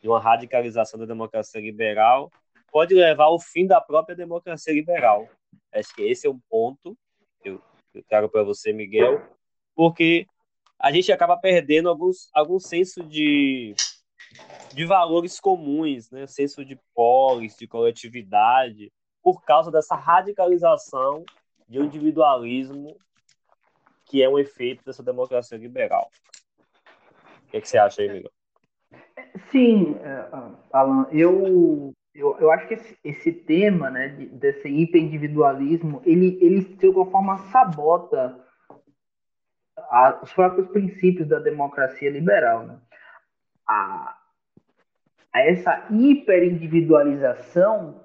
de 0.00 0.08
uma 0.08 0.20
radicalização 0.20 0.98
da 0.98 1.06
democracia 1.06 1.60
liberal, 1.60 2.30
pode 2.70 2.94
levar 2.94 3.24
ao 3.24 3.38
fim 3.38 3.66
da 3.66 3.80
própria 3.80 4.16
democracia 4.16 4.72
liberal. 4.72 5.28
Acho 5.72 5.94
que 5.94 6.02
esse 6.02 6.26
é 6.26 6.30
um 6.30 6.40
ponto 6.48 6.96
que 7.42 7.50
eu, 7.50 7.62
eu 7.94 8.02
trago 8.04 8.28
para 8.28 8.42
você, 8.42 8.72
Miguel, 8.72 9.22
porque 9.74 10.26
a 10.78 10.90
gente 10.90 11.12
acaba 11.12 11.36
perdendo 11.36 11.88
alguns, 11.88 12.30
algum 12.32 12.58
senso 12.58 13.04
de, 13.04 13.74
de 14.72 14.84
valores 14.84 15.38
comuns, 15.38 16.10
né? 16.10 16.26
senso 16.26 16.64
de 16.64 16.78
polis, 16.94 17.56
de 17.56 17.66
coletividade, 17.66 18.90
por 19.22 19.42
causa 19.42 19.70
dessa 19.70 19.94
radicalização 19.94 21.24
de 21.68 21.78
um 21.78 21.84
individualismo 21.84 22.96
que 24.06 24.22
é 24.22 24.28
um 24.28 24.38
efeito 24.38 24.84
dessa 24.84 25.02
democracia 25.02 25.58
liberal. 25.58 26.10
O 27.44 27.50
que, 27.50 27.58
é 27.58 27.60
que 27.60 27.68
você 27.68 27.78
acha 27.78 28.02
aí, 28.02 28.08
Miguel? 28.08 28.32
Sim, 29.50 29.96
é, 30.02 30.28
Alan, 30.72 31.06
eu 31.12 31.94
eu, 32.14 32.36
eu 32.38 32.50
acho 32.50 32.66
que 32.66 32.74
esse, 32.74 32.98
esse 33.04 33.32
tema, 33.32 33.88
né, 33.90 34.08
de, 34.08 34.26
desse 34.26 34.68
hiperindividualismo, 34.68 36.02
ele, 36.04 36.38
ele 36.40 36.64
de 36.64 36.86
alguma 36.86 37.10
forma 37.10 37.38
sabota 37.50 38.38
a, 39.76 40.18
os 40.22 40.32
próprios 40.32 40.68
princípios 40.68 41.28
da 41.28 41.38
democracia 41.38 42.10
liberal, 42.10 42.66
né? 42.66 42.78
A, 43.66 44.16
a 45.32 45.40
essa 45.40 45.86
hiperindividualização, 45.90 48.04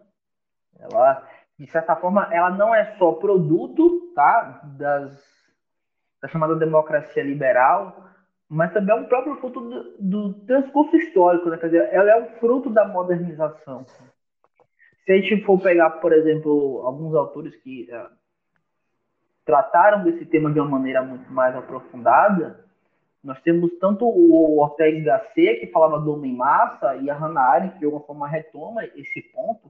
ela, 0.80 1.28
de 1.58 1.66
certa 1.68 1.96
forma, 1.96 2.28
ela 2.32 2.52
não 2.52 2.76
é 2.76 2.96
só 2.98 3.14
produto, 3.14 4.12
tá, 4.14 4.62
das, 4.78 5.20
da 6.22 6.28
chamada 6.28 6.56
democracia 6.56 7.24
liberal, 7.24 8.05
mas 8.56 8.72
também 8.72 8.96
é 8.96 9.00
um 9.00 9.06
próprio 9.06 9.36
fruto 9.36 9.60
do, 9.60 9.98
do 10.00 10.34
transcurso 10.46 10.96
histórico, 10.96 11.50
né? 11.50 11.58
Quer 11.58 11.66
dizer, 11.66 11.90
ela 11.92 12.10
é 12.10 12.22
um 12.22 12.28
fruto 12.40 12.70
da 12.70 12.88
modernização. 12.88 13.86
Se 15.04 15.12
a 15.12 15.16
gente 15.18 15.44
for 15.44 15.62
pegar, 15.62 15.90
por 15.90 16.14
exemplo, 16.14 16.82
alguns 16.86 17.14
autores 17.14 17.54
que 17.58 17.90
uh, 17.92 18.10
trataram 19.44 20.06
desse 20.06 20.26
tema 20.26 20.50
de 20.54 20.60
uma 20.62 20.70
maneira 20.70 21.02
muito 21.02 21.30
mais 21.34 21.54
aprofundada, 21.54 22.66
nós 23.22 23.42
temos 23.42 23.78
tanto 23.78 24.06
o 24.06 24.62
Ortega 24.62 25.04
Gasset, 25.04 25.60
que 25.60 25.68
falava 25.68 26.00
do 26.00 26.14
homem 26.14 26.34
massa, 26.34 26.96
e 26.96 27.10
a 27.10 27.14
Hannah 27.14 27.42
Arendt, 27.42 27.74
que 27.74 27.80
de 27.80 27.86
alguma 27.86 28.06
forma 28.06 28.26
retoma 28.26 28.86
esse 28.86 29.22
ponto, 29.34 29.70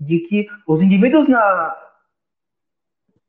de 0.00 0.20
que 0.20 0.48
os 0.66 0.80
indivíduos 0.80 1.28
na, 1.28 1.76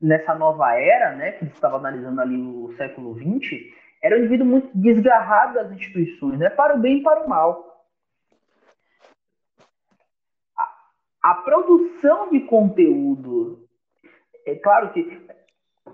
nessa 0.00 0.34
nova 0.34 0.74
era, 0.80 1.14
né, 1.14 1.32
que 1.32 1.44
estava 1.44 1.76
analisando 1.76 2.22
ali 2.22 2.40
o 2.40 2.72
século 2.78 3.14
XX, 3.18 3.78
era 4.02 4.16
um 4.16 4.20
indivíduo 4.20 4.46
muito 4.46 4.70
desgarrado 4.74 5.54
das 5.54 5.72
instituições, 5.72 6.38
né? 6.38 6.48
para 6.50 6.74
o 6.74 6.78
bem 6.78 6.98
e 6.98 7.02
para 7.02 7.24
o 7.24 7.28
mal. 7.28 7.86
A, 10.56 10.68
a 11.22 11.34
produção 11.34 12.30
de 12.30 12.40
conteúdo, 12.40 13.68
é 14.46 14.54
claro 14.56 14.92
que 14.92 15.20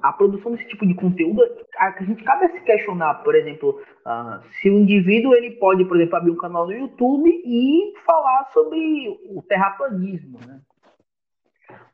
a 0.03 0.13
produção 0.13 0.53
desse 0.53 0.69
tipo 0.69 0.87
de 0.87 0.95
conteúdo, 0.95 1.43
a, 1.79 1.91
gente 2.03 2.23
cabe 2.23 2.47
a 2.47 2.51
se 2.51 2.61
questionar, 2.61 3.15
por 3.23 3.35
exemplo, 3.35 3.81
uh, 4.05 4.47
se 4.61 4.69
o 4.69 4.79
indivíduo 4.79 5.35
ele 5.35 5.53
pode, 5.53 5.85
por 5.85 5.97
exemplo, 5.97 6.17
abrir 6.17 6.31
um 6.31 6.37
canal 6.37 6.67
no 6.67 6.73
YouTube 6.73 7.29
e 7.29 7.95
falar 8.05 8.45
sobre 8.53 9.09
o 9.31 9.43
terraplanismo, 9.43 10.39
né? 10.47 10.61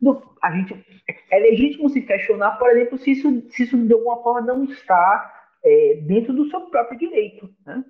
Do, 0.00 0.20
a 0.42 0.50
gente 0.50 0.84
é 1.30 1.38
legítimo 1.38 1.88
se 1.88 2.02
questionar, 2.02 2.58
por 2.58 2.68
exemplo, 2.70 2.98
se 2.98 3.12
isso, 3.12 3.42
se 3.50 3.62
isso 3.62 3.78
de 3.86 3.92
alguma 3.92 4.22
forma 4.22 4.40
não 4.40 4.64
está 4.64 5.41
é, 5.64 5.94
dentro 6.06 6.32
do 6.32 6.48
seu 6.48 6.62
próprio 6.62 6.98
direito, 6.98 7.48
né? 7.66 7.84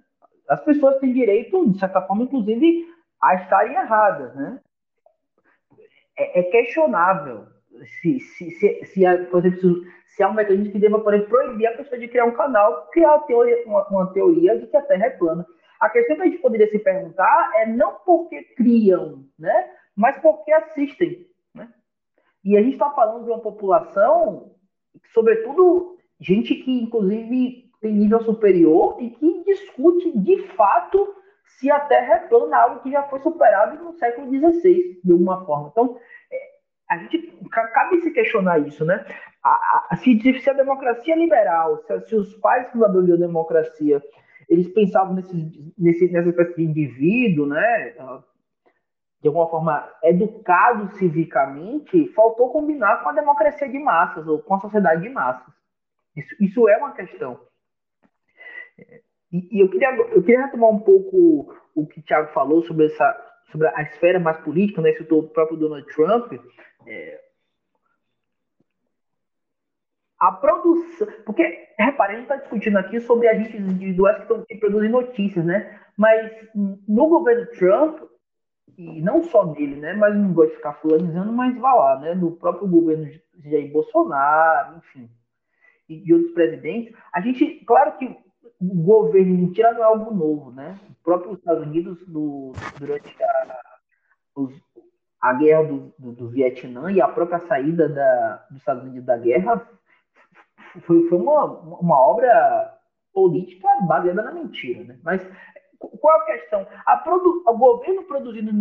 As 0.49 0.63
pessoas 0.65 0.99
têm 0.99 1.13
direito, 1.13 1.71
de 1.71 1.79
certa 1.79 2.03
forma, 2.03 2.25
inclusive, 2.25 2.87
a 3.23 3.35
estarem 3.37 3.75
erradas, 3.75 4.35
né? 4.35 4.61
É, 6.17 6.41
é 6.41 6.43
questionável 6.45 7.47
se, 8.01 8.21
se, 8.21 8.51
se, 8.51 8.85
se, 8.85 9.19
por 9.31 9.45
exemplo, 9.45 9.83
se 10.07 10.23
há 10.23 10.29
um 10.29 10.35
mecanismo 10.35 10.73
que 10.73 10.79
deva, 10.79 11.01
por 11.01 11.15
exemplo, 11.15 11.31
proibir 11.31 11.67
a 11.67 11.77
pessoa 11.77 11.99
de 11.99 12.09
criar 12.09 12.25
um 12.25 12.33
canal, 12.33 12.89
criar 12.93 13.17
uma 13.17 13.27
teoria, 13.27 13.63
uma, 13.67 13.89
uma 13.89 14.13
teoria 14.13 14.59
de 14.59 14.67
que 14.67 14.77
a 14.77 14.83
Terra 14.83 15.07
é 15.07 15.11
plana. 15.11 15.47
A 15.81 15.89
questão 15.89 16.17
que 16.17 16.23
a 16.23 16.27
gente 16.27 16.39
poderia 16.39 16.71
se 16.71 16.79
perguntar 16.79 17.51
é 17.57 17.67
não 17.67 17.95
porque 18.05 18.43
criam, 18.57 19.25
né, 19.39 19.71
mas 19.97 20.19
porque 20.19 20.53
assistem. 20.53 21.27
Né? 21.55 21.69
E 22.45 22.57
a 22.57 22.63
gente 22.63 22.75
está 22.75 22.91
falando 22.91 23.25
de 23.25 23.31
uma 23.31 23.41
população, 23.41 24.55
sobretudo 25.13 25.97
gente 26.21 26.55
que, 26.55 26.83
inclusive, 26.83 27.62
tem 27.83 27.93
nível 27.93 28.23
superior 28.23 28.97
e 29.01 29.11
que 29.11 29.45
discute 29.45 30.17
de 30.17 30.39
fato 30.55 31.15
se 31.45 31.71
a 31.71 31.81
Terra 31.81 32.15
é 32.15 32.29
plana, 32.29 32.57
algo 32.57 32.81
que 32.81 32.91
já 32.91 33.03
foi 33.03 33.19
superado 33.21 33.83
no 33.85 33.93
século 33.95 34.31
XVI, 34.31 35.01
de 35.05 35.13
alguma 35.13 35.45
forma. 35.45 35.69
Então, 35.71 35.99
a 36.89 36.97
gente 36.99 37.33
cabe 37.51 38.01
se 38.01 38.13
questionar 38.13 38.61
isso, 38.61 38.85
né? 38.85 39.05
A, 39.43 39.89
a, 39.91 39.97
se, 39.97 40.19
se, 40.41 40.51
a 40.51 40.53
democracia 40.53 41.17
liberal, 41.17 41.79
se, 41.79 42.01
se, 42.03 42.15
os 42.15 42.35
pais 42.37 42.71
fundadores 42.71 43.09
da 43.09 43.17
democracia, 43.17 44.01
eles 44.49 44.69
pensavam 44.69 45.15
nesse, 45.15 45.73
nesse, 45.77 46.11
nessa 46.13 46.29
espécie 46.29 46.57
de 46.57 46.63
indivíduo, 46.63 47.47
né? 47.47 47.95
De 49.21 49.29
alguma 49.29 49.49
forma 49.49 49.89
educado 50.05 50.97
civicamente, 50.97 52.09
faltou 52.15 52.51
combinar 52.51 53.03
com 53.03 53.09
a 53.09 53.13
democracia 53.13 53.69
de 53.69 53.79
massas 53.79 54.27
ou 54.27 54.41
com 54.41 54.55
a 54.55 54.61
sociedade 54.61 55.03
de 55.03 55.09
massas. 55.09 55.53
Isso, 56.17 56.37
isso 56.41 56.69
é 56.69 56.77
uma 56.77 56.93
questão. 56.93 57.41
E, 59.33 59.49
e 59.59 59.61
eu, 59.61 59.71
queria, 59.71 59.95
eu 59.97 60.23
queria 60.23 60.47
retomar 60.47 60.71
um 60.71 60.81
pouco 60.81 61.55
o 61.75 61.87
que 61.87 62.01
o 62.01 62.03
Thiago 62.03 62.33
falou 62.33 62.63
sobre 62.63 62.87
essa 62.87 63.29
sobre 63.51 63.69
a 63.69 63.83
esfera 63.83 64.19
mais 64.19 64.39
política, 64.39 64.81
né? 64.81 64.95
O 65.11 65.23
próprio 65.25 65.59
Donald 65.59 65.87
Trump. 65.95 66.33
É, 66.87 67.21
a 70.23 70.31
produção. 70.33 71.09
Porque, 71.27 71.69
repare, 71.79 72.13
a 72.13 72.17
gente 72.17 72.25
está 72.25 72.37
discutindo 72.37 72.79
aqui 72.79 73.01
sobre 73.01 73.29
agentes 73.29 73.61
individuais 73.61 74.17
que, 74.17 74.23
estão, 74.23 74.45
produzem 74.61 74.89
notícias, 74.89 75.45
né? 75.45 75.81
Mas 75.97 76.31
no 76.55 77.09
governo 77.09 77.47
Trump, 77.59 78.01
e 78.79 79.03
não 79.03 79.25
só 79.25 79.45
dele, 79.47 79.77
né? 79.77 79.93
Mas 79.95 80.15
não 80.15 80.33
gosto 80.33 80.51
de 80.51 80.57
ficar 80.57 80.75
fulanizando, 80.75 81.33
mas 81.33 81.59
vá 81.59 81.75
lá, 81.75 82.01
né? 82.01 82.15
No 82.15 82.37
próprio 82.37 82.69
governo 82.69 83.05
de 83.07 83.51
Jair 83.51 83.73
Bolsonaro, 83.73 84.79
enfim, 84.79 85.11
e 85.89 86.01
de 86.01 86.15
outros 86.15 86.33
presidentes, 86.33 86.95
a 87.13 87.21
gente, 87.21 87.65
claro 87.67 87.99
que 87.99 88.17
o 88.63 88.83
governo 88.83 89.37
mentira 89.37 89.73
não 89.73 89.81
é 89.81 89.85
algo 89.85 90.15
novo, 90.15 90.53
né? 90.53 90.79
O 90.89 91.03
próprio 91.03 91.35
Estados 91.35 91.67
Unidos, 91.67 92.07
no, 92.07 92.53
durante 92.79 93.23
a, 93.23 93.61
os, 94.37 94.55
a 95.21 95.35
guerra 95.35 95.65
do, 95.65 95.93
do, 95.99 96.13
do, 96.13 96.29
Vietnã 96.29 96.91
e 96.93 97.01
a 97.01 97.09
própria 97.09 97.41
saída 97.41 97.89
da, 97.89 98.47
dos 98.49 98.59
Estados 98.61 98.85
Unidos 98.85 99.05
da 99.05 99.17
guerra 99.17 99.69
foi, 100.83 101.09
foi 101.09 101.19
uma, 101.19 101.45
uma 101.45 101.99
obra 101.99 102.79
política 103.13 103.69
baseada 103.87 104.23
na 104.23 104.33
mentira. 104.33 104.85
Né? 104.85 104.99
Mas 105.03 105.29
qual 105.79 106.21
a 106.21 106.25
questão? 106.25 106.67
A 106.87 106.97
produ, 106.99 107.43
o 107.47 107.59
governo 107.59 108.05
produzindo 108.05 108.53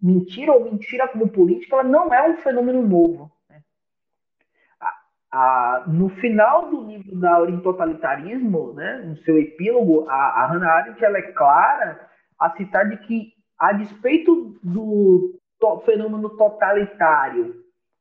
mentira 0.00 0.52
ou 0.52 0.64
mentira 0.64 1.08
como 1.08 1.28
política 1.28 1.76
ela 1.76 1.84
não 1.84 2.14
é 2.14 2.30
um 2.30 2.36
fenômeno 2.36 2.82
novo. 2.82 3.30
A, 5.32 5.84
no 5.86 6.08
final 6.08 6.70
do 6.70 6.86
livro 6.88 7.16
da 7.20 7.40
Origem 7.40 7.60
Totalitarismo, 7.60 8.72
né, 8.72 9.04
no 9.06 9.16
seu 9.18 9.38
epílogo, 9.38 10.08
a, 10.08 10.14
a 10.14 10.46
Hannah 10.46 10.72
Arendt 10.72 11.04
ela 11.04 11.18
é 11.18 11.32
clara 11.32 12.08
a 12.38 12.50
citar 12.56 12.88
de 12.88 12.96
que, 13.06 13.32
a 13.58 13.72
despeito 13.72 14.58
do 14.62 15.38
to, 15.60 15.80
fenômeno 15.84 16.30
totalitário 16.30 17.54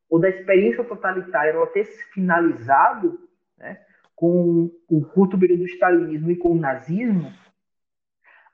ou 0.09 0.19
da 0.19 0.29
experiência 0.29 0.83
totalitária 0.83 1.51
ela 1.51 1.67
ter 1.67 1.85
se 1.85 2.03
finalizado 2.13 3.19
né, 3.57 3.77
com 4.15 4.71
o 4.89 5.05
curto 5.05 5.37
período 5.37 5.59
do 5.59 5.69
stalinismo 5.69 6.31
e 6.31 6.35
com 6.35 6.53
o 6.53 6.59
nazismo, 6.59 7.31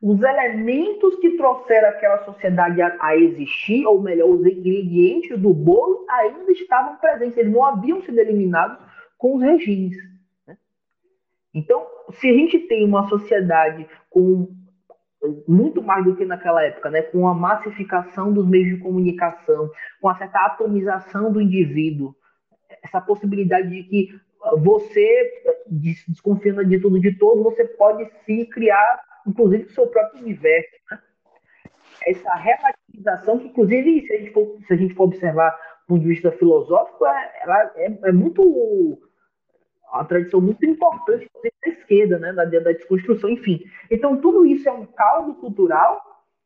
os 0.01 0.21
elementos 0.21 1.15
que 1.15 1.31
trouxeram 1.37 1.89
aquela 1.89 2.23
sociedade 2.25 2.81
a, 2.81 2.95
a, 2.99 3.15
existir, 3.15 3.85
ou 3.85 4.01
melhor, 4.01 4.29
os 4.29 4.45
ingredientes 4.45 5.39
do 5.39 5.53
bolo 5.53 6.05
ainda 6.09 6.51
estavam 6.51 6.97
presentes, 6.97 7.37
eles 7.37 7.51
não 7.51 7.63
haviam 7.63 8.01
sido 8.01 8.19
eliminados 8.19 8.77
com 9.17 9.35
os 9.35 9.41
regimes. 9.41 9.97
Né? 10.45 10.57
Então, 11.53 11.85
se 12.11 12.29
a 12.29 12.33
gente 12.33 12.59
tem 12.59 12.85
uma 12.85 13.07
sociedade 13.07 13.87
com 14.09 14.53
muito 15.47 15.81
mais 15.81 16.03
do 16.03 16.15
que 16.15 16.25
naquela 16.25 16.63
época, 16.63 16.89
né? 16.89 17.01
com 17.01 17.27
a 17.27 17.33
massificação 17.33 18.31
dos 18.31 18.47
meios 18.47 18.75
de 18.75 18.77
comunicação, 18.77 19.69
com 19.99 20.09
a 20.09 20.15
certa 20.15 20.39
atomização 20.45 21.31
do 21.31 21.41
indivíduo, 21.41 22.15
essa 22.83 23.01
possibilidade 23.01 23.69
de 23.69 23.83
que 23.83 24.25
você, 24.59 25.43
desconfiando 25.67 26.63
de 26.65 26.79
tudo 26.79 26.99
de 26.99 27.17
todo, 27.17 27.43
você 27.43 27.65
pode 27.65 28.07
se 28.25 28.45
criar, 28.45 28.99
inclusive, 29.27 29.65
o 29.65 29.71
seu 29.71 29.87
próprio 29.87 30.21
universo. 30.21 30.75
Né? 30.91 30.99
Essa 32.07 32.33
relativização, 32.35 33.39
que, 33.39 33.47
inclusive, 33.47 34.05
se 34.07 34.13
a 34.13 34.17
gente 34.17 34.31
for, 34.31 34.57
se 34.67 34.73
a 34.73 34.77
gente 34.77 34.93
for 34.93 35.03
observar 35.05 35.51
do 35.51 35.87
ponto 35.87 36.01
de 36.01 36.07
vista 36.07 36.31
filosófico, 36.31 37.05
é, 37.05 37.31
ela 37.41 37.71
é, 37.75 37.99
é 38.05 38.11
muito 38.11 38.41
uma 39.95 40.03
tradição 40.05 40.41
muito 40.41 40.65
importante 40.65 41.29
da 41.41 41.71
esquerda, 41.71 42.19
né, 42.19 42.33
da, 42.33 42.45
da 42.45 42.71
desconstrução, 42.71 43.29
enfim. 43.29 43.63
Então, 43.89 44.17
tudo 44.17 44.45
isso 44.45 44.67
é 44.67 44.71
um 44.71 44.85
caldo 44.85 45.35
cultural 45.35 46.01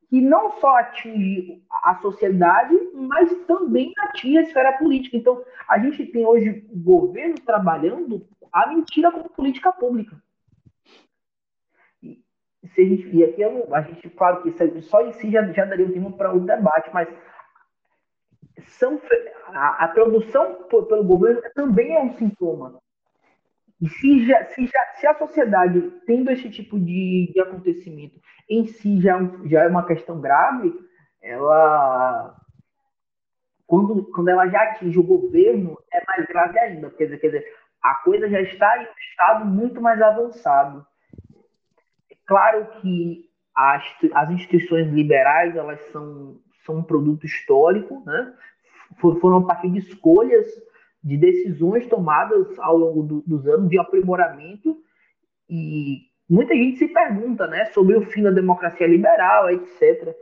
que 0.10 0.22
não 0.22 0.52
só 0.60 0.78
atinge 0.78 1.64
a 1.84 1.96
sociedade, 1.96 2.76
mas 2.94 3.32
também 3.46 3.94
atinge 4.00 4.40
a 4.40 4.42
esfera 4.42 4.74
política. 4.74 5.18
Então, 5.18 5.44
a 5.68 5.78
gente 5.78 6.06
tem 6.08 6.26
hoje 6.26 6.66
o 6.72 6.80
governo 6.80 7.36
trabalhando 7.46 8.26
a 8.52 8.68
mentira 8.68 9.12
como 9.12 9.30
política 9.30 9.72
pública. 9.72 10.16
Se 12.74 12.82
a, 12.82 12.86
gente, 12.86 13.16
e 13.16 13.24
aqui 13.24 13.44
a 13.44 13.82
gente, 13.82 14.10
claro 14.12 14.42
que 14.44 14.82
só 14.82 15.02
em 15.02 15.14
si 15.14 15.32
já, 15.32 15.44
já 15.52 15.66
daria 15.66 15.86
um 15.86 15.92
tema 15.92 16.12
para 16.12 16.34
o 16.34 16.40
debate, 16.40 16.90
mas 16.94 17.08
são, 18.68 19.00
a, 19.48 19.86
a 19.86 19.88
produção 19.88 20.64
pelo 20.70 21.04
governo 21.04 21.42
também 21.56 21.96
é 21.96 22.02
um 22.02 22.14
sintoma 22.14 22.80
e 23.82 23.88
se, 23.88 24.28
já, 24.28 24.46
se, 24.46 24.66
já, 24.66 24.86
se 24.96 25.08
a 25.08 25.16
sociedade 25.16 25.82
tendo 26.06 26.30
esse 26.32 26.50
tipo 26.50 26.78
de, 26.78 27.32
de 27.34 27.40
acontecimento 27.40 28.20
em 28.50 28.66
si 28.68 29.00
já, 29.00 29.18
já 29.46 29.64
é 29.64 29.68
uma 29.68 29.86
questão 29.86 30.20
grave, 30.20 30.74
ela 31.22 32.36
quando, 33.66 34.04
quando 34.12 34.30
ela 34.30 34.48
já 34.48 34.64
atinge 34.64 35.00
o 35.00 35.04
governo, 35.04 35.78
é 35.94 36.04
mais 36.06 36.26
grave 36.28 36.60
ainda. 36.60 36.90
Quer 36.90 37.06
dizer, 37.06 37.20
quer 37.20 37.28
dizer, 37.28 37.46
a 37.82 37.96
coisa 37.96 38.28
já 38.28 38.42
está 38.42 38.82
em 38.82 38.88
um 38.88 38.98
estado 39.12 39.46
muito 39.46 39.80
mais 39.80 40.02
avançado. 40.02 40.86
Claro 42.30 42.68
que 42.80 43.28
as, 43.56 43.84
as 44.14 44.30
instituições 44.30 44.88
liberais 44.94 45.56
elas 45.56 45.82
são, 45.92 46.38
são 46.64 46.78
um 46.78 46.84
produto 46.84 47.26
histórico, 47.26 48.04
né? 48.06 48.36
foram 49.20 49.38
a 49.38 49.48
partir 49.48 49.72
de 49.72 49.80
escolhas 49.80 50.46
de 51.04 51.18
decisões 51.18 51.88
tomadas 51.88 52.48
ao 52.60 52.78
longo 52.78 53.02
do, 53.02 53.22
dos 53.22 53.48
anos 53.48 53.68
de 53.68 53.80
aprimoramento 53.80 54.78
e 55.50 56.04
muita 56.30 56.54
gente 56.54 56.78
se 56.78 56.88
pergunta, 56.90 57.48
né, 57.48 57.66
sobre 57.66 57.98
o 57.98 58.06
fim 58.06 58.22
da 58.22 58.30
democracia 58.30 58.86
liberal, 58.86 59.50
etc, 59.50 60.16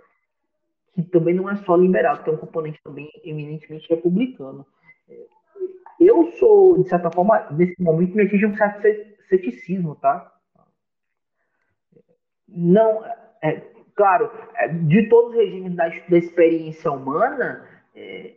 que 0.94 1.04
também 1.04 1.36
não 1.36 1.50
é 1.50 1.58
só 1.58 1.76
liberal, 1.76 2.20
tem 2.20 2.34
um 2.34 2.38
componente 2.38 2.80
também 2.82 3.10
eminentemente 3.26 3.90
republicano. 3.90 4.66
Eu 6.00 6.32
sou, 6.40 6.82
de 6.82 6.88
certa 6.88 7.12
forma, 7.12 7.48
nesse 7.52 7.76
momento 7.82 8.16
me 8.16 8.24
atinge 8.24 8.46
um 8.46 8.56
certo 8.56 8.88
ceticismo, 9.28 9.96
tá? 9.96 10.32
Não, 12.48 13.04
é, 13.42 13.62
claro, 13.96 14.32
é, 14.56 14.68
de 14.68 15.10
todos 15.10 15.32
os 15.32 15.38
regimes 15.38 15.76
da, 15.76 15.88
da 15.88 16.18
experiência 16.18 16.92
humana, 16.92 17.68
é, 17.96 18.36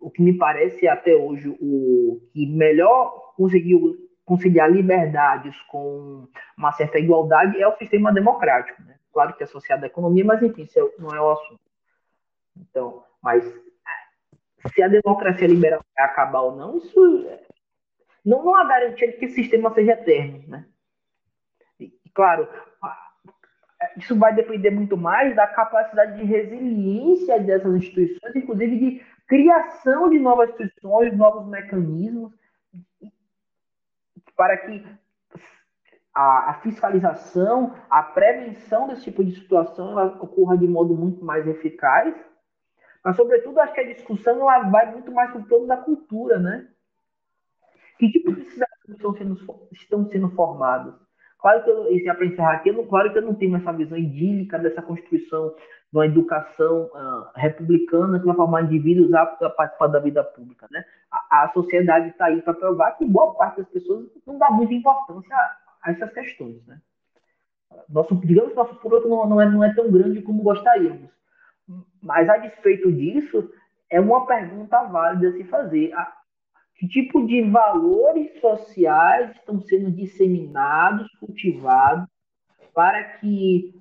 o 0.00 0.10
que 0.10 0.22
me 0.22 0.36
parece 0.36 0.88
até 0.88 1.14
hoje 1.14 1.48
o 1.60 2.20
que 2.32 2.46
melhor 2.46 3.34
conseguiu 3.36 3.96
conciliar 4.24 4.70
liberdades 4.70 5.60
com 5.62 6.28
uma 6.56 6.72
certa 6.72 6.98
igualdade 6.98 7.60
é 7.60 7.66
o 7.66 7.76
sistema 7.76 8.12
democrático. 8.12 8.80
Né? 8.82 8.94
Claro 9.12 9.34
que 9.34 9.42
é 9.42 9.44
associado 9.44 9.84
à 9.84 9.88
economia, 9.88 10.24
mas 10.24 10.42
enfim, 10.42 10.62
isso 10.62 10.78
é, 10.78 11.02
não 11.02 11.14
é 11.14 11.20
o 11.20 11.30
assunto. 11.30 11.60
Então, 12.56 13.04
mas 13.22 13.44
se 14.72 14.82
a 14.82 14.88
democracia 14.88 15.48
liberal 15.48 15.80
vai 15.96 16.06
acabar 16.06 16.42
ou 16.42 16.56
não, 16.56 16.76
isso 16.76 17.26
não, 18.24 18.44
não 18.44 18.54
há 18.54 18.64
garantia 18.64 19.08
de 19.08 19.16
que 19.16 19.24
esse 19.24 19.34
sistema 19.34 19.72
seja 19.72 19.92
eterno, 19.92 20.44
né? 20.46 20.66
E, 21.78 21.92
claro, 22.14 22.48
isso 23.96 24.18
vai 24.18 24.34
depender 24.34 24.70
muito 24.70 24.96
mais 24.96 25.34
da 25.34 25.46
capacidade 25.46 26.16
de 26.16 26.24
resiliência 26.24 27.40
dessas 27.40 27.74
instituições, 27.74 28.36
inclusive 28.36 28.78
de 28.78 29.04
criação 29.26 30.10
de 30.10 30.18
novas 30.18 30.50
instituições, 30.50 31.16
novos 31.16 31.46
mecanismos, 31.46 32.32
para 34.36 34.56
que 34.56 34.84
a, 36.14 36.50
a, 36.50 36.54
fiscalização, 36.54 37.74
a 37.88 38.02
prevenção 38.02 38.88
desse 38.88 39.04
tipo 39.04 39.24
de 39.24 39.34
situação 39.34 39.96
ocorra 40.20 40.58
de 40.58 40.66
modo 40.66 40.94
muito 40.94 41.24
mais 41.24 41.46
eficaz. 41.46 42.14
Mas, 43.02 43.16
sobretudo, 43.16 43.60
acho 43.60 43.72
que 43.72 43.80
a 43.80 43.92
discussão 43.92 44.40
ela 44.40 44.68
vai 44.68 44.92
muito 44.92 45.10
mais 45.12 45.30
para 45.30 45.40
o 45.40 45.46
plano 45.46 45.66
da 45.66 45.76
cultura, 45.76 46.38
né? 46.38 46.68
Que 47.98 48.10
tipo 48.10 48.32
de 48.34 48.44
cidades 48.50 48.88
estão 48.88 49.14
sendo, 49.14 49.68
estão 49.72 50.06
sendo 50.08 50.30
formados? 50.30 50.94
Claro 51.40 51.64
que 51.64 51.70
eu, 51.70 51.92
e 51.92 52.04
já 52.04 52.14
para 52.14 52.26
encerrar 52.26 52.52
aqui, 52.52 52.68
eu, 52.68 52.86
claro 52.86 53.10
que 53.12 53.18
eu 53.18 53.22
não 53.22 53.34
tenho 53.34 53.56
essa 53.56 53.72
visão 53.72 53.96
idílica 53.96 54.58
dessa 54.58 54.82
constituição 54.82 55.48
de 55.48 55.98
uma 55.98 56.06
educação 56.06 56.90
uh, 56.94 57.30
republicana 57.34 58.20
que 58.20 58.26
vai 58.26 58.36
formar 58.36 58.62
indivíduos 58.62 59.12
aptos 59.14 59.46
a 59.46 59.50
participar 59.50 59.86
da 59.88 59.98
vida 59.98 60.22
pública. 60.22 60.66
Né? 60.70 60.84
A, 61.10 61.44
a 61.44 61.52
sociedade 61.52 62.08
está 62.08 62.26
aí 62.26 62.42
para 62.42 62.54
provar 62.54 62.92
que 62.92 63.06
boa 63.06 63.34
parte 63.34 63.58
das 63.58 63.68
pessoas 63.68 64.06
não 64.26 64.38
dá 64.38 64.50
muita 64.50 64.74
importância 64.74 65.34
a, 65.34 65.56
a 65.84 65.92
essas 65.92 66.12
questões. 66.12 66.64
Né? 66.66 66.78
Nosso, 67.88 68.14
digamos 68.16 68.50
que 68.50 68.56
nosso 68.56 68.74
público 68.76 69.08
não, 69.08 69.26
não, 69.26 69.40
é, 69.40 69.46
não 69.48 69.64
é 69.64 69.72
tão 69.74 69.90
grande 69.90 70.22
como 70.22 70.42
gostaríamos. 70.42 71.10
Mas, 72.02 72.28
a 72.28 72.36
despeito 72.36 72.92
disso, 72.92 73.50
é 73.88 74.00
uma 74.00 74.26
pergunta 74.26 74.82
válida 74.84 75.32
se 75.32 75.44
fazer. 75.44 75.92
A, 75.94 76.19
que 76.80 76.88
tipo 76.88 77.26
de 77.26 77.42
valores 77.42 78.40
sociais 78.40 79.36
estão 79.36 79.60
sendo 79.60 79.90
disseminados, 79.90 81.06
cultivados, 81.20 82.08
para 82.72 83.04
que 83.18 83.74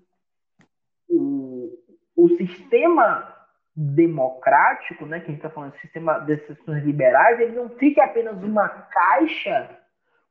o, 1.07 1.79
o 2.13 2.27
sistema 2.35 3.33
democrático, 3.73 5.05
né, 5.05 5.21
que 5.21 5.27
a 5.27 5.29
gente 5.29 5.37
está 5.37 5.49
falando, 5.49 5.79
sistema 5.79 6.19
de 6.19 6.35
decisões 6.35 6.83
liberais, 6.83 7.39
ele 7.39 7.55
não 7.55 7.69
fique 7.69 8.01
apenas 8.01 8.43
uma 8.43 8.67
caixa 8.67 9.79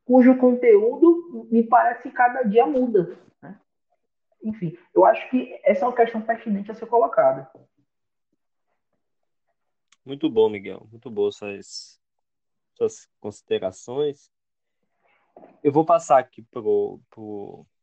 cujo 0.04 0.36
conteúdo 0.36 1.48
me 1.50 1.62
parece 1.62 2.10
cada 2.10 2.42
dia 2.42 2.66
muda. 2.66 3.18
Né? 3.40 3.58
Enfim, 4.42 4.76
eu 4.94 5.06
acho 5.06 5.26
que 5.30 5.58
essa 5.64 5.86
é 5.86 5.88
uma 5.88 5.96
questão 5.96 6.20
pertinente 6.20 6.70
a 6.70 6.74
ser 6.74 6.84
colocada. 6.84 7.50
Muito 10.04 10.28
bom, 10.28 10.50
Miguel. 10.50 10.86
Muito 10.90 11.10
boas 11.10 11.36
suas, 11.36 11.97
suas 12.78 13.08
considerações. 13.20 14.30
Eu 15.62 15.72
vou 15.72 15.84
passar 15.84 16.18
aqui 16.18 16.42
para 16.42 16.60
o 16.60 17.76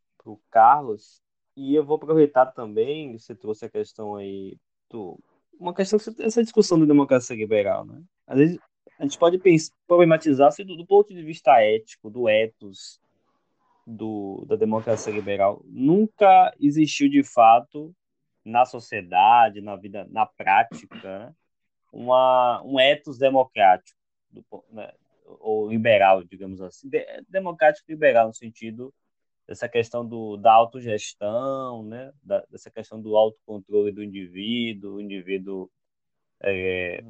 Carlos 0.49 1.21
e 1.55 1.75
eu 1.75 1.85
vou 1.85 1.97
aproveitar 1.97 2.47
também, 2.47 3.17
você 3.17 3.35
trouxe 3.35 3.65
a 3.65 3.69
questão 3.69 4.15
aí 4.15 4.57
do 4.89 5.19
uma 5.57 5.73
questão 5.73 5.97
essa 6.19 6.43
discussão 6.43 6.77
da 6.77 6.85
democracia 6.85 7.35
liberal, 7.35 7.85
né? 7.85 8.01
Às 8.27 8.37
vezes 8.37 8.59
a 8.99 9.03
gente 9.03 9.17
pode 9.17 9.37
pensar, 9.37 9.73
problematizar 9.87 10.51
se 10.51 10.63
do, 10.63 10.75
do, 10.75 10.85
ponto 10.85 11.13
de 11.13 11.23
vista 11.23 11.61
ético, 11.61 12.09
do 12.09 12.27
ethos 12.27 12.99
do, 13.87 14.43
da 14.47 14.55
democracia 14.55 15.13
liberal, 15.13 15.61
nunca 15.65 16.53
existiu 16.59 17.09
de 17.09 17.23
fato 17.23 17.95
na 18.43 18.65
sociedade, 18.65 19.61
na 19.61 19.75
vida, 19.75 20.05
na 20.09 20.25
prática, 20.25 20.95
né? 21.01 21.33
uma 21.91 22.61
um 22.63 22.79
ethos 22.79 23.17
democrático, 23.17 23.97
do, 24.35 24.63
né? 24.71 24.91
ou 25.39 25.69
liberal, 25.69 26.23
digamos 26.23 26.61
assim, 26.61 26.89
democrático 27.27 27.89
liberal 27.89 28.27
no 28.27 28.33
sentido 28.33 28.93
dessa 29.47 29.67
questão 29.69 30.05
do, 30.05 30.37
da 30.37 30.51
autogestão, 30.53 31.83
né? 31.83 32.11
Da, 32.23 32.43
dessa 32.49 32.69
questão 32.69 33.01
do 33.01 33.15
autocontrole 33.15 33.91
do 33.91 34.03
indivíduo, 34.03 34.95
o 34.95 35.01
indivíduo 35.01 35.69
é, 36.41 37.03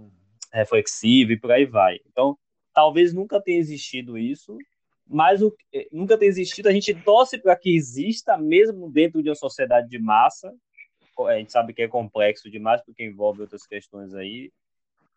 reflexivo 0.52 1.32
e 1.32 1.40
por 1.40 1.52
aí 1.52 1.66
vai. 1.66 2.00
Então, 2.08 2.38
talvez 2.74 3.14
nunca 3.14 3.42
tenha 3.42 3.60
existido 3.60 4.18
isso, 4.18 4.58
mas 5.08 5.42
o, 5.42 5.56
é, 5.74 5.88
nunca 5.92 6.18
tenha 6.18 6.30
existido, 6.30 6.68
a 6.68 6.74
gente 6.74 6.94
torce 6.94 7.38
para 7.38 7.56
que 7.56 7.76
exista, 7.76 8.38
mesmo 8.38 8.92
dentro 8.92 9.24
de 9.24 9.30
uma 9.30 9.36
sociedade 9.36 9.88
de 9.88 10.00
massa, 10.00 10.54
a 11.28 11.38
gente 11.38 11.52
sabe 11.52 11.74
que 11.74 11.82
é 11.82 11.88
complexo 11.88 12.50
demais, 12.50 12.82
porque 12.84 13.06
envolve 13.06 13.42
outras 13.42 13.66
questões 13.66 14.14
aí, 14.14 14.52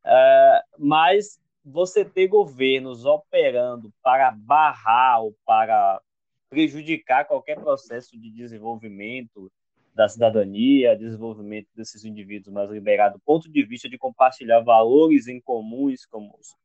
uh, 0.05 0.79
mas 0.79 1.41
você 1.71 2.05
ter 2.05 2.27
governos 2.29 3.05
operando 3.05 3.93
para 4.03 4.31
barrar 4.31 5.23
ou 5.23 5.35
para 5.45 6.01
prejudicar 6.49 7.27
qualquer 7.27 7.61
processo 7.61 8.19
de 8.19 8.31
desenvolvimento 8.31 9.53
da 9.95 10.09
cidadania, 10.09 10.97
desenvolvimento 10.97 11.69
desses 11.75 12.05
indivíduos 12.05 12.53
mais 12.55 12.71
liberados, 12.71 13.19
do 13.19 13.25
ponto 13.25 13.51
de 13.51 13.65
vista 13.65 13.89
de 13.89 13.99
compartilhar 13.99 14.61
valores 14.61 15.27
em 15.27 15.41
comuns, 15.41 16.07
como 16.07 16.35
os, 16.39 16.57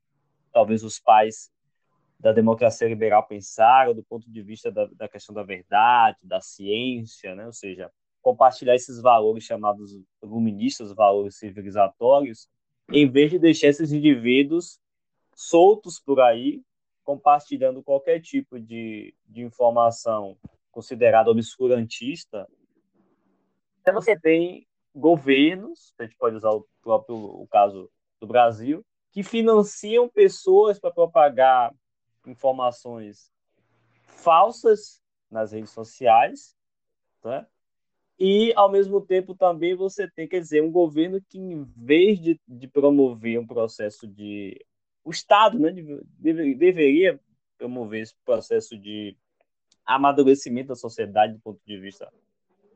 talvez 0.51 0.83
os 0.83 0.99
pais 0.99 1.51
da 2.19 2.31
democracia 2.31 2.87
liberal 2.87 3.27
pensaram, 3.27 3.93
do 3.93 4.03
ponto 4.03 4.31
de 4.31 4.41
vista 4.41 4.71
da, 4.71 4.85
da 4.85 5.09
questão 5.09 5.33
da 5.35 5.43
verdade, 5.43 6.17
da 6.23 6.39
ciência, 6.39 7.35
né? 7.35 7.45
ou 7.45 7.51
seja, 7.51 7.91
compartilhar 8.21 8.75
esses 8.75 9.01
valores 9.01 9.43
chamados 9.43 9.99
iluministas, 10.21 10.93
valores 10.93 11.37
civilizatórios, 11.37 12.47
em 12.89 13.09
vez 13.09 13.31
de 13.31 13.39
deixar 13.39 13.67
esses 13.67 13.91
indivíduos 13.91 14.79
soltos 15.35 15.99
por 15.99 16.19
aí, 16.21 16.61
compartilhando 17.03 17.83
qualquer 17.83 18.21
tipo 18.21 18.59
de, 18.59 19.13
de 19.25 19.41
informação 19.41 20.37
considerada 20.71 21.29
obscurantista, 21.29 22.47
você 23.93 24.17
tem 24.17 24.65
governos, 24.95 25.93
a 25.99 26.03
gente 26.03 26.15
pode 26.15 26.35
usar 26.35 26.51
o 26.51 26.67
próprio 26.81 27.15
o 27.15 27.47
caso 27.47 27.89
do 28.19 28.27
Brasil, 28.27 28.85
que 29.11 29.23
financiam 29.23 30.07
pessoas 30.07 30.79
para 30.79 30.91
propagar 30.91 31.73
informações 32.25 33.31
falsas 34.05 35.01
nas 35.29 35.51
redes 35.51 35.71
sociais, 35.71 36.55
né? 37.23 37.45
E, 38.19 38.53
ao 38.55 38.71
mesmo 38.71 39.01
tempo, 39.01 39.35
também 39.35 39.75
você 39.75 40.09
tem, 40.09 40.27
quer 40.27 40.39
dizer, 40.39 40.61
um 40.61 40.71
governo 40.71 41.19
que, 41.27 41.37
em 41.37 41.63
vez 41.75 42.19
de, 42.19 42.39
de 42.47 42.67
promover 42.67 43.39
um 43.39 43.45
processo 43.45 44.07
de 44.07 44.63
o 45.03 45.11
Estado 45.11 45.59
né, 45.59 45.71
deve, 46.19 46.55
deveria 46.55 47.19
promover 47.57 48.01
esse 48.01 48.15
processo 48.23 48.77
de 48.77 49.17
amadurecimento 49.85 50.69
da 50.69 50.75
sociedade 50.75 51.33
do 51.33 51.39
ponto 51.39 51.59
de 51.65 51.79
vista 51.79 52.11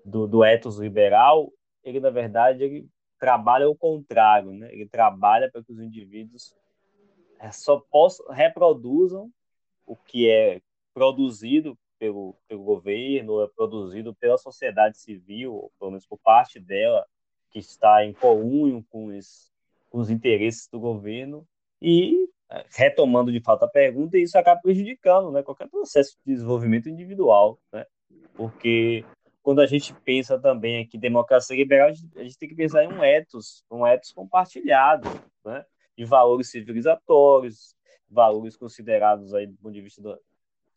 do, 0.04 0.28
do 0.28 0.44
ethos 0.44 0.78
liberal, 0.78 1.52
ele, 1.84 2.00
na 2.00 2.10
verdade, 2.10 2.64
ele 2.64 2.88
trabalha 3.20 3.70
o 3.70 3.76
contrário, 3.76 4.52
né? 4.52 4.72
ele 4.72 4.88
trabalha 4.88 5.50
para 5.52 5.64
que 5.64 5.72
os 5.72 5.80
indivíduos 5.80 6.54
é, 7.40 7.52
só 7.52 7.80
possam, 7.92 8.28
reproduzam 8.30 9.32
o 9.86 9.96
que 9.96 10.30
é 10.30 10.62
produzido 10.94 11.78
pelo, 11.98 12.36
pelo 12.48 12.64
governo, 12.64 13.42
é 13.42 13.48
produzido 13.48 14.14
pela 14.16 14.38
sociedade 14.38 14.98
civil, 14.98 15.72
pelo 15.80 15.92
menos 15.92 16.06
por 16.06 16.18
parte 16.20 16.60
dela, 16.60 17.06
que 17.50 17.60
está 17.60 18.06
em 18.06 18.14
comum 18.14 18.84
com 18.90 19.10
com 19.90 20.00
os 20.00 20.10
interesses 20.10 20.68
do 20.68 20.80
governo, 20.80 21.48
e, 21.82 22.30
é, 22.50 22.66
retomando 22.76 23.32
de 23.32 23.42
fato 23.42 23.64
a 23.64 23.68
pergunta, 23.68 24.18
isso 24.18 24.38
acaba 24.38 24.62
prejudicando 24.62 25.32
né, 25.32 25.44
qualquer 25.44 25.68
processo 25.68 26.18
de 26.26 26.34
desenvolvimento 26.34 26.90
individual, 26.90 27.60
né? 27.72 27.86
porque 28.36 29.06
quando 29.42 29.62
a 29.62 29.66
gente 29.66 29.94
pensa 30.06 30.38
também 30.38 30.84
aqui 30.84 30.98
democracia 30.98 31.56
liberal, 31.56 31.90
a 31.90 32.24
gente 32.24 32.38
tem 32.38 32.50
que 32.50 32.56
pensar 32.56 32.84
em 32.84 32.88
um 32.88 33.04
ethos, 33.04 33.64
um 33.72 33.86
ethos 33.86 34.12
compartilhado, 34.12 35.10
né? 35.46 35.66
de 35.98 36.06
valores 36.06 36.50
civilizatórios, 36.50 37.76
valores 38.10 38.56
considerados 38.56 39.34
aí 39.34 39.48
do 39.48 39.58
ponto 39.58 39.74
de 39.74 39.82
vista 39.82 40.02
do, 40.02 40.18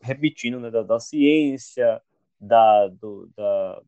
repetindo 0.01 0.59
né, 0.59 0.71
da, 0.71 0.83
da 0.83 0.99
ciência, 0.99 2.01
da, 2.41 2.89
do, 2.89 3.31
da, 3.37 3.83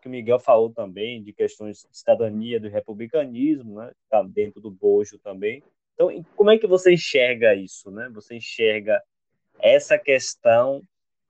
que 0.00 0.08
o 0.08 0.10
Miguel 0.10 0.38
falou 0.38 0.70
também 0.70 1.22
de 1.22 1.32
questões 1.32 1.86
de 1.90 1.98
cidadania, 1.98 2.58
do 2.58 2.68
republicanismo, 2.68 3.76
né, 3.76 3.92
está 4.04 4.22
dentro 4.22 4.60
do 4.60 4.70
bojo 4.70 5.18
também. 5.18 5.62
Então, 6.00 6.24
como 6.34 6.50
é 6.50 6.56
que 6.56 6.66
você 6.66 6.94
enxerga 6.94 7.54
isso, 7.54 7.90
né? 7.90 8.08
Você 8.14 8.34
enxerga 8.34 9.02
essa 9.58 9.98
questão 9.98 10.82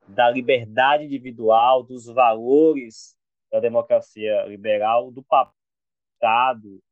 da 0.07 0.31
liberdade 0.31 1.05
individual, 1.05 1.83
dos 1.83 2.07
valores 2.07 3.17
da 3.51 3.59
democracia 3.59 4.45
liberal, 4.47 5.11
do 5.11 5.25
papel 5.25 5.53
do 5.53 6.15
Estado, 6.15 6.83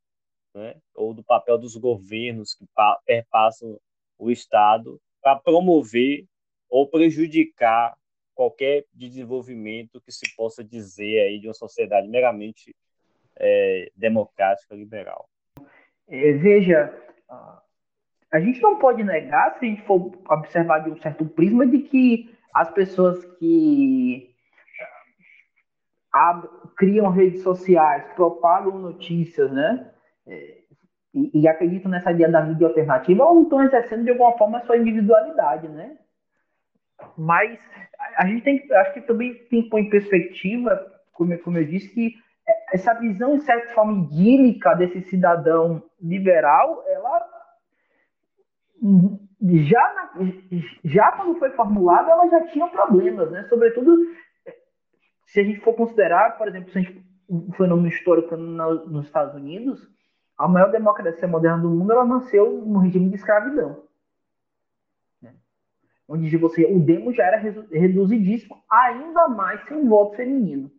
né? 0.57 0.75
ou 0.93 1.15
do 1.15 1.23
papel 1.23 1.57
dos 1.57 1.77
governos 1.77 2.53
que 2.53 2.67
perpassam 3.07 3.79
o 4.19 4.29
Estado 4.29 5.01
para 5.23 5.37
promover 5.37 6.27
ou 6.69 6.89
prejudicar 6.89 7.97
qualquer 8.35 8.87
desenvolvimento 8.93 10.01
que 10.01 10.11
se 10.11 10.35
possa 10.35 10.65
dizer 10.65 11.21
aí 11.21 11.39
de 11.39 11.47
uma 11.47 11.55
sociedade 11.55 12.09
meramente 12.09 12.75
é, 13.37 13.89
democrática 13.95 14.75
liberal. 14.75 15.29
É, 16.09 16.33
veja, 16.33 16.93
a 18.33 18.41
gente 18.41 18.61
não 18.61 18.79
pode 18.79 19.03
negar, 19.03 19.59
se 19.59 19.65
a 19.65 19.69
gente 19.69 19.83
for 19.83 20.13
observar 20.29 20.81
de 20.81 20.91
um 20.91 21.01
certo 21.01 21.25
prisma, 21.25 21.67
de 21.67 21.79
que 21.79 22.35
as 22.55 22.71
pessoas 22.71 23.25
que 23.39 24.35
criam 26.77 27.11
redes 27.11 27.43
sociais, 27.43 28.05
propagam 28.15 28.79
notícias, 28.79 29.51
né? 29.53 29.91
É, 30.27 30.59
e, 31.15 31.43
e 31.43 31.49
acreditam 31.49 31.91
nessa 31.91 32.13
ideia 32.13 32.31
da 32.31 32.43
mídia 32.43 32.67
alternativa, 32.67 33.25
ou 33.25 33.43
estão 33.43 33.63
exercendo 33.63 34.05
de 34.05 34.11
alguma 34.11 34.37
forma 34.37 34.59
a 34.59 34.67
sua 34.67 34.77
individualidade, 34.77 35.69
né? 35.69 35.97
Mas 37.17 37.59
a 38.17 38.27
gente 38.27 38.43
tem, 38.43 38.73
acho 38.73 38.95
que 38.95 39.01
também 39.03 39.35
tem 39.49 39.63
que 39.63 39.71
pôr 39.71 39.81
em 39.81 39.91
perspectiva, 39.91 40.81
como, 41.13 41.37
como 41.39 41.59
eu 41.59 41.65
disse, 41.65 41.89
que 41.95 42.15
essa 42.73 42.95
visão, 42.95 43.39
de 43.39 43.45
certa 43.45 43.75
forma, 43.75 44.05
idílica 44.05 44.75
desse 44.75 45.03
cidadão 45.03 45.83
liberal, 46.01 46.85
ela 46.89 47.38
já, 49.63 50.13
já 50.85 51.13
quando 51.13 51.39
foi 51.39 51.51
formulada, 51.51 52.11
ela 52.11 52.29
já 52.29 52.47
tinha 52.49 52.67
problemas, 52.69 53.31
né? 53.31 53.45
Sobretudo, 53.49 53.97
se 55.27 55.41
a 55.41 55.45
gente 55.45 55.61
for 55.61 55.75
considerar, 55.75 56.37
por 56.39 56.49
exemplo, 56.49 56.71
se 56.71 56.79
a 56.79 56.83
gente, 56.83 57.05
um 57.29 57.53
fenômeno 57.53 57.89
histórico 57.89 58.37
nos 58.37 59.07
Estados 59.07 59.35
Unidos, 59.35 59.89
a 60.37 60.49
maior 60.49 60.71
democracia 60.71 61.29
moderna 61.29 61.59
do 61.59 61.71
mundo, 61.71 61.93
ela 61.93 62.05
nasceu 62.05 62.65
no 62.65 62.79
regime 62.79 63.11
de 63.11 63.17
escravidão. 63.17 63.83
Né? 65.21 65.35
Onde 66.09 66.37
você, 66.37 66.65
o 66.65 66.79
demo 66.79 67.13
já 67.13 67.25
era 67.25 67.37
reduzidíssimo, 67.37 68.57
ainda 68.71 69.29
mais 69.29 69.63
sem 69.69 69.87
voto 69.87 70.17
feminino. 70.17 70.71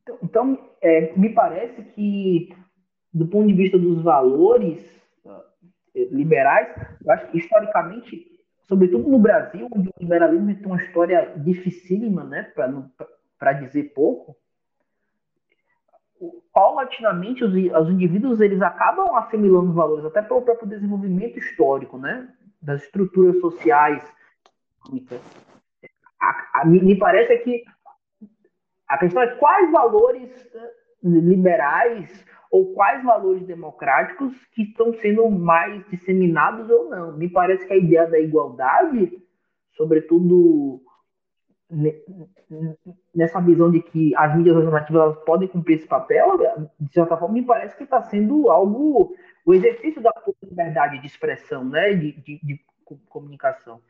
Então, 0.00 0.18
então 0.22 0.70
é, 0.80 1.12
me 1.16 1.28
parece 1.30 1.82
que, 1.82 2.56
do 3.12 3.26
ponto 3.26 3.48
de 3.48 3.54
vista 3.54 3.78
dos 3.78 4.02
valores 4.02 4.99
liberais, 5.94 6.68
eu 7.04 7.12
acho 7.12 7.26
que 7.28 7.38
historicamente, 7.38 8.26
sobretudo 8.68 9.08
no 9.08 9.18
Brasil, 9.18 9.68
onde 9.72 9.88
o 9.88 9.94
liberalismo 9.98 10.54
tem 10.54 10.66
uma 10.66 10.82
história 10.82 11.32
dificílima, 11.36 12.24
né, 12.24 12.52
para 13.38 13.52
dizer 13.52 13.92
pouco, 13.94 14.36
paulatinamente 16.52 17.44
os, 17.44 17.52
os 17.52 17.90
indivíduos 17.90 18.40
eles 18.40 18.60
acabam 18.60 19.16
assimilando 19.16 19.72
valores 19.72 20.04
até 20.04 20.20
pelo 20.20 20.42
próprio 20.42 20.68
desenvolvimento 20.68 21.38
histórico, 21.38 21.98
né, 21.98 22.28
das 22.60 22.82
estruturas 22.82 23.38
sociais. 23.40 24.04
A, 26.20 26.60
a, 26.60 26.64
me 26.66 26.96
parece 26.98 27.38
que 27.38 27.64
a 28.86 28.98
questão 28.98 29.22
é 29.22 29.28
quais 29.36 29.70
valores 29.70 30.30
eh, 30.54 30.72
liberais 31.02 32.26
ou 32.50 32.72
quais 32.74 33.02
valores 33.04 33.46
democráticos 33.46 34.34
que 34.52 34.62
estão 34.62 34.92
sendo 34.94 35.30
mais 35.30 35.86
disseminados 35.88 36.68
ou 36.68 36.90
não. 36.90 37.16
Me 37.16 37.28
parece 37.28 37.66
que 37.66 37.72
a 37.72 37.76
ideia 37.76 38.06
da 38.06 38.18
igualdade, 38.18 39.22
sobretudo 39.76 40.82
nessa 43.14 43.40
visão 43.40 43.70
de 43.70 43.80
que 43.80 44.12
as 44.16 44.36
mídias 44.36 44.56
alternativas 44.56 45.16
podem 45.24 45.46
cumprir 45.46 45.78
esse 45.78 45.86
papel, 45.86 46.36
de 46.80 46.92
certa 46.92 47.16
forma, 47.16 47.34
me 47.34 47.44
parece 47.44 47.76
que 47.76 47.84
está 47.84 48.02
sendo 48.02 48.50
algo, 48.50 49.14
o 49.46 49.54
exercício 49.54 50.02
da 50.02 50.12
liberdade 50.42 50.98
de 50.98 51.06
expressão, 51.06 51.64
né, 51.64 51.94
de, 51.94 52.12
de, 52.22 52.40
de 52.42 52.60
comunicação. 53.08 53.80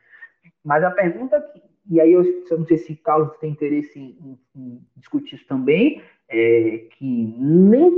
Mas 0.63 0.83
a 0.83 0.91
pergunta 0.91 1.43
e 1.89 1.99
aí 1.99 2.11
eu, 2.13 2.23
eu 2.49 2.59
não 2.59 2.65
sei 2.65 2.77
se 2.77 2.95
Carlos 2.95 3.35
tem 3.37 3.51
interesse 3.51 3.99
em, 3.99 4.37
em 4.55 4.81
discutir 4.95 5.35
isso 5.35 5.47
também, 5.47 6.01
é 6.29 6.87
que 6.91 7.35
nem 7.37 7.91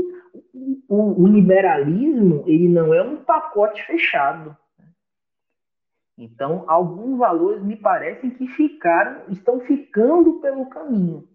o, 0.87 1.23
o, 1.23 1.27
liberalismo 1.27 2.43
ele 2.47 2.67
não 2.67 2.93
é 2.93 3.01
um 3.01 3.17
pacote 3.23 3.83
fechado. 3.85 4.55
Então, 6.17 6.63
alguns 6.67 7.17
valores 7.17 7.63
me 7.63 7.75
parecem 7.75 8.29
que 8.29 8.47
ficaram, 8.47 9.23
estão 9.29 9.59
ficando 9.61 10.39
pelo 10.39 10.69
caminho. 10.69 11.27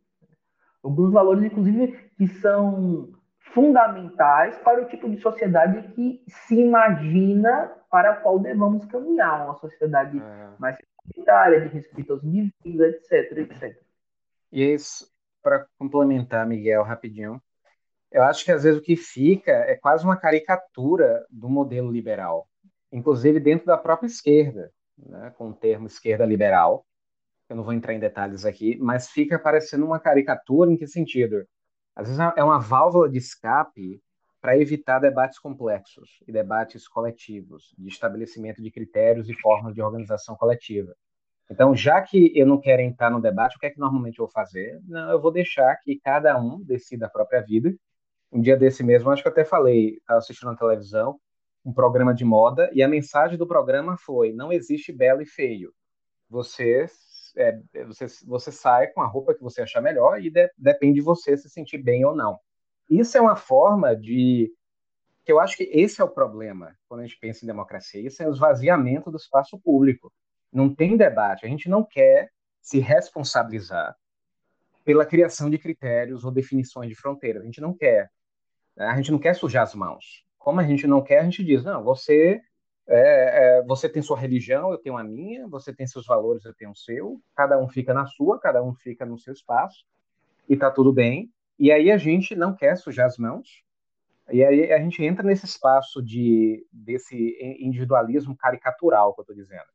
Alguns 0.82 1.12
valores, 1.12 1.44
inclusive, 1.44 2.10
que 2.16 2.28
são 2.28 3.12
fundamentais 3.52 4.56
para 4.58 4.82
o 4.82 4.86
tipo 4.86 5.08
de 5.08 5.20
sociedade 5.20 5.88
que 5.94 6.22
se 6.28 6.54
imagina 6.54 7.72
para 7.90 8.10
a 8.12 8.16
qual 8.16 8.38
devamos 8.38 8.84
caminhar, 8.84 9.46
uma 9.46 9.56
sociedade 9.56 10.18
é. 10.18 10.48
mais 10.58 10.76
comunitária, 10.96 11.60
de 11.62 11.68
respeito 11.68 12.12
aos 12.12 12.22
indivíduos, 12.22 12.94
etc, 12.94 13.38
etc. 13.38 13.82
E 14.52 14.62
é 14.62 14.74
isso, 14.74 15.10
para 15.42 15.66
complementar, 15.78 16.46
Miguel, 16.46 16.82
rapidinho, 16.82 17.40
eu 18.10 18.22
acho 18.22 18.44
que 18.44 18.52
às 18.52 18.62
vezes 18.62 18.78
o 18.78 18.82
que 18.82 18.96
fica 18.96 19.52
é 19.52 19.76
quase 19.76 20.04
uma 20.04 20.16
caricatura 20.16 21.24
do 21.30 21.48
modelo 21.48 21.90
liberal, 21.90 22.48
inclusive 22.92 23.38
dentro 23.40 23.66
da 23.66 23.76
própria 23.76 24.06
esquerda, 24.06 24.70
né, 24.96 25.32
com 25.36 25.50
o 25.50 25.54
termo 25.54 25.86
esquerda 25.86 26.24
liberal. 26.24 26.84
Eu 27.48 27.56
não 27.56 27.64
vou 27.64 27.72
entrar 27.72 27.94
em 27.94 28.00
detalhes 28.00 28.44
aqui, 28.44 28.76
mas 28.78 29.08
fica 29.08 29.38
parecendo 29.38 29.86
uma 29.86 29.98
caricatura 29.98 30.70
em 30.70 30.76
que 30.76 30.86
sentido? 30.86 31.46
Às 31.96 32.08
vezes 32.08 32.20
é 32.36 32.44
uma 32.44 32.58
válvula 32.58 33.08
de 33.08 33.18
escape 33.18 34.00
para 34.40 34.56
evitar 34.56 34.98
debates 34.98 35.38
complexos 35.38 36.22
e 36.26 36.32
debates 36.32 36.86
coletivos, 36.86 37.74
de 37.76 37.88
estabelecimento 37.88 38.62
de 38.62 38.70
critérios 38.70 39.28
e 39.28 39.34
formas 39.34 39.74
de 39.74 39.82
organização 39.82 40.36
coletiva. 40.36 40.94
Então, 41.50 41.74
já 41.74 42.00
que 42.02 42.32
eu 42.38 42.46
não 42.46 42.60
quero 42.60 42.82
entrar 42.82 43.10
no 43.10 43.20
debate, 43.20 43.56
o 43.56 43.58
que 43.58 43.66
é 43.66 43.70
que 43.70 43.80
normalmente 43.80 44.18
eu 44.18 44.26
vou 44.26 44.32
fazer? 44.32 44.78
Não, 44.86 45.10
eu 45.10 45.20
vou 45.20 45.32
deixar 45.32 45.76
que 45.76 45.98
cada 45.98 46.38
um 46.38 46.62
decida 46.62 47.06
a 47.06 47.10
própria 47.10 47.40
vida. 47.40 47.74
Um 48.30 48.40
dia 48.40 48.56
desse 48.56 48.82
mesmo, 48.82 49.10
acho 49.10 49.22
que 49.22 49.28
até 49.28 49.44
falei, 49.44 49.96
estava 49.96 50.18
assistindo 50.18 50.50
na 50.50 50.56
televisão, 50.56 51.18
um 51.64 51.72
programa 51.72 52.14
de 52.14 52.24
moda, 52.24 52.70
e 52.72 52.82
a 52.82 52.88
mensagem 52.88 53.38
do 53.38 53.46
programa 53.46 53.96
foi: 53.98 54.32
não 54.32 54.52
existe 54.52 54.92
belo 54.92 55.22
e 55.22 55.26
feio. 55.26 55.72
Você, 56.28 56.86
é, 57.36 57.58
você, 57.84 58.06
você 58.26 58.52
sai 58.52 58.88
com 58.88 59.00
a 59.00 59.06
roupa 59.06 59.34
que 59.34 59.42
você 59.42 59.62
achar 59.62 59.80
melhor 59.80 60.22
e 60.22 60.30
de, 60.30 60.50
depende 60.56 60.94
de 60.94 61.00
você 61.00 61.36
se 61.36 61.48
sentir 61.48 61.78
bem 61.78 62.04
ou 62.04 62.14
não. 62.14 62.38
Isso 62.88 63.16
é 63.16 63.20
uma 63.20 63.36
forma 63.36 63.94
de. 63.94 64.52
que 65.24 65.32
eu 65.32 65.40
acho 65.40 65.56
que 65.56 65.64
esse 65.64 66.00
é 66.00 66.04
o 66.04 66.08
problema 66.08 66.74
quando 66.88 67.00
a 67.00 67.06
gente 67.06 67.18
pensa 67.18 67.44
em 67.44 67.46
democracia. 67.46 68.00
Isso 68.00 68.22
é 68.22 68.28
o 68.28 68.32
esvaziamento 68.32 69.10
do 69.10 69.16
espaço 69.16 69.58
público. 69.58 70.12
Não 70.52 70.74
tem 70.74 70.96
debate. 70.96 71.44
A 71.44 71.48
gente 71.48 71.68
não 71.68 71.84
quer 71.84 72.30
se 72.60 72.78
responsabilizar 72.78 73.94
pela 74.84 75.04
criação 75.04 75.50
de 75.50 75.58
critérios 75.58 76.24
ou 76.24 76.30
definições 76.30 76.88
de 76.88 76.94
fronteiras. 76.94 77.42
A 77.42 77.44
gente 77.44 77.60
não 77.60 77.74
quer. 77.74 78.10
A 78.78 78.96
gente 78.96 79.10
não 79.10 79.18
quer 79.18 79.34
sujar 79.34 79.64
as 79.64 79.74
mãos. 79.74 80.24
Como 80.38 80.60
a 80.60 80.64
gente 80.64 80.86
não 80.86 81.02
quer, 81.02 81.20
a 81.20 81.24
gente 81.24 81.44
diz: 81.44 81.64
não, 81.64 81.82
você 81.82 82.40
é, 82.88 83.58
é, 83.58 83.62
você 83.64 83.86
tem 83.86 84.00
sua 84.00 84.18
religião, 84.18 84.70
eu 84.70 84.78
tenho 84.78 84.96
a 84.96 85.04
minha, 85.04 85.46
você 85.46 85.74
tem 85.74 85.86
seus 85.86 86.06
valores, 86.06 86.44
eu 86.46 86.54
tenho 86.54 86.70
o 86.70 86.76
seu, 86.76 87.20
cada 87.36 87.58
um 87.58 87.68
fica 87.68 87.92
na 87.92 88.06
sua, 88.06 88.40
cada 88.40 88.62
um 88.62 88.74
fica 88.74 89.04
no 89.04 89.18
seu 89.18 89.34
espaço, 89.34 89.84
e 90.48 90.56
tá 90.56 90.70
tudo 90.70 90.90
bem. 90.90 91.30
E 91.58 91.70
aí 91.70 91.90
a 91.90 91.98
gente 91.98 92.34
não 92.34 92.54
quer 92.54 92.76
sujar 92.76 93.06
as 93.06 93.18
mãos, 93.18 93.62
e 94.30 94.42
aí 94.42 94.72
a 94.72 94.78
gente 94.78 95.04
entra 95.04 95.22
nesse 95.22 95.44
espaço 95.44 96.02
de 96.02 96.66
desse 96.72 97.36
individualismo 97.60 98.34
caricatural 98.34 99.12
que 99.12 99.20
eu 99.20 99.22
estou 99.22 99.36
dizendo. 99.36 99.68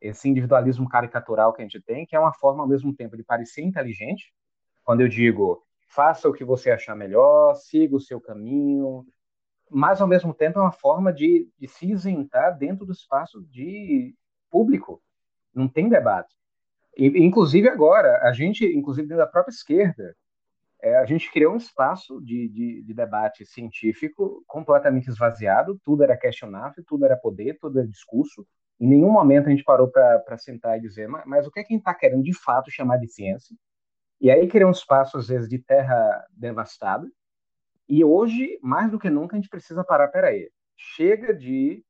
Esse 0.00 0.28
individualismo 0.28 0.88
caricatural 0.88 1.52
que 1.52 1.60
a 1.60 1.64
gente 1.64 1.80
tem, 1.80 2.06
que 2.06 2.16
é 2.16 2.20
uma 2.20 2.32
forma 2.32 2.62
ao 2.62 2.68
mesmo 2.68 2.94
tempo 2.94 3.18
de 3.18 3.22
parecer 3.22 3.62
inteligente, 3.62 4.32
quando 4.82 5.02
eu 5.02 5.08
digo 5.08 5.62
faça 5.86 6.28
o 6.28 6.32
que 6.32 6.44
você 6.44 6.70
achar 6.70 6.94
melhor, 6.94 7.54
siga 7.54 7.96
o 7.96 8.00
seu 8.00 8.20
caminho, 8.20 9.04
mas 9.70 10.00
ao 10.00 10.08
mesmo 10.08 10.34
tempo 10.34 10.58
é 10.58 10.62
uma 10.62 10.72
forma 10.72 11.12
de, 11.12 11.48
de 11.58 11.68
se 11.68 11.90
isentar 11.90 12.56
dentro 12.56 12.86
do 12.86 12.92
espaço 12.92 13.42
de 13.50 14.14
público. 14.50 15.02
Não 15.54 15.68
tem 15.68 15.88
debate. 15.88 16.34
E, 16.96 17.06
inclusive 17.24 17.68
agora, 17.68 18.20
a 18.22 18.32
gente, 18.32 18.64
inclusive 18.64 19.08
dentro 19.08 19.24
da 19.24 19.30
própria 19.30 19.52
esquerda, 19.52 20.16
é, 20.82 20.96
a 20.98 21.04
gente 21.04 21.30
criou 21.32 21.54
um 21.54 21.56
espaço 21.56 22.20
de, 22.20 22.48
de, 22.48 22.82
de, 22.82 22.94
debate 22.94 23.44
científico 23.46 24.44
completamente 24.46 25.08
esvaziado, 25.08 25.80
tudo 25.82 26.04
era 26.04 26.16
questionável, 26.16 26.84
tudo 26.86 27.04
era 27.04 27.16
poder, 27.16 27.58
tudo 27.58 27.78
era 27.78 27.88
discurso. 27.88 28.46
Em 28.78 28.86
nenhum 28.86 29.10
momento 29.10 29.46
a 29.46 29.50
gente 29.50 29.64
parou 29.64 29.88
para 29.90 30.38
sentar 30.38 30.76
e 30.76 30.80
dizer, 30.80 31.08
mas, 31.08 31.24
mas 31.26 31.46
o 31.46 31.50
que 31.50 31.60
é 31.60 31.64
que 31.64 31.72
a 31.72 31.74
gente 31.74 31.80
está 31.80 31.94
querendo 31.94 32.22
de 32.22 32.34
fato 32.34 32.70
chamar 32.70 32.98
de 32.98 33.08
ciência? 33.08 33.56
E 34.20 34.30
aí 34.30 34.48
criou 34.48 34.68
um 34.68 34.72
espaço, 34.72 35.18
às 35.18 35.28
vezes, 35.28 35.48
de 35.48 35.58
terra 35.58 36.26
devastada. 36.30 37.06
E 37.88 38.04
hoje, 38.04 38.58
mais 38.62 38.90
do 38.90 38.98
que 38.98 39.10
nunca, 39.10 39.36
a 39.36 39.38
gente 39.38 39.48
precisa 39.48 39.84
parar, 39.84 40.08
peraí, 40.08 40.50
chega 40.76 41.34
de 41.34 41.84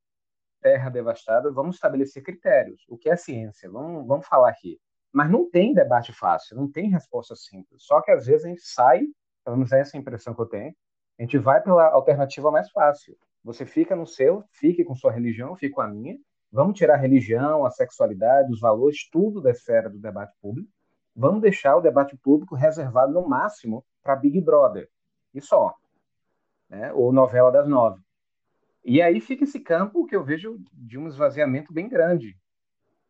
terra 0.60 0.90
devastada, 0.90 1.50
vamos 1.52 1.76
estabelecer 1.76 2.22
critérios. 2.22 2.84
O 2.88 2.98
que 2.98 3.08
é 3.08 3.16
ciência? 3.16 3.70
Vamos, 3.70 4.06
vamos 4.06 4.26
falar 4.26 4.50
aqui. 4.50 4.78
Mas 5.12 5.30
não 5.30 5.48
tem 5.48 5.72
debate 5.72 6.12
fácil, 6.12 6.56
não 6.56 6.70
tem 6.70 6.90
resposta 6.90 7.34
simples. 7.34 7.84
Só 7.84 8.02
que 8.02 8.10
às 8.10 8.26
vezes 8.26 8.44
a 8.44 8.48
gente 8.48 8.62
sai, 8.62 9.02
pelo 9.44 9.56
menos 9.56 9.72
essa 9.72 9.96
é 9.96 9.98
a 9.98 10.00
impressão 10.00 10.34
que 10.34 10.42
eu 10.42 10.46
tenho, 10.46 10.74
a 11.18 11.22
gente 11.22 11.38
vai 11.38 11.62
pela 11.62 11.86
alternativa 11.86 12.50
mais 12.50 12.70
fácil. 12.70 13.16
Você 13.42 13.64
fica 13.64 13.96
no 13.96 14.06
seu, 14.06 14.44
fique 14.50 14.84
com 14.84 14.94
sua 14.94 15.12
religião, 15.12 15.56
fique 15.56 15.74
com 15.74 15.80
a 15.80 15.88
minha. 15.88 16.18
Vamos 16.50 16.76
tirar 16.76 16.94
a 16.94 16.98
religião, 16.98 17.64
a 17.64 17.70
sexualidade, 17.70 18.52
os 18.52 18.60
valores, 18.60 19.08
tudo 19.10 19.40
da 19.40 19.50
esfera 19.50 19.88
do 19.88 19.98
debate 19.98 20.34
público. 20.40 20.68
Vamos 21.16 21.40
deixar 21.40 21.74
o 21.76 21.80
debate 21.80 22.14
público 22.18 22.54
reservado 22.54 23.10
no 23.10 23.26
máximo 23.26 23.82
para 24.02 24.14
Big 24.14 24.38
Brother. 24.42 24.86
E 25.32 25.40
só. 25.40 25.74
Né? 26.68 26.92
Ou 26.92 27.10
novela 27.10 27.50
das 27.50 27.66
nove. 27.66 28.02
E 28.84 29.00
aí 29.00 29.18
fica 29.20 29.44
esse 29.44 29.58
campo 29.58 30.04
que 30.04 30.14
eu 30.14 30.22
vejo 30.22 30.58
de 30.72 30.98
um 30.98 31.08
esvaziamento 31.08 31.72
bem 31.72 31.88
grande. 31.88 32.36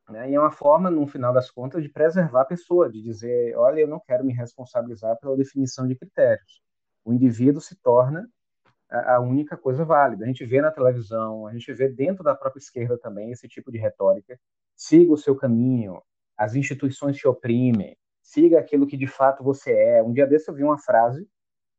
Né? 0.08 0.30
E 0.30 0.34
é 0.34 0.40
uma 0.40 0.52
forma, 0.52 0.88
no 0.88 1.04
final 1.08 1.32
das 1.32 1.50
contas, 1.50 1.82
de 1.82 1.88
preservar 1.88 2.42
a 2.42 2.46
pessoa, 2.46 2.88
de 2.88 3.02
dizer: 3.02 3.56
olha, 3.56 3.80
eu 3.80 3.88
não 3.88 3.98
quero 3.98 4.24
me 4.24 4.32
responsabilizar 4.32 5.18
pela 5.18 5.36
definição 5.36 5.86
de 5.88 5.96
critérios. 5.96 6.62
O 7.04 7.12
indivíduo 7.12 7.60
se 7.60 7.74
torna 7.74 8.28
a 8.88 9.18
única 9.18 9.56
coisa 9.56 9.84
válida. 9.84 10.24
A 10.24 10.28
gente 10.28 10.46
vê 10.46 10.60
na 10.60 10.70
televisão, 10.70 11.46
a 11.46 11.52
gente 11.52 11.72
vê 11.72 11.88
dentro 11.88 12.22
da 12.22 12.36
própria 12.36 12.60
esquerda 12.60 12.96
também 12.96 13.32
esse 13.32 13.48
tipo 13.48 13.72
de 13.72 13.78
retórica. 13.78 14.38
Siga 14.76 15.12
o 15.12 15.16
seu 15.16 15.34
caminho, 15.34 16.00
as 16.36 16.54
instituições 16.54 17.16
te 17.16 17.26
oprimem, 17.26 17.96
siga 18.22 18.58
aquilo 18.58 18.86
que 18.86 18.96
de 18.96 19.06
fato 19.06 19.42
você 19.42 19.72
é. 19.72 20.02
Um 20.02 20.12
dia 20.12 20.26
desse 20.26 20.50
eu 20.50 20.54
vi 20.54 20.62
uma 20.62 20.78
frase 20.78 21.28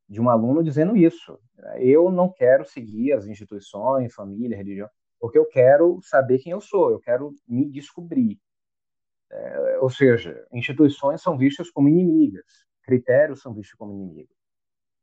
de 0.07 0.21
um 0.21 0.29
aluno 0.29 0.63
dizendo 0.63 0.95
isso. 0.95 1.39
Eu 1.75 2.11
não 2.11 2.31
quero 2.31 2.65
seguir 2.65 3.13
as 3.13 3.27
instituições, 3.27 4.13
família, 4.13 4.57
religião, 4.57 4.89
porque 5.19 5.37
eu 5.37 5.45
quero 5.45 5.99
saber 6.03 6.39
quem 6.39 6.51
eu 6.51 6.61
sou, 6.61 6.91
eu 6.91 6.99
quero 6.99 7.33
me 7.47 7.69
descobrir. 7.69 8.39
É, 9.29 9.79
ou 9.79 9.89
seja, 9.89 10.47
instituições 10.53 11.21
são 11.21 11.37
vistas 11.37 11.69
como 11.69 11.89
inimigas, 11.89 12.45
critérios 12.81 13.41
são 13.41 13.53
vistos 13.53 13.75
como 13.77 13.91
inimigos. 13.91 14.35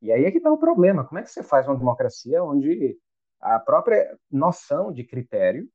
E 0.00 0.11
aí 0.11 0.24
é 0.24 0.30
que 0.30 0.38
está 0.38 0.50
o 0.52 0.59
problema. 0.59 1.05
Como 1.07 1.18
é 1.18 1.22
que 1.22 1.30
você 1.30 1.42
faz 1.42 1.66
uma 1.66 1.76
democracia 1.76 2.42
onde 2.42 2.98
a 3.40 3.59
própria 3.61 4.18
noção 4.30 4.92
de 4.92 5.05
critério 5.05 5.68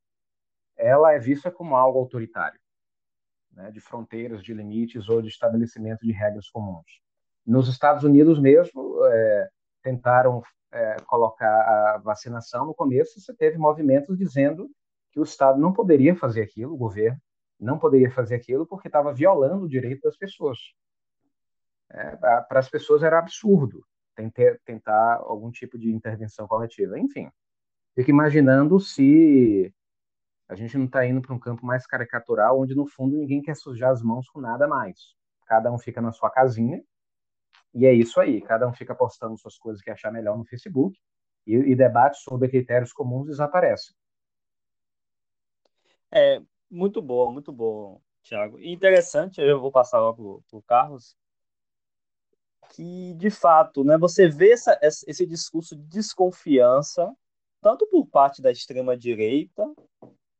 ela 0.76 1.12
é 1.12 1.18
vista 1.18 1.50
como 1.50 1.76
algo 1.76 1.98
autoritário, 1.98 2.59
né, 3.52 3.70
de 3.70 3.80
fronteiras, 3.80 4.42
de 4.42 4.54
limites 4.54 5.08
ou 5.08 5.20
de 5.20 5.28
estabelecimento 5.28 6.06
de 6.06 6.12
regras 6.12 6.48
comuns? 6.48 7.00
Nos 7.46 7.68
Estados 7.68 8.04
Unidos 8.04 8.38
mesmo, 8.38 9.04
é, 9.06 9.48
tentaram 9.82 10.42
é, 10.72 10.96
colocar 11.06 11.94
a 11.94 11.98
vacinação 11.98 12.66
no 12.66 12.74
começo, 12.74 13.20
você 13.20 13.34
teve 13.34 13.58
movimentos 13.58 14.16
dizendo 14.16 14.68
que 15.10 15.18
o 15.18 15.24
Estado 15.24 15.58
não 15.58 15.72
poderia 15.72 16.14
fazer 16.14 16.42
aquilo, 16.42 16.74
o 16.74 16.78
governo 16.78 17.20
não 17.58 17.78
poderia 17.78 18.10
fazer 18.10 18.36
aquilo 18.36 18.66
porque 18.66 18.88
estava 18.88 19.12
violando 19.12 19.64
o 19.64 19.68
direito 19.68 20.02
das 20.02 20.16
pessoas. 20.16 20.58
É, 21.90 22.16
para 22.16 22.60
as 22.60 22.68
pessoas 22.68 23.02
era 23.02 23.18
absurdo 23.18 23.84
tentar, 24.14 24.58
tentar 24.64 25.16
algum 25.16 25.50
tipo 25.50 25.78
de 25.78 25.92
intervenção 25.92 26.46
coletiva. 26.46 26.98
Enfim, 26.98 27.30
fico 27.94 28.10
imaginando 28.10 28.78
se 28.78 29.74
a 30.50 30.56
gente 30.56 30.76
não 30.76 30.86
está 30.86 31.06
indo 31.06 31.22
para 31.22 31.32
um 31.32 31.38
campo 31.38 31.64
mais 31.64 31.86
caricatural, 31.86 32.60
onde 32.60 32.74
no 32.74 32.84
fundo 32.84 33.16
ninguém 33.16 33.40
quer 33.40 33.54
sujar 33.54 33.92
as 33.92 34.02
mãos 34.02 34.28
com 34.28 34.40
nada 34.40 34.66
mais. 34.66 35.14
Cada 35.46 35.72
um 35.72 35.78
fica 35.78 36.00
na 36.00 36.10
sua 36.10 36.28
casinha 36.28 36.82
e 37.72 37.86
é 37.86 37.92
isso 37.92 38.20
aí. 38.20 38.42
Cada 38.42 38.66
um 38.66 38.72
fica 38.72 38.92
postando 38.92 39.38
suas 39.38 39.56
coisas 39.56 39.80
que 39.80 39.90
achar 39.92 40.10
melhor 40.10 40.36
no 40.36 40.44
Facebook 40.44 40.98
e, 41.46 41.54
e 41.54 41.76
debates 41.76 42.22
sobre 42.22 42.48
critérios 42.48 42.92
comuns 42.92 43.28
desaparecem. 43.28 43.94
É 46.10 46.42
muito 46.68 47.00
bom, 47.00 47.32
muito 47.32 47.52
bom, 47.52 48.00
Thiago. 48.24 48.58
interessante, 48.58 49.40
eu 49.40 49.60
vou 49.60 49.70
passar 49.70 50.00
logo 50.00 50.42
para 50.50 50.58
o 50.58 50.62
Carlos, 50.62 51.16
que 52.70 53.14
de 53.14 53.30
fato, 53.30 53.84
né, 53.84 53.96
você 53.96 54.28
vê 54.28 54.50
essa, 54.50 54.76
esse 54.82 55.24
discurso 55.24 55.76
de 55.76 55.84
desconfiança 55.84 57.08
tanto 57.60 57.86
por 57.86 58.06
parte 58.06 58.40
da 58.40 58.50
extrema 58.50 58.96
direita, 58.96 59.62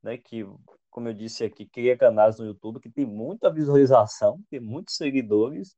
né, 0.03 0.17
que 0.17 0.47
como 0.91 1.09
eu 1.09 1.15
disse 1.15 1.45
aqui, 1.45 1.65
cria 1.67 1.97
canais 1.97 2.39
no 2.39 2.47
YouTube 2.47 2.81
que 2.81 2.91
tem 2.91 3.07
muita 3.07 3.51
visualização, 3.51 4.41
tem 4.51 4.59
muitos 4.61 4.97
seguidores, 4.97 5.77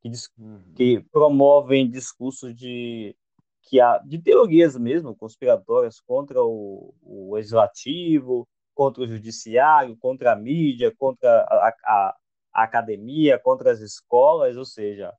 que, 0.00 0.10
uhum. 0.38 0.72
que 0.74 1.00
promovem 1.12 1.90
discursos 1.90 2.54
de 2.54 3.14
que 3.62 3.80
há, 3.80 3.98
de 3.98 4.18
teorias 4.18 4.76
mesmo 4.76 5.14
conspiratórias 5.14 6.00
contra 6.00 6.42
o, 6.42 6.94
o 7.02 7.34
legislativo, 7.34 8.46
contra 8.74 9.02
o 9.02 9.06
judiciário, 9.06 9.96
contra 9.96 10.32
a 10.32 10.36
mídia, 10.36 10.92
contra 10.96 11.42
a, 11.42 11.74
a, 11.84 12.16
a 12.52 12.62
academia, 12.64 13.38
contra 13.38 13.70
as 13.70 13.80
escolas, 13.80 14.56
ou 14.56 14.64
seja, 14.64 15.12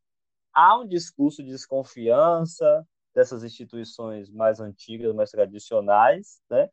há 0.53 0.77
um 0.77 0.87
discurso 0.87 1.41
de 1.43 1.51
desconfiança 1.51 2.85
dessas 3.13 3.43
instituições 3.43 4.29
mais 4.29 4.59
antigas, 4.59 5.13
mais 5.15 5.31
tradicionais, 5.31 6.41
né? 6.49 6.69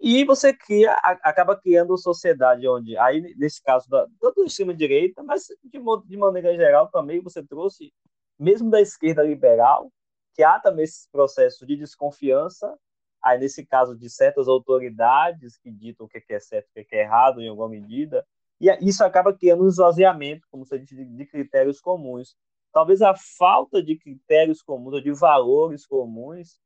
E 0.00 0.24
você 0.24 0.54
cria, 0.54 0.92
acaba 1.02 1.54
criando 1.54 1.96
sociedade 1.98 2.66
onde, 2.66 2.96
aí 2.96 3.20
nesse 3.36 3.62
caso, 3.62 3.88
da, 3.88 4.06
tanto 4.18 4.36
do 4.36 4.46
extrema-direita, 4.46 5.22
mas 5.22 5.44
de, 5.62 5.78
de 6.06 6.16
maneira 6.16 6.56
geral 6.56 6.88
também 6.88 7.20
você 7.20 7.42
trouxe, 7.42 7.92
mesmo 8.38 8.70
da 8.70 8.80
esquerda 8.80 9.22
liberal, 9.22 9.92
que 10.34 10.42
há 10.42 10.58
também 10.58 10.84
esse 10.84 11.06
processo 11.10 11.66
de 11.66 11.76
desconfiança, 11.76 12.74
aí 13.22 13.38
nesse 13.38 13.66
caso 13.66 13.94
de 13.94 14.08
certas 14.08 14.48
autoridades 14.48 15.58
que 15.58 15.70
ditam 15.70 16.06
o 16.06 16.08
que 16.08 16.24
é 16.30 16.40
certo 16.40 16.68
e 16.74 16.80
o 16.80 16.86
que 16.86 16.96
é 16.96 17.02
errado 17.02 17.42
em 17.42 17.48
alguma 17.48 17.68
medida, 17.68 18.26
e 18.60 18.68
isso 18.86 19.04
acaba 19.04 19.32
criando 19.32 19.64
um 19.64 19.68
esvaziamento, 19.68 20.46
como 20.50 20.64
você 20.64 20.78
disse, 20.78 21.04
de 21.04 21.26
critérios 21.26 21.80
comuns. 21.80 22.36
Talvez 22.72 23.00
a 23.00 23.14
falta 23.14 23.82
de 23.82 23.96
critérios 23.96 24.62
comuns, 24.62 24.94
ou 24.94 25.00
de 25.00 25.12
valores 25.12 25.86
comuns, 25.86 26.60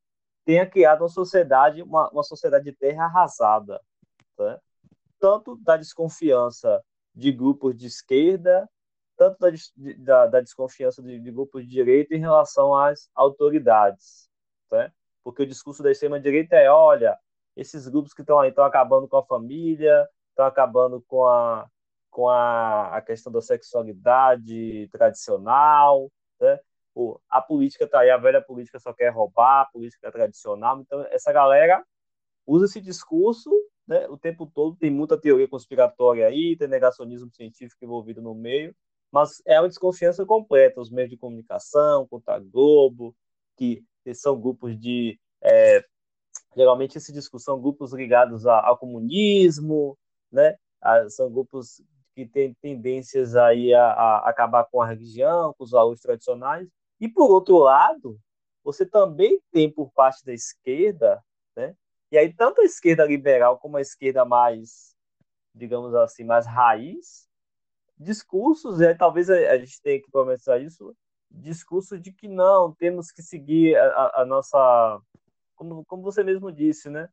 tenha 0.44 0.66
criado 0.66 1.02
uma 1.02 1.08
sociedade, 1.08 1.82
uma, 1.82 2.08
uma 2.10 2.22
sociedade 2.22 2.64
de 2.64 2.72
terra 2.72 3.04
arrasada, 3.04 3.80
né? 4.38 4.58
tanto 5.18 5.56
da 5.56 5.76
desconfiança 5.76 6.82
de 7.14 7.32
grupos 7.32 7.76
de 7.76 7.86
esquerda, 7.86 8.68
tanto 9.16 9.38
da, 9.38 9.50
da, 9.98 10.26
da 10.26 10.40
desconfiança 10.40 11.02
de, 11.02 11.18
de, 11.18 11.30
grupos 11.30 11.62
de 11.62 11.68
direita 11.68 12.14
em 12.14 12.20
relação 12.20 12.74
às 12.74 13.08
autoridades, 13.14 14.28
né? 14.70 14.92
porque 15.22 15.42
o 15.42 15.46
discurso 15.46 15.82
da 15.82 15.90
extrema 15.90 16.20
direita 16.20 16.56
é, 16.56 16.70
olha, 16.70 17.18
esses 17.56 17.88
grupos 17.88 18.12
que 18.12 18.20
estão 18.20 18.38
aí 18.38 18.50
estão 18.50 18.64
acabando 18.64 19.08
com 19.08 19.16
a 19.16 19.24
família, 19.24 20.06
estão 20.30 20.46
acabando 20.46 21.02
com 21.06 21.26
a 21.26 21.68
com 22.14 22.28
a, 22.28 22.96
a 22.96 23.02
questão 23.02 23.32
da 23.32 23.40
sexualidade 23.40 24.88
tradicional, 24.92 26.08
né? 26.40 26.60
Pô, 26.94 27.20
a 27.28 27.42
política 27.42 27.86
tá 27.88 28.00
aí, 28.00 28.10
a 28.10 28.16
velha 28.16 28.40
política 28.40 28.78
só 28.78 28.92
quer 28.92 29.10
roubar, 29.10 29.62
a 29.62 29.66
política 29.66 30.12
tradicional. 30.12 30.80
Então, 30.80 31.04
essa 31.10 31.32
galera 31.32 31.84
usa 32.46 32.66
esse 32.66 32.80
discurso 32.80 33.50
né, 33.86 34.06
o 34.08 34.16
tempo 34.16 34.46
todo. 34.46 34.76
Tem 34.76 34.90
muita 34.90 35.20
teoria 35.20 35.48
conspiratória 35.48 36.26
aí, 36.26 36.56
tem 36.56 36.68
negacionismo 36.68 37.30
científico 37.32 37.84
envolvido 37.84 38.22
no 38.22 38.34
meio, 38.34 38.74
mas 39.10 39.42
é 39.46 39.60
uma 39.60 39.68
desconfiança 39.68 40.24
completa. 40.24 40.80
Os 40.80 40.90
meios 40.90 41.10
de 41.10 41.16
comunicação, 41.16 42.06
contra 42.08 42.36
a 42.36 42.38
Globo, 42.38 43.14
que, 43.56 43.84
são 44.14 44.40
grupos 44.40 44.78
de. 44.78 45.18
É, 45.42 45.84
geralmente, 46.56 46.98
discurso 46.98 47.44
são 47.44 47.60
grupos 47.60 47.92
ligados 47.92 48.46
a, 48.46 48.66
ao 48.66 48.78
comunismo, 48.78 49.96
né? 50.30 50.56
são 51.08 51.30
grupos 51.30 51.82
que 52.14 52.26
têm 52.26 52.54
tendências 52.54 53.34
aí 53.34 53.72
a, 53.74 53.86
a 53.86 54.28
acabar 54.28 54.64
com 54.64 54.80
a 54.80 54.86
religião, 54.86 55.54
com 55.56 55.64
os 55.64 55.70
valores 55.70 56.00
tradicionais, 56.00 56.68
e, 57.00 57.08
por 57.08 57.30
outro 57.30 57.58
lado, 57.58 58.18
você 58.62 58.86
também 58.86 59.40
tem 59.52 59.70
por 59.70 59.92
parte 59.92 60.24
da 60.24 60.32
esquerda, 60.32 61.22
né? 61.54 61.76
e 62.10 62.16
aí 62.16 62.32
tanto 62.32 62.60
a 62.60 62.64
esquerda 62.64 63.04
liberal 63.04 63.58
como 63.58 63.76
a 63.76 63.80
esquerda 63.80 64.24
mais, 64.24 64.96
digamos 65.54 65.94
assim, 65.94 66.24
mais 66.24 66.46
raiz, 66.46 67.28
discursos, 67.98 68.80
aí 68.80 68.96
talvez 68.96 69.28
a, 69.28 69.58
gente 69.58 69.80
tenha 69.82 70.00
que 70.00 70.10
começar 70.10 70.58
isso, 70.58 70.96
discurso 71.30 71.98
de 71.98 72.12
que 72.12 72.28
não, 72.28 72.72
temos 72.72 73.10
que 73.10 73.22
seguir 73.22 73.76
a, 73.76 74.22
a 74.22 74.24
nossa, 74.24 75.00
como, 75.54 75.84
como 75.84 76.02
você 76.02 76.22
mesmo 76.22 76.50
disse, 76.50 76.88
né? 76.88 77.08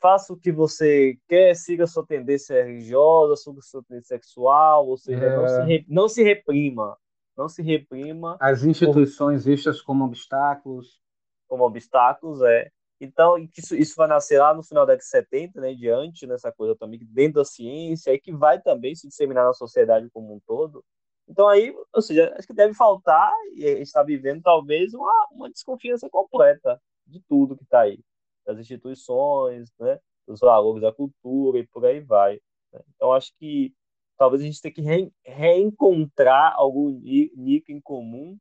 Faça 0.00 0.32
o 0.32 0.36
que 0.36 0.52
você 0.52 1.18
quer, 1.26 1.54
siga 1.56 1.86
sua 1.86 2.06
tendência 2.06 2.62
religiosa, 2.62 3.36
siga 3.36 3.60
sua 3.62 3.82
tendência 3.82 4.16
sexual, 4.16 4.86
ou 4.86 4.96
seja, 4.96 5.24
é... 5.24 5.36
não, 5.36 5.48
se, 5.48 5.86
não 5.88 6.08
se 6.08 6.22
reprima 6.22 6.96
não 7.36 7.48
se 7.48 7.62
reprima. 7.62 8.36
As 8.40 8.64
instituições 8.64 9.42
por... 9.44 9.50
vistas 9.50 9.82
como 9.82 10.04
obstáculos. 10.04 11.00
Como 11.46 11.64
obstáculos, 11.64 12.42
é. 12.42 12.70
Então, 13.00 13.36
isso, 13.56 13.76
isso 13.76 13.94
vai 13.96 14.08
nascer 14.08 14.38
lá 14.38 14.54
no 14.54 14.62
final 14.62 14.86
da 14.86 14.94
década 14.94 15.04
de 15.04 15.10
70, 15.10 15.60
né, 15.60 15.74
diante 15.74 16.26
nessa 16.26 16.50
coisa 16.50 16.74
também, 16.74 16.98
dentro 17.02 17.34
da 17.34 17.44
ciência, 17.44 18.12
e 18.12 18.18
que 18.18 18.32
vai 18.32 18.60
também 18.60 18.94
se 18.94 19.06
disseminar 19.06 19.44
na 19.44 19.52
sociedade 19.52 20.08
como 20.10 20.34
um 20.34 20.40
todo. 20.46 20.82
Então, 21.28 21.48
aí, 21.48 21.74
ou 21.92 22.02
seja, 22.02 22.34
acho 22.38 22.46
que 22.46 22.54
deve 22.54 22.72
faltar, 22.72 23.30
e 23.54 23.66
a 23.66 23.76
gente 23.76 23.82
está 23.82 24.02
vivendo 24.02 24.42
talvez 24.42 24.94
uma, 24.94 25.28
uma 25.30 25.50
desconfiança 25.50 26.08
completa 26.08 26.80
de 27.06 27.20
tudo 27.28 27.56
que 27.56 27.64
está 27.64 27.80
aí, 27.80 28.00
das 28.46 28.58
instituições, 28.58 29.70
né, 29.78 29.98
dos 30.26 30.40
valores 30.40 30.80
da 30.80 30.92
cultura 30.92 31.58
e 31.58 31.66
por 31.66 31.84
aí 31.84 32.00
vai. 32.00 32.40
Né? 32.72 32.80
Então, 32.94 33.12
acho 33.12 33.32
que 33.38 33.74
talvez 34.16 34.42
a 34.42 34.46
gente 34.46 34.60
tenha 34.60 34.74
que 34.74 34.80
re 34.80 35.12
reencontrar 35.24 36.54
algum 36.56 36.90
nicho 36.90 37.72
em 37.72 37.80
comum 37.80 38.38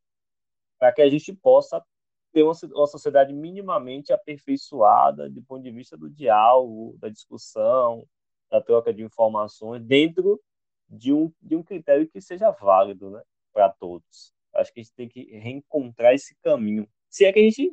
para 0.80 0.92
que 0.92 1.02
a 1.02 1.10
gente 1.10 1.34
possa 1.34 1.84
ter 2.32 2.44
uma, 2.44 2.54
uma, 2.74 2.88
sociedade 2.88 3.34
minimamente 3.34 4.12
aperfeiçoada 4.12 5.30
do 5.30 5.42
ponto 5.44 5.64
de 5.64 5.72
vista 5.72 5.98
do 5.98 6.10
diálogo, 6.10 6.98
da 7.00 7.10
discussão, 7.10 8.06
da 8.52 8.62
troca 8.62 8.94
de 8.94 9.04
informações, 9.04 9.82
dentro 9.84 10.42
de 10.90 11.14
um, 11.14 11.32
de 11.42 11.56
um 11.56 11.64
critério 11.64 12.08
que 12.08 12.20
seja 12.20 12.52
válido 12.52 13.10
né, 13.10 13.22
para 13.54 13.70
todos. 13.70 14.34
Acho 14.54 14.74
que 14.74 14.80
a 14.80 14.84
gente 14.84 14.94
tem 14.96 15.08
que 15.08 15.24
reencontrar 15.38 16.14
esse 16.14 16.36
caminho. 16.44 16.88
Se 17.10 17.26
é 17.26 17.32
que 17.32 17.40
a 17.40 17.44
gente 17.44 17.72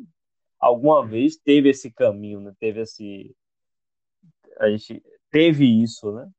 alguma 0.59 1.05
vez 1.05 1.37
teve 1.37 1.69
esse 1.71 1.91
caminho, 1.91 2.41
né? 2.41 2.55
Teve 2.59 2.81
esse 2.81 3.35
a 4.59 4.71
gente 4.71 5.03
teve 5.31 5.65
isso, 5.83 6.13
né? 6.13 6.31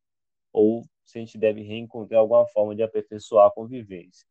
Ou 0.53 0.83
se 1.05 1.17
a 1.17 1.21
gente 1.21 1.37
deve 1.37 1.61
reencontrar 1.61 2.19
alguma 2.19 2.45
forma 2.47 2.75
de 2.75 2.83
aperfeiçoar 2.83 3.47
a 3.47 3.51
convivência. 3.51 4.25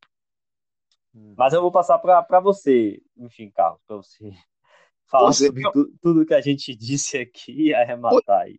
Hum. 1.14 1.34
Mas 1.36 1.52
eu 1.52 1.60
vou 1.60 1.70
passar 1.70 1.98
para 1.98 2.40
você, 2.40 3.00
enfim, 3.16 3.50
Carlos, 3.50 3.80
para 3.86 3.96
você 3.96 4.30
falar 5.06 5.26
pois 5.26 5.42
é, 5.42 5.46
sobre 5.46 5.66
é, 5.66 5.72
tu, 5.72 5.92
tudo 6.00 6.26
que 6.26 6.34
a 6.34 6.40
gente 6.40 6.74
disse 6.76 7.18
aqui 7.18 7.68
e 7.68 7.74
arrematar 7.74 8.42
aí. 8.42 8.58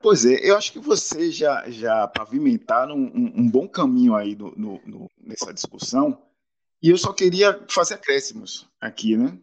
Pois 0.00 0.24
é, 0.24 0.38
eu 0.48 0.56
acho 0.56 0.72
que 0.72 0.78
vocês 0.78 1.34
já, 1.34 1.68
já 1.68 2.06
pavimentaram 2.06 2.96
um, 2.96 3.32
um 3.36 3.50
bom 3.50 3.68
caminho 3.68 4.14
aí 4.14 4.36
no, 4.36 4.52
no, 4.52 4.80
no, 4.86 5.10
nessa 5.20 5.52
discussão, 5.52 6.22
e 6.80 6.90
eu 6.90 6.96
só 6.96 7.12
queria 7.12 7.64
fazer 7.68 7.94
acréscimos 7.94 8.68
aqui, 8.80 9.16
né? 9.16 9.36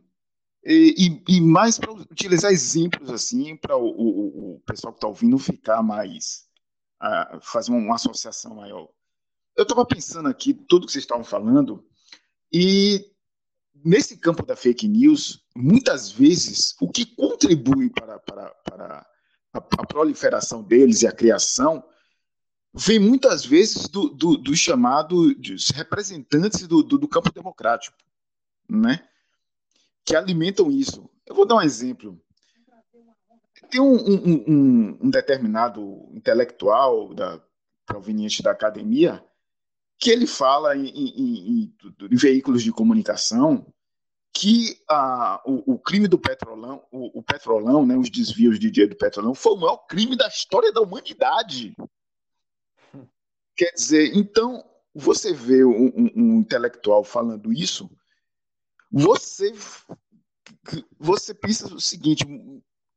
E, 0.64 1.22
e, 1.28 1.36
e 1.36 1.42
mais 1.42 1.78
para 1.78 1.92
utilizar 1.92 2.52
exemplos 2.52 3.10
assim, 3.12 3.56
para 3.56 3.78
o, 3.78 3.86
o, 3.86 4.56
o, 4.56 4.60
pessoal 4.62 4.92
que 4.94 4.98
está 4.98 5.08
ouvindo 5.08 5.38
ficar 5.38 5.84
mais. 5.84 6.48
Uh, 7.02 7.40
fazer 7.42 7.72
uma 7.72 7.96
associação 7.96 8.56
maior. 8.56 8.90
Eu 9.56 9.64
estava 9.64 9.86
pensando 9.86 10.28
aqui, 10.28 10.54
tudo 10.54 10.86
que 10.86 10.92
vocês 10.92 11.04
estavam 11.04 11.24
falando, 11.24 11.86
e 12.52 13.06
nesse 13.84 14.18
campo 14.18 14.46
da 14.46 14.56
fake 14.56 14.88
news, 14.88 15.44
muitas 15.56 16.12
vezes, 16.12 16.76
o 16.82 16.90
que 16.90 17.06
contribui 17.06 17.90
para, 17.90 18.20
para, 18.20 18.50
para 18.64 19.08
a, 19.54 19.58
a 19.58 19.86
proliferação 19.86 20.64
deles 20.64 21.02
e 21.02 21.08
a 21.08 21.12
criação 21.12 21.84
vem 22.74 23.00
muitas 23.00 23.46
vezes 23.46 23.88
do, 23.88 24.10
do, 24.10 24.38
do 24.38 24.56
chamado 24.56 25.34
dos 25.36 25.70
representantes 25.70 26.68
do, 26.68 26.84
do, 26.84 26.98
do, 26.98 27.08
campo 27.08 27.32
democrático, 27.32 27.98
né? 28.70 29.08
que 30.04 30.16
alimentam 30.16 30.70
isso. 30.70 31.10
Eu 31.26 31.34
vou 31.34 31.46
dar 31.46 31.56
um 31.56 31.62
exemplo. 31.62 32.22
Tem 33.76 33.82
um, 33.82 33.98
um, 33.98 34.98
um, 35.02 35.10
determinado 35.10 36.10
intelectual 36.14 37.14
da, 37.14 37.44
proveniente 37.86 38.42
da 38.42 38.52
academia 38.52 39.22
que 40.00 40.10
ele 40.10 40.26
fala 40.26 40.78
em, 40.78 40.88
em, 40.88 41.10
em, 41.62 41.76
em 42.10 42.16
veículos 42.16 42.64
de 42.64 42.72
comunicação 42.72 43.70
que 44.34 44.82
ah, 44.90 45.42
o, 45.46 45.74
o, 45.74 45.78
crime 45.78 46.08
do 46.08 46.18
petrolão, 46.18 46.88
o, 46.90 47.20
o, 47.20 47.22
petrolão, 47.22 47.86
né, 47.86 47.98
os 47.98 48.10
desvios 48.10 48.58
de 48.58 48.72
dinheiro 48.72 48.96
do 48.96 48.98
petrolão, 48.98 49.36
foi 49.36 49.52
o 49.52 49.58
maior 49.58 49.86
crime 49.88 50.16
da 50.16 50.30
história 50.30 50.72
da 50.72 50.80
humanidade. 50.80 51.76
Quer 53.58 53.74
dizer, 53.74 54.16
então, 54.16 54.64
você 54.94 55.34
vê 55.34 55.66
um, 55.66 55.88
um, 55.88 56.12
um 56.16 56.40
intelectual 56.40 57.04
falando 57.04 57.52
isso, 57.52 57.92
você, 58.90 59.54
você 60.98 61.34
pensa 61.34 61.74
o 61.74 61.82
seguinte: 61.82 62.26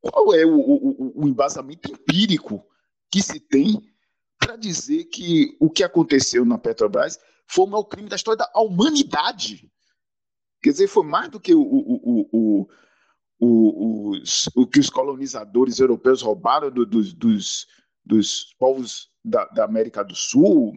qual 0.00 0.34
é 0.34 0.44
o, 0.44 0.58
o, 0.58 1.24
o 1.24 1.28
embasamento 1.28 1.90
empírico 1.90 2.64
que 3.10 3.22
se 3.22 3.40
tem 3.40 3.82
para 4.38 4.56
dizer 4.56 5.04
que 5.04 5.56
o 5.60 5.68
que 5.68 5.82
aconteceu 5.82 6.44
na 6.44 6.58
Petrobras 6.58 7.18
foi 7.46 7.64
o 7.64 7.68
maior 7.68 7.84
crime 7.84 8.08
da 8.08 8.16
história 8.16 8.38
da 8.38 8.50
humanidade? 8.60 9.70
Quer 10.62 10.70
dizer, 10.70 10.88
foi 10.88 11.04
mais 11.04 11.28
do 11.28 11.40
que 11.40 11.54
o, 11.54 11.60
o, 11.60 12.68
o, 13.40 14.12
o, 14.54 14.66
que 14.66 14.80
os 14.80 14.90
colonizadores 14.90 15.78
europeus 15.78 16.22
roubaram 16.22 16.70
do, 16.70 16.84
dos, 16.84 17.14
dos, 18.04 18.54
povos 18.58 19.10
da 19.24 19.64
América 19.64 20.02
do 20.02 20.14
Sul, 20.14 20.74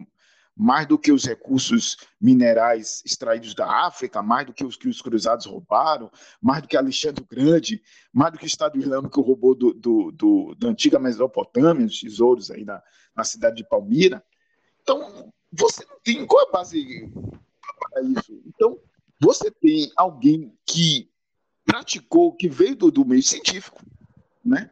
mais 0.56 0.86
do 0.86 0.98
que 0.98 1.10
os 1.10 1.24
recursos 1.24 1.96
minerais 2.20 3.02
extraídos 3.04 3.54
da 3.54 3.86
África, 3.86 4.22
mais 4.22 4.46
do 4.46 4.52
que 4.52 4.64
os 4.64 4.76
que 4.76 4.88
os 4.88 5.00
cruzados 5.00 5.46
roubaram, 5.46 6.10
mais 6.40 6.62
do 6.62 6.68
que 6.68 6.76
Alexandre 6.76 7.22
o 7.22 7.26
Grande, 7.26 7.82
mais 8.12 8.32
do 8.32 8.38
que 8.38 8.44
o 8.44 8.46
Estado 8.46 8.78
Islâmico 8.78 9.20
roubou 9.20 9.54
do, 9.54 9.72
do, 9.72 10.12
do, 10.12 10.54
da 10.56 10.68
antiga 10.68 10.98
Mesopotâmia, 10.98 11.86
os 11.86 12.00
tesouros 12.00 12.50
aí 12.50 12.64
na, 12.64 12.82
na 13.16 13.24
cidade 13.24 13.56
de 13.56 13.68
Palmira. 13.68 14.22
Então, 14.82 15.32
você 15.50 15.84
não 15.84 15.98
tem 16.02 16.26
qual 16.26 16.44
é 16.44 16.48
a 16.48 16.52
base 16.52 17.10
para 17.90 18.02
isso. 18.02 18.42
Então, 18.46 18.78
você 19.20 19.50
tem 19.50 19.90
alguém 19.96 20.52
que 20.66 21.10
praticou, 21.64 22.34
que 22.34 22.48
veio 22.48 22.76
do, 22.76 22.90
do 22.90 23.04
meio 23.04 23.22
científico, 23.22 23.80
né? 24.44 24.70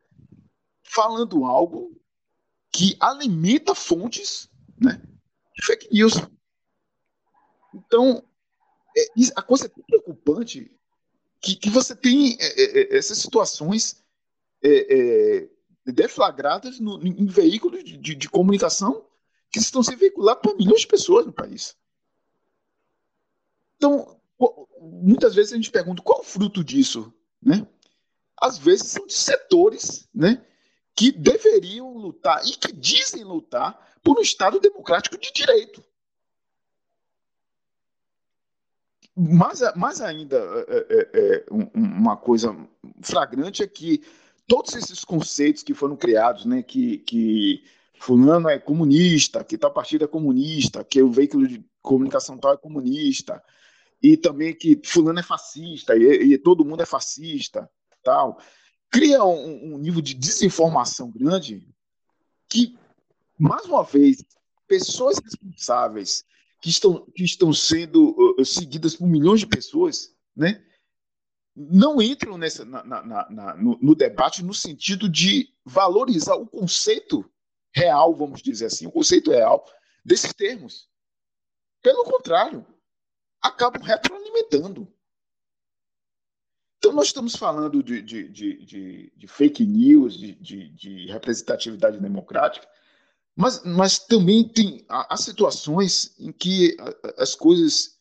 falando 0.83 1.45
algo 1.45 1.97
que 2.73 2.97
alimenta 2.99 3.75
fontes 3.77 4.51
né? 4.81 5.01
Fake 5.65 5.89
news. 5.93 6.15
Então, 7.75 8.23
é, 8.97 9.07
a 9.37 9.43
coisa 9.43 9.67
é 9.67 9.69
tão 9.69 9.83
preocupante 9.85 10.71
que, 11.41 11.57
que 11.57 11.71
você 11.71 11.95
tem 11.95 12.37
é, 12.41 12.63
é, 12.63 12.95
é 12.95 12.97
essas 12.97 13.19
situações 13.19 14.03
é, 14.63 15.49
deflagradas 15.87 16.79
no, 16.79 17.03
em 17.05 17.27
veículos 17.27 17.83
de, 17.83 17.97
de, 17.97 18.15
de, 18.15 18.29
comunicação 18.29 19.07
que 19.51 19.59
estão 19.59 19.83
sendo 19.83 19.99
veiculados 19.99 20.43
por 20.43 20.57
milhões 20.57 20.83
de 20.83 20.87
pessoas 20.87 21.27
no 21.27 21.33
país. 21.33 21.77
Então, 23.77 24.21
muitas 24.81 25.35
vezes 25.35 25.53
a 25.53 25.57
gente 25.57 25.71
pergunta 25.71 26.03
qual 26.03 26.21
o 26.21 26.25
fruto 26.25 26.63
disso, 26.63 27.13
né? 27.43 27.67
Às 28.41 28.59
vezes 28.59 28.89
são 28.89 29.07
de 29.07 29.13
setores, 29.13 30.09
né, 30.15 30.45
que 31.01 31.11
deveriam 31.11 31.95
lutar 31.95 32.47
e 32.47 32.51
que 32.51 32.71
dizem 32.71 33.25
lutar 33.25 33.97
por 34.03 34.19
um 34.19 34.21
Estado 34.21 34.61
democrático 34.61 35.17
de 35.17 35.33
direito. 35.33 35.83
Mais, 39.17 39.61
mais 39.77 40.03
ainda, 40.03 40.37
é, 40.37 40.87
é, 40.91 41.11
é, 41.15 41.47
uma 41.75 42.19
coisa 42.19 42.55
flagrante 43.01 43.63
é 43.63 43.67
que 43.67 44.05
todos 44.47 44.75
esses 44.75 45.03
conceitos 45.03 45.63
que 45.63 45.73
foram 45.73 45.97
criados, 45.97 46.45
né, 46.45 46.63
que, 46.63 46.99
que 46.99 47.65
fulano 47.99 48.51
é 48.51 48.59
comunista, 48.59 49.43
que 49.43 49.57
tal 49.57 49.73
partido 49.73 50.05
é 50.05 50.07
comunista, 50.07 50.85
que 50.85 51.01
o 51.01 51.11
veículo 51.11 51.49
de 51.49 51.65
comunicação 51.81 52.37
tal 52.37 52.53
é 52.53 52.59
comunista, 52.59 53.43
e 54.03 54.19
também 54.19 54.55
que 54.55 54.79
fulano 54.85 55.19
é 55.19 55.23
fascista, 55.23 55.97
e, 55.97 56.35
e 56.35 56.37
todo 56.37 56.63
mundo 56.63 56.83
é 56.83 56.87
fascista, 56.87 57.71
tal, 58.03 58.39
cria 58.91 59.25
um, 59.25 59.75
um 59.75 59.79
nível 59.79 60.03
de 60.03 60.15
desinformação 60.15 61.11
grande 61.11 61.67
que 62.49 62.77
mais 63.41 63.65
uma 63.65 63.83
vez, 63.83 64.23
pessoas 64.69 65.19
responsáveis 65.19 66.25
que 66.61 66.69
estão, 66.69 67.07
que 67.07 67.25
estão 67.25 67.53
sendo 67.55 68.15
uh, 68.39 68.45
seguidas 68.45 68.95
por 68.95 69.09
milhões 69.09 69.41
de 69.41 69.47
pessoas, 69.47 70.15
né? 70.37 70.63
não 71.57 72.01
entram 72.03 72.37
nessa, 72.37 72.65
na, 72.65 72.85
na, 72.85 73.31
na, 73.31 73.57
no, 73.57 73.79
no, 73.81 73.95
debate 73.95 74.45
no 74.45 74.53
sentido 74.53 75.09
de 75.09 75.49
valorizar 75.65 76.35
o 76.35 76.47
conceito 76.47 77.29
real, 77.75 78.15
vamos 78.15 78.43
dizer 78.43 78.67
assim, 78.67 78.87
o 78.87 78.93
conceito 78.93 79.31
real 79.31 79.65
desses 80.05 80.35
termos. 80.35 80.89
Pelo 81.83 82.05
contrário, 82.05 82.65
acabam 83.41 83.83
retroalimentando. 83.83 84.87
Então, 86.81 86.95
nós 86.95 87.09
estamos 87.09 87.37
falando 87.37 87.83
de, 87.83 88.01
de, 88.01 88.27
de, 88.31 89.13
de 89.15 89.29
fake 89.29 89.67
news, 89.67 90.17
de, 90.17 91.07
representatividade 91.11 91.99
democrática, 91.99 92.67
mas, 93.37 93.63
mas 93.63 93.99
também 93.99 94.49
tem 94.49 94.83
há, 94.89 95.15
situações 95.19 96.19
em 96.19 96.33
que 96.33 96.79
as 97.19 97.35
coisas 97.35 98.01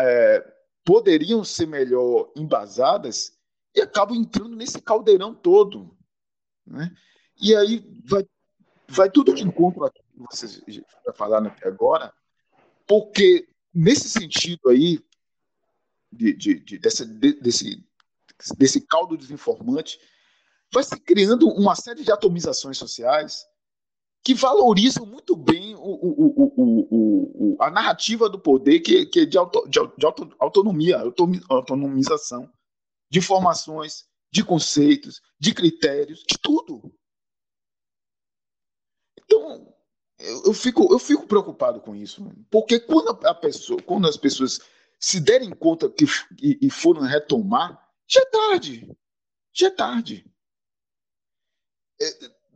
é, 0.00 0.54
poderiam 0.86 1.44
ser 1.44 1.66
melhor 1.66 2.32
embasadas 2.34 3.38
e 3.74 3.82
acabam 3.82 4.16
entrando 4.16 4.56
nesse 4.56 4.80
caldeirão 4.80 5.34
todo. 5.34 5.94
Né? 6.66 6.90
E 7.38 7.54
aí 7.54 7.84
vai, 8.06 8.26
vai 8.88 9.10
tudo 9.10 9.34
de 9.34 9.42
encontro 9.42 9.84
a 9.84 9.90
que 9.90 10.00
vocês 10.30 10.62
já 10.66 11.12
falaram 11.12 11.48
até 11.48 11.68
agora, 11.68 12.10
porque 12.86 13.46
nesse 13.74 14.08
sentido 14.08 14.70
aí, 14.70 14.98
de, 16.10 16.32
de, 16.32 16.58
de, 16.60 16.78
dessa, 16.78 17.04
de, 17.04 17.34
desse, 17.34 17.86
desse 18.56 18.80
caldo 18.86 19.16
desinformante, 19.16 19.98
vai 20.72 20.84
se 20.84 20.98
criando 21.00 21.48
uma 21.48 21.74
série 21.74 22.04
de 22.04 22.12
atomizações 22.12 22.76
sociais 22.76 23.46
que 24.24 24.34
valorizam 24.34 25.06
muito 25.06 25.34
bem 25.34 25.74
o, 25.76 25.80
o, 25.80 27.54
o, 27.54 27.56
a 27.60 27.70
narrativa 27.70 28.28
do 28.28 28.38
poder, 28.38 28.80
que, 28.80 29.06
que 29.06 29.20
é 29.20 29.24
de, 29.24 29.38
auto, 29.38 29.66
de, 29.68 29.80
de 29.96 30.06
auto, 30.06 30.36
autonomia, 30.38 31.00
autonomização 31.48 32.52
de 33.10 33.20
informações, 33.20 34.06
de 34.30 34.44
conceitos, 34.44 35.22
de 35.40 35.54
critérios, 35.54 36.22
de 36.28 36.38
tudo. 36.38 36.92
Então, 39.24 39.74
eu, 40.18 40.42
eu, 40.46 40.52
fico, 40.52 40.92
eu 40.92 40.98
fico 40.98 41.26
preocupado 41.26 41.80
com 41.80 41.94
isso, 41.94 42.30
porque 42.50 42.78
quando 42.78 43.08
a 43.24 43.34
pessoa, 43.34 43.80
quando 43.82 44.06
as 44.06 44.16
pessoas 44.16 44.60
se 44.98 45.20
derem 45.20 45.50
conta 45.50 45.88
que 45.88 46.04
e, 46.42 46.66
e 46.66 46.70
foram 46.70 47.02
retomar, 47.02 47.87
já 48.08 48.20
é 48.20 48.24
tarde, 48.24 48.90
já 49.52 49.66
é 49.66 49.70
tarde. 49.70 50.24
É, 52.00 52.06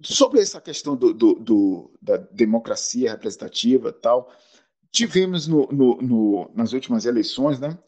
sobre 0.03 0.40
essa 0.40 0.61
questão 0.61 0.96
do, 0.96 1.12
do, 1.12 1.34
do, 1.34 1.98
da 2.00 2.16
democracia 2.16 3.11
representativa 3.11 3.92
tal, 3.92 4.32
tivemos 4.90 5.46
no, 5.46 5.66
no, 5.68 5.96
no, 6.03 6.53
nas 6.55 6.72
últimas 6.72 7.05
eleições 7.05 7.61
né, 7.61 7.78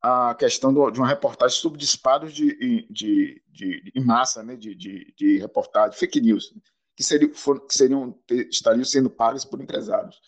a 0.00 0.34
questão 0.34 0.72
do, 0.72 0.90
de 0.90 0.98
uma 0.98 1.08
reportagem 1.08 1.58
sobre 1.58 1.78
disparos 1.78 2.32
de, 2.32 2.86
de, 2.90 3.42
de, 3.48 3.92
de 3.92 4.00
massa, 4.00 4.42
né, 4.42 4.56
de, 4.56 4.74
de, 4.74 5.14
de 5.16 5.38
reportagem, 5.38 5.98
fake 5.98 6.20
news, 6.20 6.52
que, 6.96 7.28
for, 7.34 7.66
que 7.66 7.74
seriam, 7.74 8.18
estariam 8.50 8.84
sendo 8.84 9.08
pagas 9.08 9.44
por 9.44 9.60
empresários. 9.60 10.20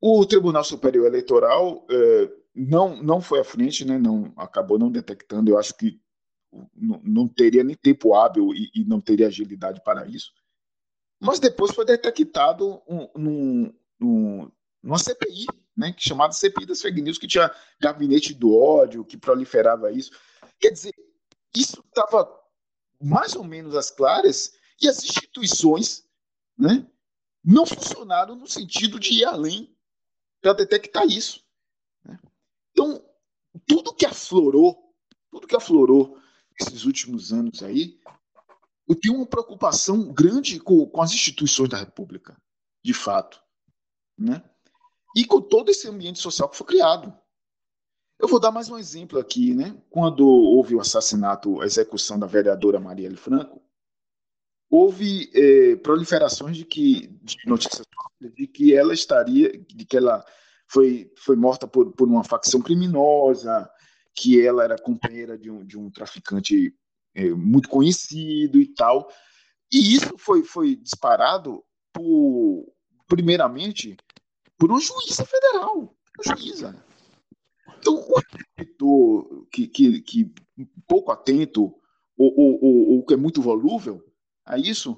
O 0.00 0.24
Tribunal 0.26 0.64
Superior 0.64 1.06
Eleitoral 1.06 1.86
eh, 1.90 2.30
não, 2.56 3.02
não 3.02 3.20
foi 3.20 3.40
à 3.40 3.44
frente, 3.44 3.84
né, 3.84 3.98
não, 3.98 4.32
acabou 4.36 4.78
não 4.78 4.90
detectando, 4.90 5.50
eu 5.50 5.58
acho 5.58 5.76
que 5.76 6.00
não, 6.74 7.28
teria 7.28 7.62
nem 7.62 7.76
tempo 7.76 8.14
hábil 8.14 8.54
e, 8.54 8.70
e, 8.74 8.84
não 8.84 9.00
teria 9.00 9.26
agilidade 9.26 9.82
para 9.84 10.06
isso. 10.06 10.32
Mas 11.20 11.38
depois 11.38 11.74
foi 11.74 11.84
detectado 11.84 12.82
um, 12.88 13.08
um, 13.14 13.74
um, 14.00 14.50
numa 14.82 14.98
CPI, 14.98 15.46
né, 15.76 15.94
chamada 15.98 16.32
CPI 16.32 16.64
das 16.64 16.80
fake 16.80 17.02
news, 17.02 17.18
que 17.18 17.26
tinha 17.26 17.54
gabinete 17.80 18.32
do 18.32 18.56
ódio, 18.56 19.04
que 19.04 19.18
proliferava 19.18 19.92
isso. 19.92 20.10
Quer 20.58 20.70
dizer, 20.70 20.94
isso 21.54 21.84
estava 21.86 22.26
mais 22.98 23.36
ou 23.36 23.44
menos 23.44 23.74
às 23.74 23.90
claras 23.90 24.52
e 24.80 24.88
as 24.88 25.04
instituições 25.04 26.06
né, 26.56 26.86
não 27.44 27.66
funcionaram 27.66 28.34
no 28.34 28.46
sentido 28.46 28.98
de 28.98 29.12
ir 29.12 29.24
além 29.24 29.76
para 30.40 30.54
detectar 30.54 31.04
isso. 31.06 31.45
Então, 32.76 33.02
tudo 33.66 33.94
que 33.94 34.04
aflorou, 34.04 34.94
tudo 35.30 35.46
que 35.46 35.56
aflorou 35.56 36.18
esses 36.60 36.84
últimos 36.84 37.32
anos 37.32 37.62
aí, 37.62 37.98
eu 38.86 38.94
tenho 38.94 39.14
uma 39.14 39.26
preocupação 39.26 40.12
grande 40.12 40.60
com, 40.60 40.86
com 40.86 41.00
as 41.00 41.10
instituições 41.12 41.70
da 41.70 41.78
República, 41.78 42.36
de 42.84 42.92
fato. 42.92 43.42
Né? 44.18 44.44
E 45.16 45.24
com 45.24 45.40
todo 45.40 45.70
esse 45.70 45.88
ambiente 45.88 46.18
social 46.18 46.50
que 46.50 46.56
foi 46.56 46.66
criado. 46.66 47.16
Eu 48.18 48.28
vou 48.28 48.38
dar 48.38 48.50
mais 48.50 48.68
um 48.68 48.76
exemplo 48.76 49.18
aqui, 49.18 49.54
né? 49.54 49.76
Quando 49.90 50.26
houve 50.26 50.74
o 50.74 50.80
assassinato, 50.80 51.60
a 51.60 51.66
execução 51.66 52.18
da 52.18 52.26
vereadora 52.26 52.80
Marielle 52.80 53.16
Franco, 53.16 53.62
houve 54.70 55.30
eh, 55.34 55.76
proliferações 55.76 56.56
de 56.56 56.64
que 56.64 57.08
de 57.22 57.36
notícias 57.46 57.86
de 58.20 58.46
que 58.46 58.74
ela 58.74 58.94
estaria, 58.94 59.58
de 59.58 59.84
que 59.84 59.96
ela 59.96 60.24
foi, 60.68 61.10
foi 61.18 61.36
morta 61.36 61.66
por, 61.66 61.92
por 61.92 62.08
uma 62.08 62.24
facção 62.24 62.60
criminosa, 62.60 63.68
que 64.14 64.40
ela 64.40 64.64
era 64.64 64.78
companheira 64.78 65.38
de 65.38 65.50
um, 65.50 65.64
de 65.64 65.78
um 65.78 65.90
traficante 65.90 66.74
eh, 67.14 67.30
muito 67.30 67.68
conhecido 67.68 68.60
e 68.60 68.66
tal. 68.74 69.08
E 69.72 69.94
isso 69.94 70.16
foi, 70.18 70.42
foi 70.44 70.76
disparado 70.76 71.62
por, 71.92 72.72
primeiramente, 73.06 73.96
por 74.58 74.70
uma 74.70 74.80
juíza 74.80 75.24
federal, 75.24 75.94
juíza. 76.24 76.84
Então, 77.78 77.94
o 77.94 78.20
editor 78.58 79.46
que, 79.50 79.68
que, 79.68 80.00
que 80.00 80.34
pouco 80.86 81.12
atento 81.12 81.74
ou, 82.16 82.34
ou, 82.36 82.64
ou, 82.64 82.88
ou 82.96 83.04
que 83.04 83.14
é 83.14 83.16
muito 83.16 83.42
volúvel 83.42 84.02
a 84.44 84.58
isso, 84.58 84.96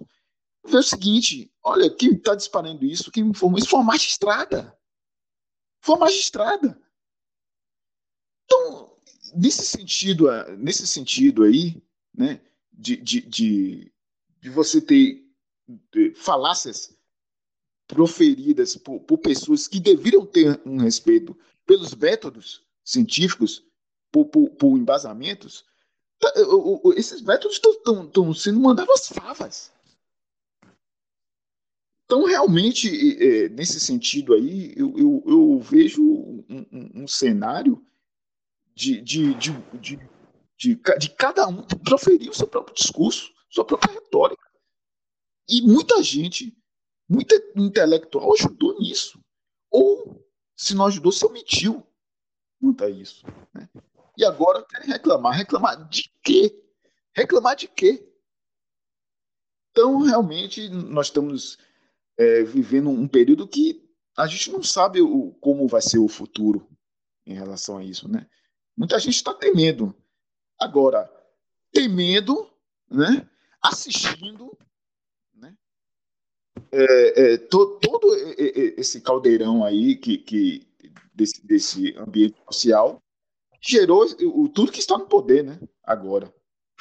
vê 0.67 0.79
o 0.79 0.83
seguinte: 0.83 1.53
olha, 1.63 1.91
quem 1.91 2.13
está 2.13 2.35
disparando 2.35 2.85
isso, 2.85 3.11
quem 3.11 3.25
informou 3.27 3.59
isso 3.59 3.69
foi 3.69 3.81
uma 3.81 3.87
magistrada. 3.93 4.78
Foi 5.81 5.99
magistrada. 5.99 6.79
Então, 8.45 8.97
nesse 9.35 9.65
sentido, 9.65 10.27
nesse 10.57 10.87
sentido 10.87 11.45
aí, 11.45 11.83
né, 12.15 12.41
de, 12.73 12.97
de, 12.97 13.21
de, 13.21 13.93
de 14.41 14.51
você 14.51 14.81
ter 14.81 15.25
falácias 16.15 16.97
proferidas 17.87 18.77
por, 18.77 19.01
por, 19.01 19.19
pessoas 19.19 19.67
que 19.67 19.81
deveriam 19.81 20.25
ter 20.25 20.61
um 20.65 20.79
respeito 20.79 21.37
pelos 21.67 21.95
métodos 21.95 22.63
científicos, 22.85 23.65
por, 24.11 24.27
por, 24.27 24.51
por 24.51 24.79
embasamentos, 24.79 25.65
tá, 26.19 26.33
esses 26.97 27.21
métodos 27.23 27.57
estão 27.57 28.35
sendo 28.35 28.61
mandados 28.61 28.95
às 28.95 29.09
favas. 29.09 29.73
Então, 32.09 32.25
realmente, 32.25 32.89
é, 33.23 33.51
nesse 33.51 33.79
sentido 33.79 34.33
aí, 34.33 34.73
eu, 34.75 34.97
eu, 34.97 35.23
eu 35.27 35.61
vejo 35.61 36.03
um, 36.03 36.43
um, 36.49 37.03
um, 37.03 37.07
cenário 37.07 37.87
de, 38.75 39.03
de, 39.03 39.35
de, 39.35 39.53
de, 39.79 40.01
de, 40.57 40.81
de 40.99 41.11
cada 41.11 41.47
um 41.47 41.63
proferir 41.85 42.31
o 42.31 42.35
seu 42.35 42.47
próprio 42.47 42.75
discurso, 42.75 43.31
sua 43.51 43.63
própria 43.63 43.93
retórica. 43.93 44.51
E 45.47 45.61
muita 45.61 46.03
gente, 46.03 46.57
muito 47.07 47.35
intelectual 47.55 48.33
ajudou 48.33 48.81
nisso. 48.81 49.21
Ou, 49.71 50.27
se 50.57 50.75
não 50.75 50.87
ajudou, 50.87 51.13
se 51.13 51.27
omitiu 51.27 51.87
quanto 52.59 52.85
a 52.85 52.89
isso. 52.89 53.23
Né? 53.53 53.69
E 54.17 54.25
agora 54.25 54.65
querem 54.65 54.89
reclamar. 54.89 55.37
Reclamar 55.37 55.87
de 55.91 56.11
quê? 56.23 56.59
Reclamar 57.13 57.55
de 57.55 57.69
quê? 57.69 58.03
Então, 59.73 60.01
realmente, 60.01 60.71
nós 60.71 61.09
estamos 61.09 61.59
é, 62.19 62.43
vivendo 62.43 62.91
um 62.91 63.07
período 63.07 63.47
que 63.47 63.89
a 64.17 64.27
gente 64.27 64.51
não 64.51 64.63
sabe 64.63 65.01
o, 65.01 65.31
como 65.41 65.69
vai 65.69 65.81
ser 65.81 65.99
o 65.99 66.09
futuro 66.09 66.69
em 67.25 67.35
relação 67.35 67.79
a 67.79 67.85
isso, 67.85 68.09
né? 68.09 68.27
Muita 68.77 68.99
gente 68.99 69.15
está 69.15 69.33
temendo. 69.33 69.95
Agora, 70.59 71.09
temendo, 71.73 72.51
né? 72.91 73.29
Assistindo, 73.63 74.59
né? 75.33 75.57
É, 76.73 77.35
é, 77.35 77.39
to, 77.39 77.79
todo 77.81 78.09
esse 78.77 79.01
caldeirão 79.01 79.65
aí 79.65 79.97
que, 79.97 80.19
que 80.19 80.67
desse, 81.15 81.47
desse 81.47 81.97
ambiente 81.97 82.37
social 82.51 83.01
gerou 83.61 84.05
o, 84.23 84.49
tudo 84.49 84.73
que 84.73 84.81
está 84.81 84.99
no 84.99 85.07
poder, 85.07 85.45
né? 85.45 85.61
Agora, 85.85 86.33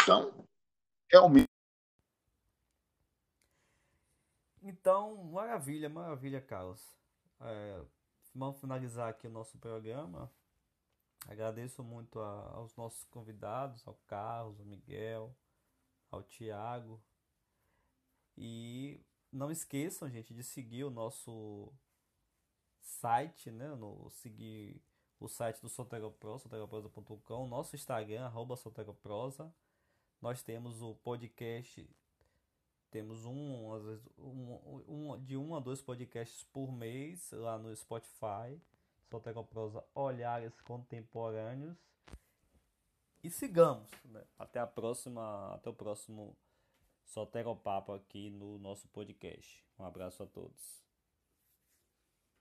então 0.01 0.33
realmente 1.11 1.46
Então, 4.69 5.23
maravilha, 5.23 5.87
maravilha, 5.87 6.41
Carlos. 6.41 6.99
É, 7.39 7.81
vamos 8.35 8.59
finalizar 8.59 9.07
aqui 9.07 9.25
o 9.25 9.29
nosso 9.31 9.57
programa. 9.57 10.29
Agradeço 11.25 11.81
muito 11.81 12.19
a, 12.19 12.51
aos 12.51 12.75
nossos 12.75 13.05
convidados, 13.05 13.87
ao 13.87 13.95
Carlos, 14.07 14.59
ao 14.59 14.65
Miguel, 14.65 15.33
ao 16.11 16.21
Tiago. 16.21 17.01
E 18.35 18.99
não 19.31 19.49
esqueçam, 19.49 20.09
gente, 20.09 20.33
de 20.33 20.43
seguir 20.43 20.83
o 20.83 20.91
nosso 20.91 21.73
site, 22.81 23.49
né? 23.49 23.73
No, 23.73 24.09
seguir 24.09 24.83
o 25.17 25.29
site 25.29 25.61
do 25.61 25.69
Soteropro, 25.69 26.39
soteroprosa.com, 26.39 27.47
nosso 27.47 27.73
Instagram, 27.73 28.25
arroba 28.25 28.57
Soteroprosa. 28.57 29.49
Nós 30.21 30.43
temos 30.43 30.81
o 30.81 30.93
podcast 30.93 31.89
temos 32.89 33.25
um, 33.25 33.73
às 33.73 33.83
vezes, 33.83 34.07
um, 34.17 34.83
um, 34.87 35.23
de 35.23 35.35
um 35.37 35.55
a 35.55 35.59
dois 35.59 35.81
podcasts 35.81 36.43
por 36.45 36.71
mês 36.71 37.31
lá 37.31 37.57
no 37.57 37.75
Spotify. 37.75 38.59
Prosa 39.49 39.83
Olhares 39.95 40.59
Contemporâneos. 40.61 41.77
E 43.23 43.29
sigamos. 43.29 43.89
Né? 44.05 44.23
Até 44.37 44.59
a 44.59 44.67
próxima. 44.67 45.53
Até 45.55 45.69
o 45.69 45.73
próximo 45.73 46.35
Soteropapo 47.05 47.93
aqui 47.93 48.29
no 48.29 48.57
nosso 48.59 48.87
podcast. 48.89 49.65
Um 49.79 49.85
abraço 49.85 50.23
a 50.23 50.27
todos. 50.27 50.86